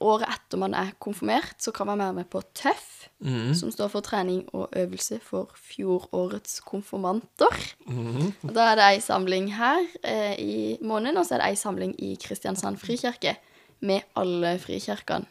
Året 0.03 0.27
etter 0.27 0.59
man 0.59 0.75
er 0.75 0.91
konfirmert, 0.99 1.55
så 1.63 1.71
kan 1.75 1.87
man 1.87 2.01
være 2.03 2.17
med 2.17 2.27
på 2.33 2.41
TØFF, 2.43 3.09
mm. 3.23 3.53
som 3.55 3.71
står 3.71 3.93
for 3.93 4.03
trening 4.03 4.41
og 4.51 4.73
øvelse 4.77 5.21
for 5.23 5.53
fjorårets 5.55 6.59
konfirmanter. 6.67 7.55
Mm. 7.87 8.33
Og 8.43 8.55
Da 8.57 8.73
er 8.73 8.81
det 8.81 8.89
ei 8.89 9.05
samling 9.05 9.53
her 9.55 9.79
eh, 10.03 10.35
i 10.35 10.57
måneden, 10.83 11.21
og 11.21 11.27
så 11.27 11.37
er 11.37 11.45
det 11.45 11.51
ei 11.53 11.61
samling 11.61 11.95
i 12.03 12.17
Kristiansand 12.19 12.81
frikirke 12.83 13.37
med 13.81 14.03
alle 14.19 14.57
frikirkene 14.59 15.31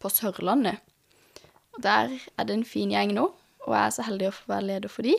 på 0.00 0.08
Sørlandet. 0.08 0.80
Og 1.76 1.82
Der 1.82 2.16
er 2.38 2.48
det 2.48 2.56
en 2.56 2.64
fin 2.64 2.90
gjeng 2.90 3.12
nå, 3.12 3.28
og 3.66 3.76
jeg 3.76 3.86
er 3.86 3.92
så 3.92 4.08
heldig 4.08 4.30
å 4.30 4.34
få 4.38 4.48
være 4.54 4.68
leder 4.70 4.92
for 4.92 5.04
de. 5.04 5.14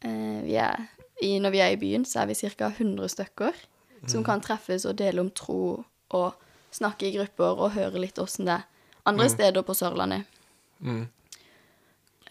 Eh, 0.00 0.40
vi 0.48 0.56
er, 0.56 0.88
i, 1.20 1.36
når 1.38 1.52
vi 1.52 1.60
er 1.60 1.76
i 1.76 1.80
byen, 1.80 2.08
så 2.08 2.24
er 2.24 2.32
vi 2.32 2.40
ca. 2.48 2.72
100 2.72 3.12
stykker 3.12 3.52
som 4.08 4.24
kan 4.24 4.42
treffes 4.44 4.84
og 4.88 4.98
dele 4.98 5.22
om 5.22 5.30
tro 5.32 5.84
og 6.14 6.43
snakke 6.74 7.06
i 7.08 7.14
grupper 7.16 7.52
og 7.64 7.74
høre 7.76 7.98
litt 8.02 8.18
åssen 8.22 8.46
det 8.48 8.56
er 8.58 8.64
andre 9.06 9.28
steder 9.30 9.62
på 9.62 9.74
Sørlandet. 9.76 10.22
Mm. 10.80 11.04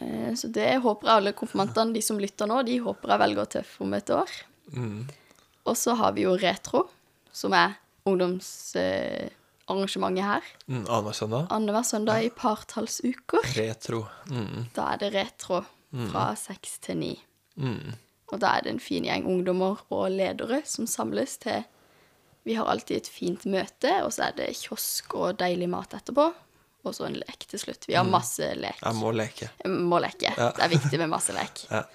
Eh, 0.02 0.34
Så 0.36 0.48
det 0.52 0.82
håper 0.84 1.08
jeg 1.08 1.16
alle 1.22 1.34
konfirmantene, 1.38 1.94
de 1.94 2.02
som 2.02 2.20
lytter 2.20 2.48
nå, 2.50 2.64
de 2.66 2.80
håper 2.82 3.10
jeg 3.14 3.20
velger 3.24 3.46
tøff 3.58 3.82
om 3.86 3.94
et 3.94 4.10
år. 4.10 4.30
Mm. 4.74 5.06
Og 5.70 5.76
så 5.78 5.94
har 5.96 6.12
vi 6.18 6.22
jo 6.26 6.34
Retro, 6.38 6.88
som 7.32 7.54
er 7.54 7.74
ungdomsarrangementet 8.10 10.24
her. 10.26 10.42
Mm, 10.68 10.86
Annenhver 10.90 11.14
søndag? 11.14 11.48
Annenhver 11.50 11.84
søndag 11.88 12.24
i 12.26 12.30
partallsuker. 12.30 13.40
Retro. 13.58 14.04
Mm. 14.30 14.66
Da 14.76 14.90
er 14.94 14.98
det 15.04 15.14
retro 15.16 15.62
fra 16.12 16.34
seks 16.36 16.80
til 16.84 16.98
ni. 16.98 17.14
Mm. 17.56 17.94
Og 18.34 18.40
da 18.42 18.56
er 18.58 18.62
det 18.66 18.72
en 18.74 18.80
fin 18.82 19.06
gjeng 19.06 19.28
ungdommer 19.30 19.78
og 19.94 20.08
ledere 20.12 20.62
som 20.66 20.88
samles 20.90 21.38
til 21.44 21.64
Vi 22.44 22.56
har 22.58 22.68
alltid 22.68 22.98
et 22.98 23.08
fint 23.08 23.46
møte, 23.50 23.92
og 24.04 24.12
så 24.14 24.28
er 24.30 24.38
det 24.38 24.50
kiosk 24.60 25.16
og 25.16 25.38
deilig 25.40 25.70
mat 25.72 25.94
etterpå. 25.96 26.30
Og 26.84 26.96
så 26.96 27.06
en 27.08 27.16
lek 27.16 27.46
til 27.48 27.62
slutt. 27.62 27.86
Vi 27.88 27.96
har 27.96 28.04
masse 28.08 28.50
lek. 28.60 28.82
Jeg 28.84 28.98
må 29.00 29.12
leke. 29.16 29.48
Jeg 29.64 29.72
Må 29.72 30.02
leke. 30.04 30.34
Ja. 30.36 30.50
Det 30.58 30.66
er 30.66 30.74
viktig 30.74 31.00
med 31.00 31.12
masse 31.14 31.36
lek. 31.36 31.62
Ja. 31.70 31.86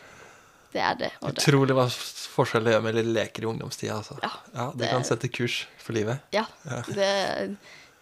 det 0.73 0.81
er 0.85 0.95
det. 1.03 1.11
Det 1.21 1.33
Utrolig 1.35 1.77
hva 1.77 1.85
forskjell 1.93 2.65
det 2.65 2.73
gjør 2.73 2.87
med 2.87 3.01
leker 3.11 3.45
i 3.45 3.51
ungdomstida. 3.51 3.99
Altså. 4.01 4.17
Ja, 4.25 4.33
det, 4.55 4.79
det- 4.81 4.91
kan 4.95 5.05
sette 5.05 5.29
kurs 5.29 5.67
for 5.83 5.97
livet. 5.97 6.25
Ja. 6.33 6.47
Det, 6.89 7.11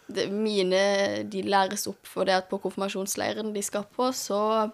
det, 0.06 0.28
mine 0.30 1.24
de 1.26 1.42
læres 1.42 1.88
opp 1.90 2.06
for 2.06 2.28
det 2.28 2.38
at 2.38 2.48
på 2.50 2.60
konfirmasjonsleiren 2.62 3.50
de 3.54 3.62
skal 3.66 3.86
på, 3.96 4.12
så, 4.14 4.70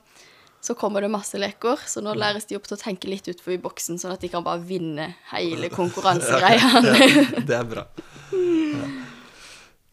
så 0.62 0.74
kommer 0.78 1.02
det 1.02 1.10
masse 1.10 1.38
leker. 1.38 1.80
Så 1.86 2.00
nå 2.04 2.14
læres 2.14 2.46
de 2.46 2.56
opp 2.58 2.68
til 2.68 2.76
å 2.76 2.80
tenke 2.80 3.10
litt 3.10 3.26
utenfor 3.26 3.58
boksen, 3.64 3.98
sånn 3.98 4.14
at 4.14 4.22
de 4.22 4.30
kan 4.30 4.44
bare 4.46 4.62
vinne 4.62 5.08
hele 5.32 5.70
konkurransegreia. 5.78 6.82
det 7.48 7.56
er 7.56 7.66
bra. 7.66 7.86
Ja. 8.30 8.90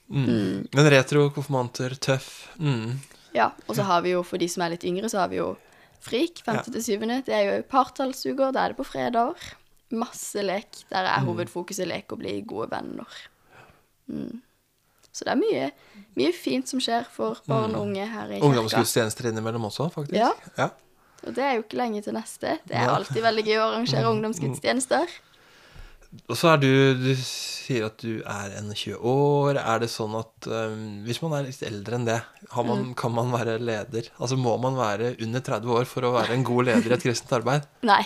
Mm. 0.10 0.68
Men 0.74 0.90
retro, 0.90 1.28
konfirmanter, 1.34 1.94
tøff. 2.02 2.30
Mm. 2.58 3.00
Ja, 3.34 3.52
og 3.68 3.78
så 3.78 3.86
har 3.86 4.02
vi 4.06 4.16
jo, 4.16 4.24
for 4.26 4.42
de 4.42 4.48
som 4.50 4.64
er 4.66 4.74
litt 4.74 4.86
yngre, 4.90 5.10
så 5.10 5.24
har 5.24 5.34
vi 5.34 5.42
jo 5.42 5.52
Frik, 6.00 6.44
5. 6.46 6.62
til 6.70 6.84
7. 7.02 7.08
Det 7.28 7.34
er 7.36 7.44
jo 7.44 7.56
partallsuker, 7.70 8.54
da 8.56 8.64
er 8.64 8.74
det 8.74 8.80
på 8.80 8.88
fredager. 8.88 9.50
Masse 9.90 10.46
lek. 10.46 10.86
Der 10.94 11.10
er 11.10 11.26
hovedfokuset 11.26 11.90
lek 11.90 12.14
og 12.14 12.22
bli 12.22 12.38
gode 12.48 12.70
venner. 12.72 13.18
Mm. 14.08 14.40
Så 15.20 15.28
det 15.28 15.34
er 15.36 15.40
mye, 15.42 15.70
mye 16.16 16.32
fint 16.36 16.70
som 16.72 16.80
skjer 16.80 17.08
for 17.12 17.42
barn 17.50 17.74
og 17.76 17.84
unge 17.90 18.06
her 18.08 18.30
i 18.32 18.38
kirka. 18.38 18.48
Ungdomsgudstjenester 18.48 19.28
innimellom 19.34 19.66
også, 19.68 19.90
faktisk. 19.92 20.16
Ja. 20.16 20.32
ja. 20.58 20.70
Og 21.28 21.34
det 21.36 21.44
er 21.44 21.58
jo 21.58 21.66
ikke 21.66 21.82
lenge 21.82 22.00
til 22.06 22.16
neste. 22.16 22.54
Det 22.70 22.78
er 22.80 22.88
alltid 22.94 23.20
veldig 23.26 23.44
gøy 23.50 23.58
å 23.60 23.66
arrangere 23.74 24.14
ungdomsgudstjenester. 24.14 25.18
Og 26.26 26.38
så 26.40 26.48
er 26.56 26.62
du 26.64 26.70
Du 26.98 27.10
sier 27.22 27.84
at 27.86 28.00
du 28.02 28.24
er 28.26 28.54
en 28.58 28.72
20 28.74 28.96
år. 29.12 29.60
Er 29.62 29.84
det 29.84 29.90
sånn 29.94 30.16
at 30.18 30.48
um, 30.50 31.04
hvis 31.06 31.20
man 31.22 31.36
er 31.38 31.50
litt 31.50 31.60
eldre 31.68 32.00
enn 32.00 32.08
det, 32.08 32.16
har 32.56 32.66
man, 32.66 32.80
Mm. 32.88 32.96
kan 32.98 33.14
man 33.14 33.30
være 33.36 33.60
leder? 33.62 34.08
Altså 34.18 34.40
må 34.40 34.56
man 34.58 34.80
være 34.80 35.12
under 35.22 35.44
30 35.46 35.76
år 35.76 35.86
for 35.86 36.08
å 36.08 36.14
være 36.16 36.34
en 36.34 36.48
god 36.48 36.66
leder 36.72 36.90
i 36.90 36.98
et 36.98 37.04
kristent 37.06 37.36
arbeid? 37.38 37.68
Nei, 37.92 38.02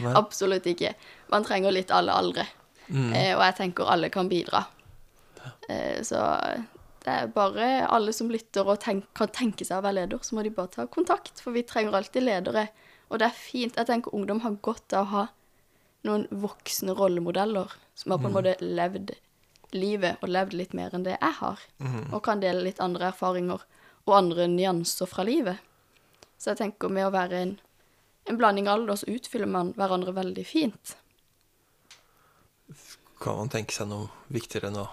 Nei. 0.00 0.14
absolutt 0.16 0.64
ikke. 0.70 0.94
Man 1.34 1.44
trenger 1.44 1.74
litt 1.74 1.90
alle 1.92 2.14
aldre. 2.14 2.46
Mm. 2.88 3.10
Eh, 3.12 3.34
og 3.36 3.42
jeg 3.44 3.58
tenker 3.58 3.90
alle 3.90 4.08
kan 4.12 4.30
bidra. 4.30 4.64
Eh, 5.68 5.98
så 6.06 6.20
det 7.02 7.10
er 7.12 7.32
bare 7.34 7.68
alle 7.90 8.14
som 8.14 8.30
lytter 8.30 8.68
og 8.68 8.80
tenk, 8.82 9.08
kan 9.18 9.30
tenke 9.34 9.66
seg 9.66 9.80
å 9.80 9.84
være 9.84 10.02
leder, 10.02 10.22
så 10.22 10.36
må 10.36 10.44
de 10.46 10.54
bare 10.54 10.70
ta 10.70 10.86
kontakt, 10.86 11.40
for 11.42 11.54
vi 11.56 11.64
trenger 11.66 11.96
alltid 11.98 12.26
ledere. 12.26 12.68
Og 13.10 13.18
det 13.20 13.28
er 13.28 13.36
fint. 13.36 13.76
Jeg 13.76 13.88
tenker 13.88 14.14
ungdom 14.14 14.40
har 14.44 14.60
godt 14.64 14.94
av 14.96 15.02
å 15.06 15.10
ha 15.12 15.24
noen 16.06 16.28
voksne 16.30 16.94
rollemodeller 16.98 17.74
som 17.98 18.14
har 18.14 18.22
på 18.22 18.30
en 18.30 18.34
måte 18.34 18.54
levd 18.62 19.12
livet 19.76 20.22
og 20.22 20.32
levd 20.32 20.56
litt 20.58 20.72
mer 20.76 20.94
enn 20.94 21.04
det 21.06 21.14
jeg 21.14 21.34
har, 21.38 21.60
og 22.12 22.22
kan 22.26 22.42
dele 22.42 22.64
litt 22.64 22.80
andre 22.82 23.10
erfaringer 23.12 23.62
og 24.06 24.16
andre 24.16 24.48
nyanser 24.50 25.08
fra 25.08 25.24
livet. 25.26 25.60
Så 26.38 26.52
jeg 26.52 26.58
tenker 26.58 26.90
med 26.90 27.06
å 27.06 27.12
være 27.14 27.38
en, 27.38 27.52
en 28.26 28.38
blanding 28.38 28.68
av 28.68 28.80
alder, 28.80 28.98
så 28.98 29.10
utfyller 29.12 29.50
man 29.50 29.70
hverandre 29.78 30.14
veldig 30.16 30.46
fint. 30.46 30.96
Kan 33.22 33.38
man 33.38 33.52
tenke 33.52 33.74
seg 33.74 33.86
noe 33.90 34.10
viktigere 34.34 34.72
enn 34.72 34.80
å 34.82 34.88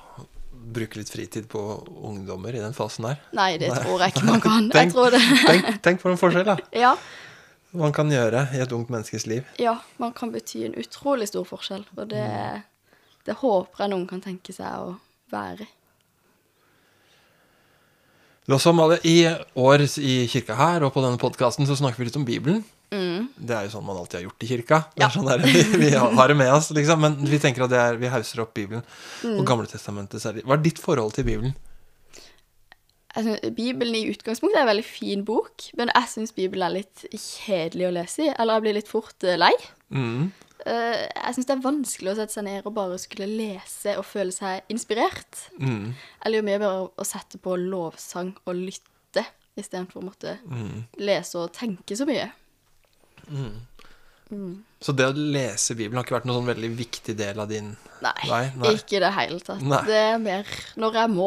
bruke 0.73 0.99
litt 0.99 1.09
fritid 1.11 1.47
på 1.51 1.61
ungdommer 2.09 2.55
i 2.55 2.61
den 2.63 2.75
fasen 2.77 3.07
der? 3.09 3.17
Nei, 3.37 3.51
det 3.61 3.71
tror 3.75 4.03
jeg 4.03 4.13
ikke 4.15 4.25
man 4.27 4.43
kan. 4.47 4.69
Tenk, 4.73 4.93
tror 4.95 5.11
det. 5.15 5.21
tenk, 5.45 5.69
tenk 5.85 6.01
for 6.03 6.13
en 6.13 6.21
forskjell 6.21 6.45
da 6.47 6.57
Ja, 6.85 6.93
man 7.77 7.93
kan 7.93 8.09
gjøre 8.13 8.47
i 8.57 8.61
et 8.63 8.71
ungt 8.73 8.89
menneskes 8.93 9.27
liv. 9.29 9.45
ja, 9.61 9.75
man 10.01 10.13
kan 10.17 10.31
bety 10.33 10.63
en 10.65 10.77
utrolig 10.79 11.27
stor 11.29 11.45
forskjell, 11.49 11.83
og 11.97 12.07
det, 12.13 12.23
det 13.27 13.35
håper 13.43 13.83
jeg 13.85 13.93
noen 13.93 14.07
kan 14.09 14.23
tenke 14.25 14.55
seg 14.55 14.73
å 14.87 14.95
være. 15.33 15.67
Nå 18.49 18.57
som 18.57 18.79
alle 18.81 18.97
i 19.05 19.19
år 19.61 19.83
i 20.01 20.15
kirka 20.31 20.55
her 20.57 20.81
og 20.87 20.95
på 20.95 21.03
denne 21.05 21.19
podkasten 21.21 21.67
så 21.69 21.75
snakker 21.77 22.01
vi 22.01 22.07
litt 22.07 22.17
om 22.17 22.25
Bibelen. 22.25 22.63
Mm. 22.91 23.27
Det 23.37 23.53
er 23.55 23.67
jo 23.67 23.73
sånn 23.75 23.85
man 23.85 23.97
alltid 24.01 24.17
har 24.19 24.23
gjort 24.27 24.43
i 24.43 24.47
kirka. 24.49 24.77
Ja. 24.97 25.09
sånn 25.13 25.27
der, 25.29 25.43
vi, 25.43 25.61
vi 25.83 25.89
har 25.93 26.27
det 26.31 26.37
med 26.39 26.49
oss, 26.55 26.71
liksom. 26.73 27.01
Men 27.05 27.17
vi 27.29 27.37
tenker 27.41 27.67
at 27.67 27.69
det 27.73 27.77
er, 27.83 27.97
vi 28.01 28.09
hauser 28.09 28.41
opp 28.41 28.53
Bibelen. 28.57 28.81
Mm. 29.23 29.35
Og 29.39 29.45
Gamle 29.49 29.69
testamentet 29.69 30.23
særlig. 30.23 30.45
Hva 30.47 30.57
er 30.57 30.63
ditt 30.65 30.81
forhold 30.81 31.13
til 31.17 31.27
Bibelen? 31.27 31.53
Synes, 33.19 33.39
Bibelen 33.57 33.95
i 33.97 34.05
utgangspunktet 34.11 34.59
er 34.59 34.63
en 34.67 34.69
veldig 34.69 34.85
fin 34.85 35.23
bok, 35.25 35.65
men 35.79 35.89
jeg 35.91 36.09
syns 36.11 36.31
Bibelen 36.37 36.67
er 36.67 36.75
litt 36.77 37.01
kjedelig 37.17 37.87
å 37.89 37.95
lese 37.95 38.27
i, 38.27 38.29
eller 38.35 38.59
jeg 38.59 38.65
blir 38.67 38.77
litt 38.77 38.91
fort 38.91 39.25
eh, 39.27 39.37
lei. 39.41 39.51
Mm. 39.91 40.29
Eh, 40.69 41.01
jeg 41.09 41.35
syns 41.35 41.49
det 41.49 41.55
er 41.55 41.63
vanskelig 41.65 42.11
å 42.13 42.17
sette 42.19 42.35
seg 42.37 42.45
ned 42.45 42.67
og 42.69 42.75
bare 42.77 42.99
skulle 43.01 43.27
lese 43.31 43.95
og 43.99 44.05
føle 44.07 44.33
seg 44.35 44.69
inspirert. 44.71 45.41
Mm. 45.57 45.89
Eller 46.25 46.41
jo 46.41 46.45
mye 46.47 46.61
bedre 46.61 46.85
å 47.01 47.07
sette 47.07 47.41
på 47.41 47.57
lovsang 47.59 48.35
og 48.45 48.61
lytte, 48.61 49.25
istedenfor 49.59 49.99
å 50.03 50.05
måtte 50.05 50.37
Mm. 50.45 50.85
lese 51.01 51.41
og 51.41 51.51
tenke 51.57 51.97
så 51.97 52.05
mye. 52.07 52.29
Så 54.79 54.93
det 54.93 55.07
å 55.09 55.13
lese 55.17 55.73
Bibelen 55.73 55.97
har 55.97 56.05
ikke 56.05 56.13
vært 56.19 56.27
noen 56.29 56.37
sånn 56.43 56.49
veldig 56.51 56.67
viktig 56.77 57.15
del 57.17 57.39
av 57.41 57.47
din 57.49 57.71
Nei, 57.99 58.11
Nei, 58.29 58.43
nei. 58.61 58.73
ikke 58.77 58.95
i 58.95 58.99
det 59.01 59.09
hele 59.15 59.39
tatt. 59.43 59.63
Nei. 59.65 59.79
Det 59.87 59.95
er 59.97 60.19
mer 60.23 60.51
når 60.79 60.93
jeg 61.01 61.11
må. 61.11 61.25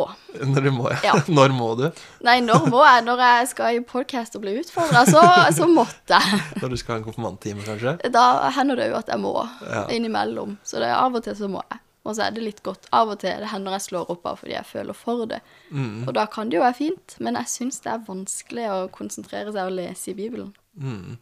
Når 0.54 0.62
du 0.64 0.70
må, 0.72 0.86
ja. 0.94 1.00
Ja. 1.10 1.16
Når 1.36 1.52
må 1.52 1.66
du? 1.76 1.82
Nei, 2.24 2.38
når 2.46 2.68
må 2.72 2.80
jeg? 2.86 3.02
Når 3.04 3.20
jeg 3.26 3.50
skal 3.50 3.76
i 3.76 3.82
podkast 3.84 4.38
og 4.38 4.44
bli 4.46 4.54
utfordra, 4.62 5.02
så, 5.04 5.20
så 5.52 5.66
måtte 5.68 6.16
jeg. 6.16 6.40
Når 6.62 6.72
du 6.72 6.78
skal 6.80 6.94
ha 6.94 7.02
en 7.02 7.04
konfirmanttime, 7.10 7.66
kanskje? 7.66 7.92
Da 8.14 8.24
hender 8.56 8.80
det 8.80 8.86
jo 8.88 8.96
at 9.02 9.12
jeg 9.12 9.20
må 9.20 9.34
Ja. 9.66 9.82
innimellom. 9.92 10.56
Så 10.64 10.80
det 10.80 10.88
er 10.88 10.96
av 11.02 11.18
og 11.20 11.26
til 11.26 11.36
så 11.42 11.50
må 11.52 11.60
jeg. 11.66 11.82
Og 12.08 12.16
så 12.16 12.24
er 12.24 12.32
det 12.38 12.46
litt 12.46 12.62
godt. 12.64 12.88
Av 12.96 13.12
og 13.12 13.20
til 13.20 13.36
det 13.44 13.50
hender 13.52 13.76
jeg 13.76 13.84
slår 13.90 14.08
opp 14.16 14.24
av 14.32 14.40
fordi 14.40 14.56
jeg 14.56 14.70
føler 14.72 14.96
for 14.96 15.26
det. 15.28 15.42
Mm. 15.74 16.06
Og 16.06 16.14
da 16.16 16.24
kan 16.32 16.48
det 16.48 16.56
jo 16.56 16.64
være 16.64 16.78
fint, 16.80 17.18
men 17.22 17.36
jeg 17.42 17.52
syns 17.52 17.82
det 17.84 17.92
er 17.92 18.06
vanskelig 18.08 18.64
å 18.72 18.80
konsentrere 18.96 19.52
seg 19.52 19.68
og 19.68 19.76
lese 19.76 20.14
i 20.14 20.16
Bibelen. 20.18 20.54
Mm. 20.80 21.18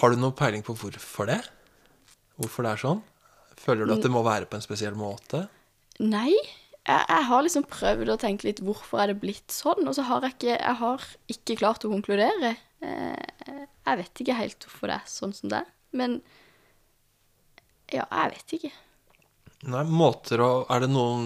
Har 0.00 0.12
du 0.12 0.20
noe 0.20 0.34
peiling 0.36 0.64
på 0.66 0.74
hvorfor 0.76 1.28
det? 1.30 1.40
Hvorfor 2.36 2.66
det 2.66 2.72
er 2.74 2.82
sånn? 2.82 3.02
Føler 3.56 3.88
du 3.88 3.94
at 3.96 4.04
det 4.04 4.12
må 4.12 4.20
være 4.26 4.48
på 4.50 4.58
en 4.58 4.64
spesiell 4.64 4.96
måte? 4.98 5.46
Nei, 6.04 6.32
jeg, 6.34 7.02
jeg 7.08 7.24
har 7.30 7.44
liksom 7.46 7.64
prøvd 7.70 8.12
å 8.12 8.18
tenke 8.20 8.46
litt 8.50 8.60
hvorfor 8.64 9.00
er 9.02 9.12
det 9.14 9.20
blitt 9.22 9.54
sånn, 9.54 9.86
og 9.88 9.94
så 9.96 10.04
har 10.06 10.26
jeg 10.26 10.36
ikke, 10.36 10.56
jeg 10.58 10.76
har 10.82 11.06
ikke 11.32 11.56
klart 11.62 11.86
å 11.88 11.92
konkludere. 11.94 12.52
Eh, 12.84 13.62
Jeg 13.86 14.00
vet 14.02 14.20
ikke 14.22 14.36
helt 14.36 14.66
hvorfor 14.66 14.90
det 14.92 14.98
er 14.98 15.08
sånn 15.08 15.32
som 15.36 15.48
det 15.52 15.62
er, 15.62 15.70
men 15.96 16.18
ja, 17.94 18.04
jeg 18.04 18.34
vet 18.34 18.54
ikke. 18.58 18.72
Nei, 19.72 19.82
måter 19.88 20.42
å, 20.44 20.50
Er 20.70 20.84
det 20.84 20.90
noen 20.92 21.24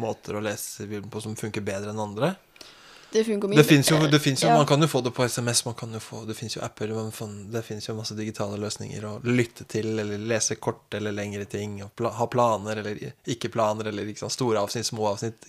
måter 0.00 0.38
å 0.38 0.42
lese 0.42 0.86
Bibelen 0.88 1.10
på 1.12 1.20
som 1.22 1.36
funker 1.38 1.62
bedre 1.66 1.92
enn 1.92 2.00
andre? 2.00 2.32
Det 3.14 3.24
fins 3.24 3.90
jo, 3.90 3.98
det 4.10 4.18
jo 4.42 4.48
Ja. 4.48 4.56
Man 4.56 4.66
kan 4.66 4.82
jo 4.82 4.88
få 4.90 5.00
det 5.00 5.12
på 5.14 5.24
SMS, 5.24 5.64
man 5.64 5.74
kan 5.78 5.92
jo 5.94 6.00
få, 6.02 6.24
det 6.26 6.34
fins 6.34 6.56
jo 6.56 6.62
apper 6.66 6.90
Det 7.52 7.62
fins 7.62 7.88
jo 7.88 7.94
masse 7.94 8.14
digitale 8.14 8.58
løsninger 8.58 9.04
å 9.06 9.20
lytte 9.24 9.64
til, 9.64 9.98
eller 9.98 10.18
lese 10.18 10.56
kort 10.56 10.94
eller 10.94 11.12
lengre 11.12 11.44
ting, 11.44 11.78
pla, 11.94 12.10
ha 12.10 12.26
planer 12.26 12.82
eller 12.82 12.98
ikke 13.26 13.48
planer, 13.54 13.92
eller 13.92 14.10
ikke 14.10 14.24
sant, 14.24 14.32
store 14.34 14.58
avsnitt, 14.58 14.86
små 14.86 15.12
avsnitt. 15.12 15.46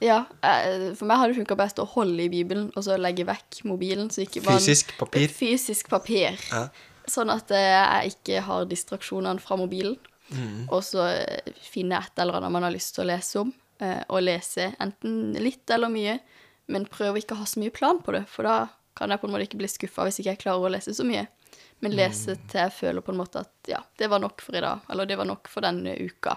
Ja, 0.00 0.24
eh, 0.42 0.92
for 0.96 1.08
meg 1.08 1.20
har 1.20 1.30
det 1.30 1.38
funka 1.40 1.56
best 1.58 1.80
å 1.80 1.86
holde 1.88 2.24
i 2.24 2.30
Bibelen 2.32 2.70
og 2.74 2.84
så 2.84 2.96
legge 3.00 3.26
vekk 3.28 3.62
mobilen. 3.68 4.10
Fysisk 4.12 4.94
papir. 4.98 5.28
Fysisk 5.32 5.90
papir. 5.92 6.40
Ja. 6.50 6.66
Sånn 7.10 7.32
at 7.32 7.52
eh, 7.54 7.70
jeg 7.72 8.14
ikke 8.14 8.44
har 8.46 8.68
distraksjonene 8.70 9.42
fra 9.42 9.58
mobilen. 9.60 9.98
Og 10.70 10.84
så 10.86 11.08
eh, 11.10 11.54
finne 11.64 11.98
et 11.98 12.22
eller 12.22 12.38
annet 12.38 12.54
man 12.54 12.68
har 12.68 12.74
lyst 12.74 12.94
til 12.94 13.04
å 13.04 13.10
lese 13.10 13.42
om, 13.42 13.52
og 13.80 14.18
lese 14.20 14.74
enten 14.76 15.32
litt 15.40 15.70
eller 15.72 15.88
mye, 15.88 16.18
men 16.66 16.86
ikke 16.86 17.34
å 17.34 17.40
ha 17.40 17.46
så 17.48 17.60
mye 17.62 17.72
plan 17.74 18.00
på 18.02 18.12
det, 18.16 18.24
for 18.30 18.48
da 18.48 18.68
kan 18.98 19.10
jeg 19.10 19.22
på 19.22 19.28
en 19.28 19.34
måte 19.34 19.46
ikke 19.48 19.60
bli 19.60 19.70
skuffa 19.70 20.04
hvis 20.06 20.20
ikke 20.20 20.34
jeg 20.34 20.42
klarer 20.42 20.66
å 20.66 20.72
lese 20.74 20.94
så 20.94 21.06
mye. 21.06 21.26
Men 21.80 21.96
lese 21.96 22.36
til 22.50 22.60
jeg 22.60 22.76
føler 22.76 23.04
på 23.04 23.14
en 23.14 23.20
måte 23.22 23.40
at 23.40 23.70
ja, 23.70 23.80
det 23.98 24.10
var 24.12 24.20
nok 24.20 24.42
for 24.44 24.56
i 24.56 24.62
dag, 24.62 24.84
eller 24.92 25.08
det 25.08 25.16
var 25.16 25.28
nok 25.30 25.48
for 25.48 25.64
denne 25.64 25.94
uka. 25.96 26.36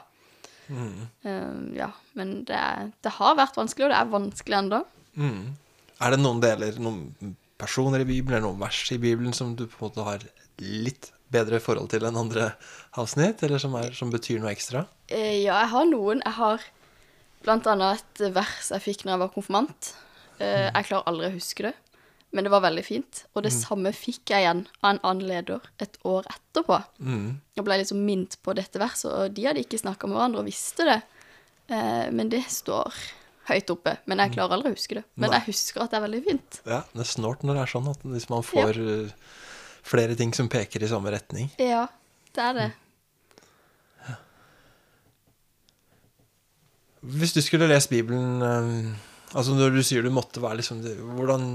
Eh, 0.69 1.75
ja, 1.75 1.89
men 2.17 2.35
det, 2.47 2.55
er, 2.57 2.91
det 3.03 3.15
har 3.17 3.35
vært 3.37 3.57
vanskelig, 3.59 3.89
og 3.89 3.93
det 3.93 3.99
er 3.99 4.13
vanskelig 4.13 4.59
ennå. 4.61 4.83
Mm. 5.19 5.41
Er 6.03 6.13
det 6.13 6.21
noen 6.21 6.39
deler, 6.43 6.79
noen 6.81 7.35
personer 7.59 8.03
i 8.03 8.07
Bibelen, 8.07 8.37
eller 8.37 8.47
noen 8.47 8.63
vers 8.63 8.85
i 8.91 8.99
Bibelen 9.01 9.35
som 9.35 9.53
du 9.59 9.65
på 9.67 9.77
en 9.79 9.89
måte 9.89 10.07
har 10.07 10.23
litt 10.63 11.11
bedre 11.33 11.59
forhold 11.63 11.89
til 11.91 12.05
enn 12.07 12.19
andre 12.19 12.53
avsnitt, 12.99 13.43
eller 13.45 13.61
som, 13.61 13.75
er, 13.79 13.91
som 13.97 14.13
betyr 14.13 14.41
noe 14.41 14.53
ekstra? 14.53 14.85
Eh, 15.09 15.43
ja, 15.43 15.59
jeg 15.63 15.71
har 15.73 15.89
noen. 15.89 16.23
Jeg 16.23 16.37
har 16.39 16.65
blant 17.43 17.67
annet 17.67 18.23
et 18.23 18.35
vers 18.35 18.71
jeg 18.71 18.83
fikk 18.83 19.03
når 19.03 19.15
jeg 19.15 19.23
var 19.25 19.33
konfirmant. 19.35 19.93
Eh, 20.43 20.67
jeg 20.67 20.89
klarer 20.89 21.09
aldri 21.09 21.29
å 21.29 21.35
huske 21.37 21.65
det, 21.67 21.73
men 22.35 22.45
det 22.45 22.51
var 22.53 22.65
veldig 22.65 22.83
fint. 22.85 23.23
Og 23.33 23.45
det 23.45 23.53
samme 23.55 23.93
fikk 23.95 24.33
jeg 24.33 24.45
igjen 24.45 24.65
av 24.81 24.93
en 24.93 25.01
annen 25.01 25.27
leder 25.29 25.65
et 25.83 25.97
år 26.07 26.27
etterpå. 26.31 26.79
Mm. 26.99 27.27
Jeg 27.55 27.67
ble 27.67 27.79
liksom 27.81 28.03
minnet 28.05 28.39
på 28.43 28.55
dette 28.57 28.81
verset, 28.81 29.11
og 29.11 29.35
de 29.37 29.47
hadde 29.47 29.63
ikke 29.63 29.81
snakka 29.81 30.09
med 30.09 30.19
hverandre 30.19 30.43
og 30.43 30.49
visste 30.49 30.87
det. 30.89 31.01
Uh, 31.71 32.09
men 32.11 32.27
det 32.33 32.41
står 32.51 32.97
høyt 33.47 33.71
oppe. 33.73 33.95
Men 34.09 34.23
jeg 34.23 34.35
klarer 34.35 34.57
aldri 34.57 34.73
å 34.73 34.75
huske 34.75 34.97
det. 34.99 35.05
Men 35.15 35.29
Nei. 35.29 35.39
jeg 35.39 35.51
husker 35.51 35.85
at 35.85 35.93
det 35.93 35.99
er 35.99 36.05
veldig 36.07 36.21
fint. 36.25 36.61
Ja, 36.67 36.83
det 36.91 37.03
er 37.05 37.11
snålt 37.13 37.45
når 37.45 37.59
det 37.59 37.65
er 37.65 37.73
sånn 37.75 37.89
at 37.91 38.05
hvis 38.07 38.29
man 38.31 38.45
får 38.47 38.79
ja. 38.81 38.99
flere 39.85 40.17
ting 40.19 40.33
som 40.35 40.51
peker 40.51 40.83
i 40.83 40.91
samme 40.91 41.13
retning. 41.13 41.51
Ja, 41.61 41.85
det 42.33 42.47
er 42.49 42.59
det. 42.59 42.69
Hvis 47.03 47.33
du 47.35 47.41
skulle 47.43 47.67
lest 47.67 47.91
Bibelen 47.91 48.39
eh, 48.47 48.93
Altså 49.33 49.55
når 49.57 49.73
du 49.75 49.81
sier 49.85 50.05
du 50.05 50.11
måtte 50.13 50.41
være 50.43 50.59
liksom 50.61 50.81
hvordan, 51.17 51.45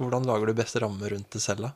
hvordan 0.00 0.28
lager 0.28 0.50
du 0.50 0.58
best 0.58 0.78
ramme 0.82 1.10
rundt 1.12 1.30
det 1.34 1.42
selv, 1.42 1.68
da? 1.68 1.72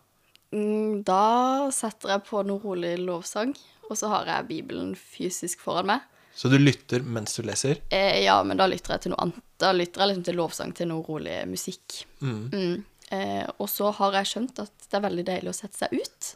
Mm, 0.54 1.02
Da 1.06 1.68
setter 1.74 2.14
jeg 2.16 2.24
på 2.28 2.42
noe 2.48 2.62
rolig 2.62 2.94
lovsang, 3.02 3.52
og 3.88 3.98
så 4.00 4.10
har 4.12 4.28
jeg 4.30 4.48
Bibelen 4.48 4.94
fysisk 4.98 5.60
foran 5.64 5.90
meg. 5.92 6.06
Så 6.38 6.50
du 6.52 6.58
lytter 6.60 7.02
mens 7.02 7.34
du 7.34 7.42
leser? 7.42 7.80
Eh, 7.90 8.22
ja, 8.24 8.36
men 8.46 8.58
da 8.60 8.68
lytter 8.70 8.94
jeg 8.94 9.06
til 9.06 9.12
noe 9.14 9.24
annet. 9.24 9.40
Da 9.58 9.72
lytter 9.74 10.04
jeg 10.04 10.12
liksom 10.12 10.26
til 10.28 10.36
lovsang 10.38 10.74
til 10.78 10.88
noe 10.90 11.02
rolig 11.06 11.34
musikk. 11.50 12.04
Mm. 12.22 12.84
Eh, 13.10 13.46
og 13.58 13.66
så 13.72 13.90
har 13.96 14.14
jeg 14.20 14.30
skjønt 14.30 14.60
at 14.62 14.86
det 14.86 14.98
er 15.00 15.02
veldig 15.02 15.24
deilig 15.26 15.50
å 15.50 15.56
sette 15.56 15.80
seg 15.80 15.96
ut. 15.98 16.28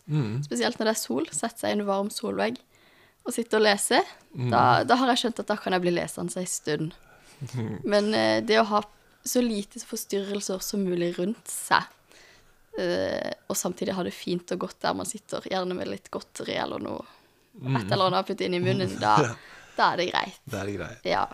Spesielt 0.48 0.80
når 0.80 0.90
det 0.90 0.94
er 0.96 1.00
sol. 1.02 1.28
Sette 1.30 1.62
seg 1.62 1.70
i 1.70 1.76
en 1.78 1.86
varm 1.86 2.10
solvegg 2.10 2.58
og 3.22 3.30
sitte 3.36 3.60
og 3.60 3.62
lese. 3.62 4.00
Da, 4.50 4.82
da 4.82 4.96
har 4.98 5.12
jeg 5.12 5.20
skjønt 5.22 5.42
at 5.44 5.52
da 5.52 5.56
kan 5.62 5.76
jeg 5.76 5.84
bli 5.84 5.94
lesende 5.94 6.34
en 6.42 6.50
stund. 6.50 6.96
Men 7.92 8.12
eh, 8.14 8.38
det 8.44 8.60
å 8.60 8.68
ha 8.70 8.82
så 9.24 9.42
lite 9.44 9.80
forstyrrelser 9.86 10.62
som 10.64 10.82
mulig 10.82 11.12
rundt 11.18 11.50
seg, 11.50 11.86
eh, 12.78 13.30
og 13.46 13.58
samtidig 13.58 13.94
ha 13.96 14.04
det 14.06 14.14
fint 14.16 14.54
og 14.54 14.64
godt 14.66 14.80
der 14.82 14.96
man 14.98 15.08
sitter, 15.08 15.44
gjerne 15.46 15.76
med 15.78 15.90
litt 15.90 16.10
godteri 16.12 16.56
eller 16.58 16.82
noe, 16.82 17.04
et 17.62 17.86
eller 17.86 18.08
annet 18.08 18.24
å 18.24 18.28
putte 18.30 18.48
inn 18.48 18.58
i 18.58 18.62
munnen, 18.62 18.96
da, 19.02 19.16
da 19.76 19.92
er 19.92 20.02
det 20.02 20.08
greit. 20.10 20.40
Da 20.44 20.62
er 20.62 20.72
greit. 20.78 21.06
Ja. 21.06 21.26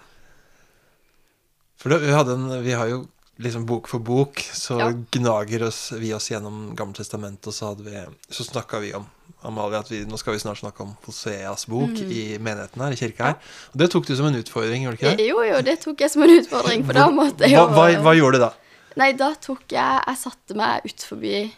For 1.78 1.94
det, 1.94 2.02
vi, 2.02 2.12
en, 2.12 2.50
vi 2.64 2.74
har 2.74 2.90
jo 2.90 3.04
liksom 3.38 3.66
bok 3.66 3.86
for 3.88 3.98
bok, 4.02 4.40
så 4.52 4.78
Ja. 4.80 4.90
gnager 5.14 5.62
oss, 5.68 5.92
vi 5.92 6.12
oss 6.14 6.28
gjennom 6.30 6.74
Gammeltestamentet, 6.76 7.46
og 7.46 7.54
så, 7.54 7.74
vi, 7.78 8.04
så 8.30 8.44
snakka 8.44 8.80
vi 8.80 8.92
om 8.94 9.06
Amalie, 9.46 9.78
at 9.78 9.88
vi, 9.92 10.00
nå 10.04 10.18
skal 10.18 10.34
vi 10.34 10.40
snart 10.42 10.58
snakke 10.58 10.80
om 10.82 10.96
Hoseas 11.06 11.66
bok 11.70 11.90
Mm. 11.94 12.10
i 12.10 12.38
menigheten 12.38 12.82
her, 12.82 12.90
i 12.92 12.96
kirka 12.96 13.24
her. 13.24 13.36
Og 13.72 13.78
det 13.78 13.90
tok 13.92 14.06
du 14.06 14.16
som 14.16 14.26
en 14.26 14.34
utfordring, 14.42 14.82
gjorde 14.82 14.98
du 14.98 15.04
ikke 15.06 15.16
det? 15.16 15.28
Jo, 15.28 15.42
jo, 15.46 15.60
det 15.62 15.80
tok 15.80 15.98
jeg 16.00 16.10
som 16.10 16.22
en 16.22 16.34
utfordring, 16.40 16.84
for 16.84 16.92
da 16.98 17.06
måtte 17.08 17.46
jeg 17.46 17.54
Hva, 17.54 17.68
jo 17.68 17.74
hva, 17.74 18.02
hva 18.02 18.16
gjorde 18.18 18.32
du 18.40 18.44
da? 18.48 18.52
Nei, 18.96 19.12
da 19.12 19.34
tok 19.34 19.62
jeg 19.70 20.02
Jeg 20.08 20.16
satte 20.18 20.56
meg 20.58 20.82
ut 20.84 21.02
forbi 21.06 21.52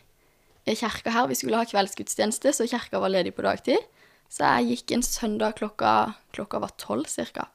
kirka 0.67 1.11
her. 1.11 1.27
Vi 1.27 1.35
skulle 1.35 1.57
ha 1.57 1.65
kveldsgudstjeneste, 1.65 2.53
så 2.53 2.69
kirka 2.69 3.01
var 3.01 3.09
ledig 3.09 3.33
på 3.35 3.43
dagtid. 3.43 3.79
Så 4.31 4.45
jeg 4.45 4.77
gikk 4.85 4.93
en 4.95 5.03
søndag 5.03 5.57
klokka 5.59 6.15
Klokka 6.33 6.61
var 6.61 6.71
tolv 6.79 7.07
cirka. 7.11 7.49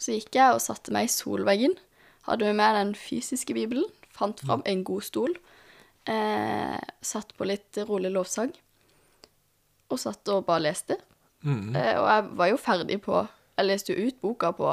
Så 0.00 0.12
gikk 0.18 0.34
jeg 0.34 0.52
og 0.52 0.60
satte 0.60 0.90
meg 0.92 1.06
i 1.08 1.12
solveggen. 1.12 1.76
Hadde 2.26 2.52
med 2.52 2.74
den 2.74 2.94
fysiske 2.98 3.54
bibelen. 3.54 3.86
Fant 4.16 4.40
fram 4.40 4.62
en 4.66 4.84
god 4.84 5.04
stol. 5.06 5.36
Eh, 6.08 6.78
satt 7.04 7.34
på 7.36 7.46
litt 7.48 7.78
rolig 7.88 8.10
lovsang. 8.12 8.52
Og 9.88 10.00
satt 10.00 10.28
og 10.32 10.46
bare 10.48 10.66
leste. 10.68 10.98
Eh, 11.46 11.94
og 11.96 12.06
jeg 12.10 12.24
var 12.40 12.48
jo 12.50 12.56
ferdig 12.58 12.96
på 13.04 13.20
Jeg 13.58 13.66
leste 13.66 13.94
jo 13.94 14.08
ut 14.08 14.16
boka 14.20 14.50
på 14.58 14.72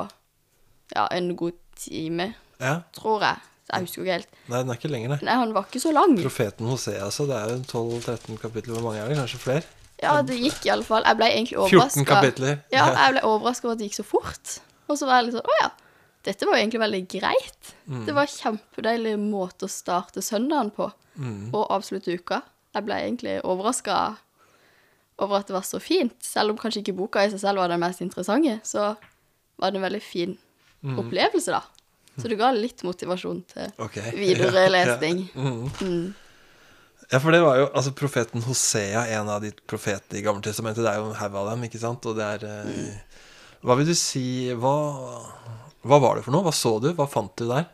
ja, 0.96 1.06
en 1.14 1.36
god 1.38 1.54
time, 1.78 2.34
Ja, 2.60 2.80
tror 2.94 3.22
jeg. 3.22 3.38
Så 3.66 3.74
jeg 3.74 3.86
husker 3.86 4.00
jo 4.02 4.06
ikke 4.06 4.18
helt. 4.20 4.36
Nei, 4.46 4.60
den 4.60 4.70
er 4.70 4.78
ikke 4.78 4.92
lenger, 4.94 5.10
nei. 5.10 5.18
Nei, 5.26 5.38
han 5.42 5.54
var 5.56 5.66
ikke 5.66 5.82
så 5.82 5.94
lang. 5.96 6.14
Profeten 6.22 6.68
Hosea, 6.70 7.08
så 7.10 7.26
det 7.26 7.40
er 7.40 7.56
jo 7.56 7.56
12-13 7.66 8.38
kapitler. 8.38 8.76
Hvor 8.76 8.86
mange 8.86 9.02
er 9.02 9.10
det? 9.10 9.18
Kanskje 9.18 9.40
flere? 9.42 9.64
Ja, 10.04 10.20
det 10.22 10.38
gikk 10.38 10.68
i 10.68 10.72
alle 10.76 10.86
fall. 10.86 11.02
Jeg 11.08 11.18
ble 11.18 11.32
egentlig 11.32 11.58
14 11.72 12.06
kapitler. 12.06 12.60
Ja, 12.74 12.86
jeg 12.94 13.16
ble 13.16 13.24
overraska 13.26 13.66
over 13.66 13.74
at 13.74 13.82
det 13.82 13.90
gikk 13.90 13.98
så 13.98 14.06
fort. 14.06 14.54
Og 14.86 15.00
så 15.00 15.10
var 15.10 15.18
jeg 15.18 15.32
litt 15.32 15.40
sånn 15.40 15.50
Å 15.50 15.58
ja, 15.64 15.72
dette 16.26 16.48
var 16.48 16.58
jo 16.58 16.64
egentlig 16.64 16.82
veldig 16.82 17.02
greit. 17.12 17.72
Mm. 17.86 18.04
Det 18.08 18.14
var 18.18 18.26
en 18.28 18.36
kjempedeilig 18.36 19.16
måte 19.22 19.68
å 19.68 19.72
starte 19.72 20.24
søndagen 20.26 20.72
på. 20.76 20.90
Mm. 21.22 21.52
Og 21.54 21.68
avslutte 21.72 22.16
uka. 22.18 22.42
Jeg 22.76 22.84
ble 22.88 22.98
egentlig 23.06 23.38
overraska 23.48 24.00
over 25.24 25.40
at 25.40 25.48
det 25.48 25.56
var 25.56 25.64
så 25.64 25.80
fint. 25.80 26.18
Selv 26.26 26.52
om 26.52 26.58
kanskje 26.60 26.82
ikke 26.82 26.98
boka 26.98 27.24
i 27.24 27.30
seg 27.32 27.40
selv 27.46 27.62
var 27.62 27.72
den 27.72 27.80
mest 27.80 28.02
interessante, 28.04 28.58
så 28.68 28.96
var 29.62 29.72
det 29.72 29.80
en 29.80 29.88
veldig 29.90 30.04
fin 30.04 30.36
Mm. 30.86 31.00
opplevelse, 31.02 31.50
da. 31.50 31.64
Så 32.22 32.30
det 32.30 32.36
ga 32.38 32.52
litt 32.54 32.84
motivasjon 32.86 33.40
til 33.50 33.72
okay. 33.82 34.12
videre 34.22 34.68
Ja, 34.68 34.70
lesning. 34.70 35.24
Ja. 35.34 35.54
Mm. 35.82 36.14
ja, 37.10 37.20
for 37.24 37.34
det 37.34 37.40
var 37.42 37.58
jo 37.58 37.66
altså 37.74 37.94
profeten 37.98 38.44
Hosea, 38.46 39.02
en 39.18 39.32
av 39.34 39.42
de 39.42 39.50
profetene 39.66 40.20
i 40.20 40.22
Gammeltestamentet. 40.22 40.84
Det 40.86 40.92
er 40.92 41.00
jo 41.02 41.08
en 41.10 41.18
haug 41.18 41.40
av 41.42 41.50
dem, 41.50 41.64
ikke 41.66 41.82
sant? 41.82 42.06
Og 42.06 42.20
det 42.20 42.28
er 42.36 42.46
mm. 42.70 42.92
Hva 43.66 43.80
vil 43.80 43.90
du 43.90 43.96
si 43.98 44.54
hva, 44.54 44.76
hva 45.86 46.00
var 46.02 46.18
det 46.18 46.26
for 46.26 46.34
noe? 46.36 46.46
Hva 46.48 46.54
så 46.56 46.76
du? 46.84 46.90
Hva 46.98 47.06
fant 47.10 47.34
du 47.40 47.46
der? 47.50 47.68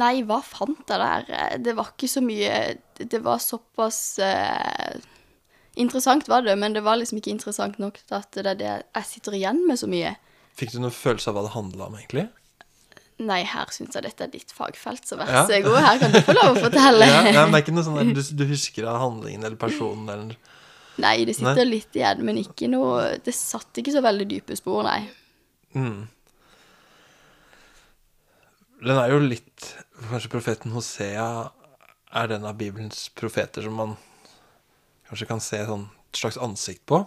Nei, 0.00 0.20
hva 0.24 0.38
fant 0.46 0.86
jeg 0.88 1.00
der? 1.02 1.58
Det 1.66 1.74
var 1.76 1.88
ikke 1.92 2.08
så 2.08 2.22
mye 2.22 2.60
Det 3.00 3.18
var 3.24 3.40
såpass 3.42 3.98
eh, 4.22 5.00
Interessant 5.82 6.28
var 6.30 6.44
det, 6.46 6.54
men 6.58 6.74
det 6.76 6.82
var 6.86 6.98
liksom 7.00 7.18
ikke 7.18 7.32
interessant 7.34 7.78
nok 7.82 7.98
til 8.06 8.16
at 8.18 8.30
det 8.38 8.46
er 8.52 8.58
det 8.60 8.70
jeg 8.74 9.08
sitter 9.08 9.36
igjen 9.38 9.60
med 9.68 9.78
så 9.80 9.86
mye. 9.90 10.10
Fikk 10.58 10.72
du 10.74 10.80
noen 10.82 10.92
følelse 10.94 11.30
av 11.30 11.36
hva 11.38 11.44
det 11.46 11.52
handla 11.54 11.86
om, 11.86 11.94
egentlig? 12.00 12.24
Nei, 13.22 13.38
her 13.46 13.70
syns 13.72 13.94
jeg 13.96 14.04
dette 14.06 14.24
er 14.26 14.32
ditt 14.32 14.52
fagfelt, 14.56 15.06
så 15.06 15.16
vær 15.20 15.30
Ja. 15.30 15.42
så 15.48 15.60
god, 15.64 15.78
her 15.84 15.98
kan 16.02 16.12
du 16.14 16.18
få 16.26 16.34
lov 16.36 16.56
å 16.56 16.62
fortelle. 16.66 17.06
Ja, 17.10 17.20
ja, 17.30 17.44
men 17.46 17.54
det 17.54 17.60
er 17.60 17.64
ikke 17.66 17.74
noe 17.76 17.86
sånn 17.86 17.98
der, 18.00 18.12
du, 18.18 18.22
du 18.42 18.44
husker 18.50 18.88
av 18.90 18.98
handlingen 19.04 19.44
eller 19.46 19.60
personen 19.60 20.08
eller 20.10 20.56
Nei, 21.00 21.14
det 21.24 21.36
sitter 21.38 21.64
litt 21.68 21.96
igjen, 21.96 22.24
men 22.26 22.40
ikke 22.42 22.66
noe 22.68 23.14
Det 23.24 23.32
satt 23.32 23.78
ikke 23.80 23.94
så 23.94 24.02
veldig 24.04 24.26
dype 24.28 24.56
spor, 24.58 24.82
nei. 24.84 25.04
mm. 25.78 26.00
Den 28.80 28.96
er 28.96 29.12
jo 29.12 29.20
litt 29.22 29.70
Kanskje 30.08 30.32
profeten 30.32 30.72
Hosea 30.72 31.24
er 32.16 32.30
den 32.30 32.46
av 32.48 32.56
Bibelens 32.58 33.08
profeter 33.14 33.62
som 33.62 33.76
man 33.76 33.96
kanskje 35.10 35.26
kan 35.28 35.42
se 35.44 35.60
sånn 35.68 35.84
et 36.10 36.18
slags 36.18 36.38
ansikt 36.42 36.82
på. 36.90 36.98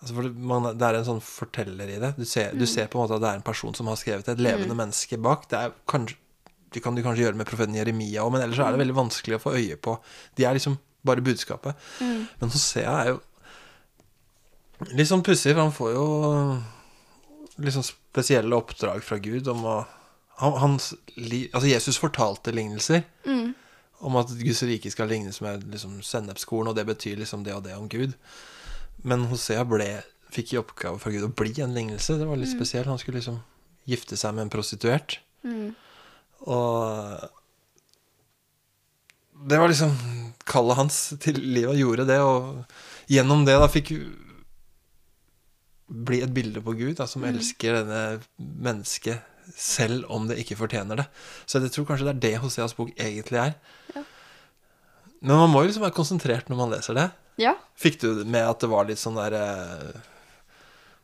Altså 0.00 0.14
for 0.16 0.26
det, 0.26 0.32
man, 0.50 0.66
det 0.78 0.86
er 0.86 0.98
en 0.98 1.06
sånn 1.06 1.20
forteller 1.22 1.90
i 1.90 1.98
det. 2.02 2.12
Du 2.18 2.24
ser, 2.26 2.54
du 2.54 2.64
ser 2.66 2.88
på 2.90 2.98
en 2.98 3.04
måte 3.04 3.18
at 3.18 3.22
det 3.22 3.30
er 3.30 3.38
en 3.38 3.46
person 3.46 3.74
som 3.74 3.90
har 3.90 3.98
skrevet 4.00 4.30
et 4.30 4.42
levende 4.42 4.74
menneske 4.78 5.18
bak. 5.22 5.46
Det, 5.50 5.60
er 5.60 5.76
kanskje, 5.90 6.18
det 6.74 6.82
kan 6.82 6.98
du 6.98 7.02
kanskje 7.04 7.26
gjøre 7.26 7.38
med 7.38 7.50
profeten 7.50 7.78
Jeremia 7.78 8.24
òg, 8.24 8.32
men 8.34 8.42
ellers 8.46 8.62
er 8.62 8.74
det 8.74 8.82
veldig 8.82 8.96
vanskelig 8.98 9.38
å 9.38 9.42
få 9.44 9.54
øye 9.58 9.78
på. 9.82 9.94
De 10.38 10.46
er 10.48 10.58
liksom 10.58 10.78
bare 11.06 11.24
budskapet. 11.26 11.86
Men 12.40 12.54
Hosea 12.54 12.96
er 13.04 13.12
jo 13.12 13.20
litt 14.98 15.10
sånn 15.10 15.26
pussig, 15.26 15.54
for 15.54 15.62
han 15.62 15.74
får 15.74 15.94
jo 15.94 16.08
litt 17.58 17.74
sånn 17.74 17.86
spesielle 17.86 18.58
oppdrag 18.58 19.02
fra 19.06 19.18
Gud 19.22 19.50
om 19.50 19.62
å 19.66 19.78
hans, 20.38 20.92
Altså, 21.16 21.66
Jesus 21.66 21.98
fortalte 21.98 22.52
lignelser 22.54 23.02
om 23.98 24.16
at 24.20 24.30
Guds 24.38 24.62
rike 24.62 24.90
skal 24.90 25.08
lignes 25.10 25.40
med 25.42 25.64
liksom, 25.72 25.98
sennepskorn, 26.06 26.68
og 26.70 26.76
det 26.78 26.86
betyr 26.86 27.18
liksom 27.18 27.42
det 27.44 27.56
og 27.56 27.64
det 27.64 27.74
om 27.74 27.88
Gud. 27.90 28.14
Men 29.02 29.26
Hosea 29.30 29.64
ble, 29.66 29.88
fikk 30.30 30.52
i 30.54 30.60
oppgave 30.60 31.00
fra 31.02 31.10
Gud 31.10 31.26
å 31.26 31.32
bli 31.34 31.54
en 31.64 31.74
lignelse. 31.74 32.18
Det 32.20 32.28
var 32.28 32.38
litt 32.38 32.52
spesielt. 32.52 32.86
Han 32.90 33.00
skulle 33.00 33.18
liksom 33.18 33.40
gifte 33.88 34.16
seg 34.20 34.36
med 34.36 34.46
en 34.46 34.52
prostituert. 34.52 35.18
Og 36.46 37.26
det 39.48 39.58
var 39.58 39.70
liksom 39.70 39.94
kallet 40.48 40.78
hans 40.78 41.00
til 41.22 41.38
livet, 41.40 41.72
og 41.72 41.82
gjorde 41.82 42.06
det. 42.08 42.20
Og 42.22 43.10
gjennom 43.10 43.44
det 43.48 43.58
da 43.58 43.68
fikk 43.72 43.94
bli 45.88 46.20
et 46.22 46.34
bilde 46.36 46.60
på 46.62 46.74
Gud, 46.76 46.94
da, 46.98 47.06
som 47.08 47.24
elsker 47.24 47.80
denne 47.80 48.20
mennesket 48.38 49.24
selv 49.56 50.08
om 50.12 50.28
det 50.28 50.38
ikke 50.42 50.58
fortjener 50.58 51.02
det. 51.02 51.06
Så 51.46 51.62
jeg 51.62 51.72
tror 51.74 51.88
kanskje 51.88 52.08
det 52.08 52.14
er 52.16 52.22
det 52.26 52.34
Hoseas 52.42 52.76
bok 52.76 52.92
egentlig 52.96 53.40
er. 53.42 53.56
Ja. 53.94 54.04
Men 55.20 55.40
man 55.44 55.50
må 55.52 55.62
jo 55.64 55.70
liksom 55.70 55.86
være 55.86 55.96
konsentrert 55.96 56.50
når 56.50 56.60
man 56.60 56.76
leser 56.76 56.98
det. 56.98 57.08
Ja. 57.38 57.54
Fikk 57.78 58.00
du 58.02 58.24
med 58.26 58.44
at 58.44 58.62
det 58.62 58.70
var 58.70 58.86
litt 58.88 58.98
sånn 58.98 59.18
der 59.18 59.34
eh, 59.38 59.98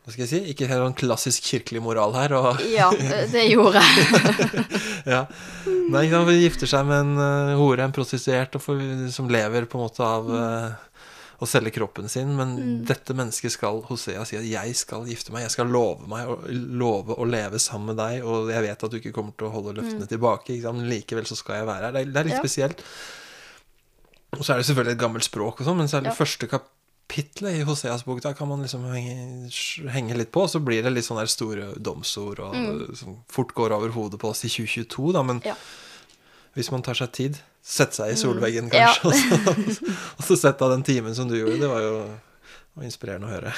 Hva 0.02 0.12
skal 0.12 0.24
jeg 0.24 0.30
si? 0.32 0.40
Ikke 0.50 0.66
helt 0.66 0.82
sånn 0.82 0.96
klassisk 0.98 1.46
kirkelig 1.46 1.82
moral 1.84 2.14
her. 2.18 2.34
Og, 2.38 2.62
Ja, 2.72 2.88
det, 2.94 3.28
det 3.32 3.44
gjorde 3.52 3.82
jeg. 3.82 4.64
ja. 5.14 5.22
Nei, 5.64 6.04
ikke 6.06 6.16
sant, 6.16 6.26
for 6.26 6.32
de 6.32 6.40
gifter 6.42 6.70
seg 6.70 6.88
med 6.90 7.04
en 7.04 7.22
eh, 7.22 7.54
hore, 7.60 7.86
en 7.86 7.94
prostituert, 7.94 8.58
som 9.14 9.30
lever 9.30 9.68
på 9.70 9.78
en 9.78 9.86
måte 9.86 10.08
av 10.08 10.34
eh, 10.40 10.93
å 11.40 11.46
selge 11.48 11.72
kroppen 11.74 12.08
sin. 12.08 12.36
Men 12.36 12.84
dette 12.84 13.14
mennesket 13.14 13.52
skal 13.52 13.82
Hosea 13.88 14.24
si 14.24 14.36
at 14.36 14.44
'jeg 14.44 14.76
skal 14.76 15.04
gifte 15.06 15.32
meg', 15.32 15.42
'jeg 15.42 15.50
skal 15.50 15.66
love 15.66 16.06
meg 16.08 16.26
å, 16.28 16.38
love 16.48 17.14
å 17.16 17.24
leve 17.28 17.58
sammen 17.58 17.94
med 17.94 17.96
deg', 17.96 18.24
og 18.24 18.50
jeg 18.50 18.62
vet 18.62 18.84
at 18.84 18.90
du 18.90 18.98
ikke 19.00 19.12
kommer 19.12 19.32
til 19.36 19.48
å 19.48 19.52
holde 19.52 19.74
løftene 19.80 20.06
tilbake, 20.08 20.54
ikke 20.54 20.62
sant? 20.62 20.78
men 20.78 20.88
likevel 20.90 21.24
så 21.26 21.36
skal 21.36 21.56
jeg 21.56 21.66
være 21.66 21.82
her. 21.84 21.92
Det 21.92 22.00
er, 22.00 22.12
det 22.12 22.16
er 22.16 22.24
litt 22.24 22.32
Ja. 22.34 22.42
spesielt. 22.42 22.80
Og 24.34 24.40
så 24.44 24.54
er 24.54 24.56
det 24.58 24.66
selvfølgelig 24.66 24.92
et 24.92 24.98
gammelt 25.04 25.24
språk 25.24 25.60
og 25.60 25.66
sånn, 25.66 25.76
men 25.76 25.86
særlig 25.88 26.10
Ja. 26.10 26.24
første 26.24 26.48
kapitlet 26.48 27.60
i 27.60 27.64
Hoseas 27.64 28.02
bok, 28.04 28.20
da 28.22 28.32
kan 28.32 28.48
man 28.48 28.62
liksom 28.62 28.82
henge, 28.90 29.50
henge 29.90 30.16
litt 30.16 30.32
på, 30.32 30.42
og 30.42 30.50
så 30.50 30.58
blir 30.64 30.82
det 30.82 30.92
litt 30.92 31.04
sånne 31.04 31.26
store 31.28 31.74
domsord 31.78 32.40
og, 32.40 32.96
som 32.96 33.18
fort 33.28 33.54
går 33.54 33.70
over 33.72 33.90
hodet 33.90 34.18
på 34.18 34.30
oss 34.30 34.44
i 34.44 34.48
2022, 34.48 35.12
da, 35.12 35.22
men 35.22 35.40
Ja. 35.44 35.54
Hvis 36.54 36.70
man 36.74 36.82
tar 36.86 36.98
seg 36.98 37.12
tid, 37.16 37.38
sette 37.64 37.96
seg 37.96 38.12
i 38.12 38.18
solveggen 38.20 38.68
Ja. 38.74 38.92
kanskje, 39.00 39.38
og, 39.54 39.72
så, 39.78 39.94
og 40.18 40.26
så 40.28 40.36
sette 40.38 40.66
av 40.66 40.74
den 40.76 40.84
timen 40.86 41.14
som 41.16 41.30
du 41.30 41.36
gjorde, 41.38 41.60
det 41.62 41.70
var 41.70 41.82
jo 41.84 41.94
det 42.04 42.80
var 42.80 42.86
inspirerende 42.90 43.28
å 43.30 43.34
høre. 43.36 43.54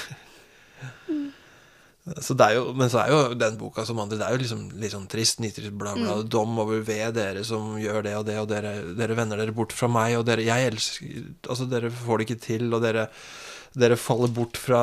Så 2.22 2.36
det 2.38 2.44
er 2.47 2.55
jo, 2.61 2.68
men 2.78 2.86
så 2.92 3.01
er 3.03 3.09
jo 3.11 3.20
den 3.34 3.57
boka 3.59 3.82
som 3.86 3.99
andre, 3.99 4.18
det 4.20 4.26
er 4.28 4.36
jo 4.36 4.42
liksom 4.44 4.61
litt 4.78 4.92
sånn 4.92 5.09
trist, 5.11 5.40
nitrist, 5.42 5.72
bla, 5.74 5.97
bla, 5.99 6.20
dom 6.22 6.53
over 6.62 6.84
ved 6.86 7.16
dere 7.16 7.42
som 7.47 7.72
gjør 7.82 8.05
det 8.07 8.12
og 8.20 8.26
det, 8.28 8.36
og 8.38 8.47
dere, 8.53 8.74
dere 8.94 9.16
vender 9.18 9.40
dere 9.42 9.55
bort 9.57 9.74
fra 9.74 9.88
meg, 9.90 10.14
og 10.20 10.22
dere, 10.28 10.44
jeg 10.47 10.68
elsker, 10.70 11.24
altså 11.51 11.66
dere 11.72 11.90
får 11.90 12.20
det 12.22 12.28
ikke 12.28 12.44
til, 12.44 12.68
og 12.70 12.84
dere, 12.84 13.09
dere 13.76 13.96
faller 14.00 14.30
bort 14.32 14.56
fra 14.56 14.80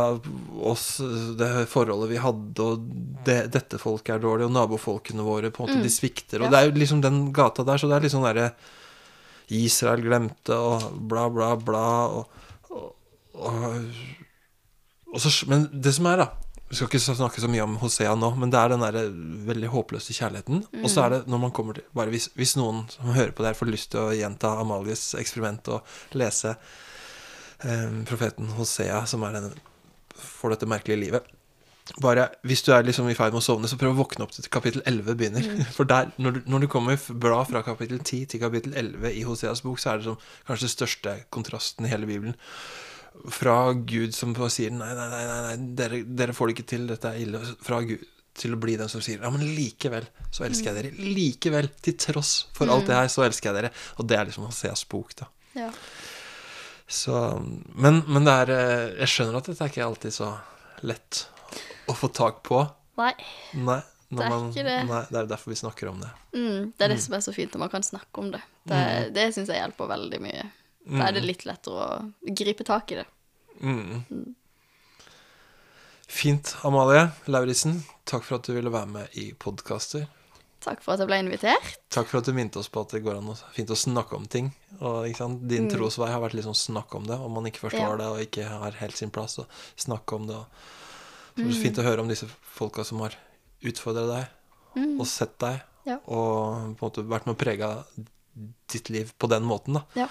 oss, 0.70 1.00
det 1.40 1.50
forholdet 1.72 2.12
vi 2.12 2.20
hadde, 2.22 2.62
og 2.68 2.84
det, 3.26 3.40
dette 3.56 3.80
folket 3.82 4.16
er 4.18 4.22
dårlig, 4.22 4.46
og 4.46 4.54
nabofolkene 4.54 5.26
våre, 5.26 5.50
på 5.50 5.64
en 5.64 5.72
måte, 5.72 5.82
de 5.82 5.90
svikter, 5.90 6.44
og 6.44 6.48
Ja. 6.48 6.52
det 6.54 6.60
er 6.60 6.70
jo 6.70 6.80
liksom 6.84 7.02
den 7.02 7.24
gata 7.34 7.66
der, 7.66 7.82
så 7.82 7.90
det 7.90 7.98
er 7.98 8.06
litt 8.06 8.14
sånn 8.14 8.28
derre 8.28 8.52
Israel 9.54 10.02
glemte, 10.06 10.56
og 10.56 10.86
bla, 11.10 11.26
bla, 11.34 11.56
bla. 11.58 11.86
Og, 12.20 12.46
og, 12.70 12.94
og, 13.34 13.90
og 15.14 15.20
så, 15.26 15.34
men 15.52 15.68
det 15.74 15.94
som 15.98 16.08
er, 16.14 16.24
da 16.24 16.30
Vi 16.74 16.78
skal 16.80 16.88
ikke 16.90 17.02
snakke 17.06 17.42
så 17.44 17.50
mye 17.52 17.62
om 17.68 17.76
Hosea 17.84 18.16
nå, 18.18 18.32
men 18.40 18.50
det 18.50 18.58
er 18.58 18.72
den 18.74 18.82
der 18.82 18.96
veldig 19.46 19.68
håpløse 19.70 20.14
kjærligheten. 20.16 20.64
Og 20.82 20.88
så 20.90 21.04
er 21.04 21.10
det 21.14 21.20
når 21.30 21.42
man 21.44 21.52
kommer 21.54 21.78
til 21.78 21.86
hvis, 22.10 22.32
hvis 22.34 22.56
noen 22.58 22.80
som 22.90 23.12
hører 23.14 23.30
på 23.36 23.44
det 23.44 23.52
her, 23.52 23.60
får 23.60 23.70
lyst 23.70 23.92
til 23.94 24.02
å 24.02 24.16
gjenta 24.18 24.56
Amalies 24.58 25.04
eksperiment 25.20 25.70
og 25.70 25.86
lese 26.18 26.56
profeten 28.10 28.52
Hosea, 28.58 29.04
som 29.10 29.24
er 29.28 29.38
denne, 29.38 29.54
får 30.14 30.56
dette 30.56 30.70
merkelige 30.70 31.02
livet. 31.06 31.32
Bare, 32.02 32.30
Hvis 32.48 32.64
du 32.64 32.72
er 32.72 32.86
liksom 32.88 33.10
i 33.12 33.16
ferd 33.16 33.34
med 33.36 33.42
å 33.42 33.44
sovne, 33.44 33.68
så 33.68 33.78
prøv 33.80 33.92
å 33.92 34.04
våkne 34.06 34.24
opp 34.24 34.32
til 34.32 34.46
kapittel 34.52 34.84
11 34.88 35.18
begynner. 35.20 35.50
For 35.76 35.88
der, 35.90 36.14
når, 36.16 36.38
du, 36.38 36.40
når 36.54 36.64
du 36.64 36.70
kommer 36.72 37.00
bra 37.26 37.42
fra 37.48 37.64
kapittel 37.66 38.00
10 38.00 38.32
til 38.32 38.42
kapittel 38.44 38.76
11 38.80 39.12
i 39.12 39.26
Hoseas 39.28 39.64
bok, 39.66 39.82
så 39.84 39.92
er 39.92 40.00
det 40.00 40.08
som, 40.08 40.18
kanskje 40.48 40.70
den 40.70 40.74
største 40.78 41.16
kontrasten 41.36 41.88
i 41.88 41.92
hele 41.92 42.08
Bibelen. 42.08 42.38
Fra 43.36 43.58
Gud 43.76 44.16
som 44.16 44.32
sier 44.50 44.72
nei, 44.74 44.90
nei, 44.96 45.10
nei, 45.12 45.24
nei, 45.28 45.42
nei 45.50 45.76
dere, 45.78 46.02
dere 46.08 46.34
får 46.34 46.50
det 46.50 46.56
ikke 46.56 46.70
til, 46.72 46.88
dette 46.90 47.12
er 47.12 47.20
ille. 47.26 47.44
Fra 47.62 47.84
Gud 47.84 48.08
til 48.40 48.56
å 48.56 48.58
bli 48.58 48.74
den 48.80 48.90
som 48.90 49.04
sier 49.04 49.22
ja, 49.22 49.30
men 49.30 49.44
likevel 49.54 50.08
så 50.34 50.48
elsker 50.48 50.72
jeg 50.72 50.80
dere. 50.80 51.12
Likevel, 51.14 51.70
til 51.86 52.00
tross 52.00 52.48
for 52.58 52.72
alt 52.72 52.88
det 52.90 52.96
her, 52.98 53.12
så 53.12 53.28
elsker 53.28 53.52
jeg 53.52 53.60
dere. 53.60 53.74
Og 54.00 54.08
det 54.10 54.18
er 54.18 54.32
liksom 54.32 54.48
Hoseas 54.48 54.88
bok, 54.90 55.14
da. 55.20 55.30
Ja. 55.54 55.70
Så, 56.88 57.16
men, 57.76 58.02
men 58.08 58.28
det 58.28 58.34
er 58.44 58.50
eh, 58.54 58.90
Jeg 59.00 59.12
skjønner 59.14 59.40
at 59.40 59.48
dette 59.50 59.64
er 59.64 59.72
ikke 59.72 59.86
alltid 59.86 60.14
så 60.14 60.30
lett 60.84 61.24
å 61.90 61.96
få 61.96 62.10
tak 62.14 62.44
på. 62.46 62.60
Nei. 63.00 63.14
Nei. 63.56 63.80
Det 64.14 64.22
er 64.22 64.30
man, 64.30 64.50
ikke 64.52 64.66
det. 64.68 64.76
Nei, 64.86 65.00
det 65.10 65.18
er 65.24 65.30
derfor 65.32 65.54
vi 65.54 65.58
snakker 65.58 65.90
om 65.90 66.04
det. 66.04 66.10
Mm, 66.36 66.74
det 66.78 66.86
er 66.86 66.92
det 66.94 67.00
som 67.02 67.16
er 67.18 67.24
så 67.26 67.34
fint 67.34 67.56
når 67.56 67.64
man 67.64 67.72
kan 67.74 67.86
snakke 67.86 68.22
om 68.22 68.30
det. 68.36 68.44
Det, 68.70 68.84
det 69.16 69.26
syns 69.34 69.50
jeg 69.50 69.58
hjelper 69.58 69.90
veldig 69.90 70.20
mye. 70.22 70.44
Da 70.84 71.08
er 71.08 71.16
det 71.16 71.24
litt 71.26 71.46
lettere 71.48 71.88
å 71.88 72.34
gripe 72.38 72.66
tak 72.68 72.92
i 72.94 73.00
det. 73.00 73.06
Mm. 73.64 74.34
Fint, 76.14 76.54
Amalie 76.68 77.08
Lauritzen. 77.32 77.80
Takk 78.10 78.28
for 78.28 78.38
at 78.38 78.46
du 78.46 78.54
ville 78.54 78.74
være 78.74 78.92
med 78.92 79.18
i 79.18 79.32
podkaster. 79.40 80.06
Takk 80.64 80.82
for 80.84 80.94
at 80.96 81.00
jeg 81.04 81.10
ble 81.10 81.18
invitert. 81.24 81.74
Takk 81.94 82.08
for 82.08 82.20
at 82.22 82.26
du 82.30 82.34
minte 82.38 82.60
oss 82.62 82.70
på 82.72 82.82
at 82.86 82.94
det 82.96 83.02
går 83.04 83.18
an 83.20 83.32
å, 83.34 83.36
fint 83.56 83.70
å 83.74 83.78
snakke 83.78 84.16
om 84.16 84.26
ting. 84.32 84.52
Og? 84.80 85.10
Din 85.50 85.68
trosvei 85.72 86.10
har 86.12 86.22
vært 86.24 86.38
litt 86.38 86.48
sånn 86.48 86.56
snakk 86.58 86.96
om 86.96 87.06
det, 87.10 87.18
om 87.20 87.32
man 87.36 87.46
ikke 87.50 87.66
forstår 87.68 87.94
Ja. 87.94 87.98
det 88.00 88.08
og 88.14 88.22
ikke 88.24 88.48
har 88.48 88.72
helt 88.80 88.96
sin 88.98 89.12
plass, 89.12 89.38
og 89.44 89.48
snakke 89.76 90.16
om 90.16 90.28
det. 90.28 90.36
Og, 90.40 90.46
så 91.36 91.44
det 91.44 91.50
er 91.52 91.62
fint 91.64 91.78
å 91.82 91.84
høre 91.88 92.02
om 92.06 92.08
disse 92.12 92.28
folka 92.56 92.84
som 92.88 93.00
har 93.04 93.16
utfordra 93.64 94.08
deg 94.08 94.90
og 95.00 95.06
sett 95.08 95.38
deg, 95.40 95.62
Ja. 95.86 95.98
og 96.08 96.78
på 96.80 96.86
en 96.86 96.90
måte 96.90 97.04
vært 97.08 97.26
med 97.28 97.36
å 97.36 97.42
prege 97.44 97.68
ditt 98.72 98.90
liv 98.90 99.12
på 99.20 99.28
den 99.30 99.44
måten. 99.44 99.74
da 99.74 99.84
Ja. 99.96 100.08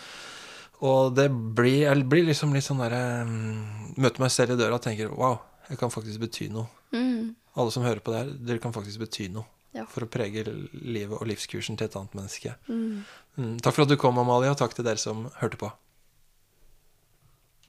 Og 0.82 1.14
det 1.14 1.28
blir, 1.30 1.86
jeg 1.86 2.08
blir 2.10 2.24
liksom 2.26 2.52
litt 2.52 2.64
sånn 2.66 2.78
derre 2.82 3.22
um, 3.22 3.94
Møter 3.96 4.20
meg 4.24 4.30
selv 4.34 4.52
i 4.52 4.56
døra 4.58 4.74
og 4.74 4.82
tenker 4.82 5.12
wow, 5.14 5.38
jeg 5.68 5.78
kan 5.78 5.90
faktisk 5.90 6.18
bety 6.18 6.48
noe. 6.50 6.66
Mm, 6.92 7.34
Alle 7.56 7.70
som 7.70 7.84
hører 7.84 8.00
på 8.00 8.10
det 8.12 8.18
her, 8.22 8.30
dere 8.48 8.58
kan 8.58 8.72
faktisk 8.74 8.98
bety 8.98 9.28
noe. 9.30 9.44
Ja. 9.72 9.86
For 9.88 10.04
å 10.04 10.10
prege 10.12 10.44
livet 10.72 11.16
og 11.16 11.28
livskursen 11.30 11.78
til 11.80 11.88
et 11.88 11.96
annet 11.96 12.16
menneske. 12.18 12.56
mm. 12.68 13.04
Mm. 13.40 13.54
Takk 13.64 13.72
for 13.72 13.86
at 13.86 13.88
du 13.88 13.96
kom, 13.96 14.18
Amalie, 14.20 14.50
og 14.52 14.58
takk 14.60 14.74
til 14.76 14.84
dere 14.84 15.00
som 15.00 15.30
hørte 15.40 15.56
på. 15.56 15.70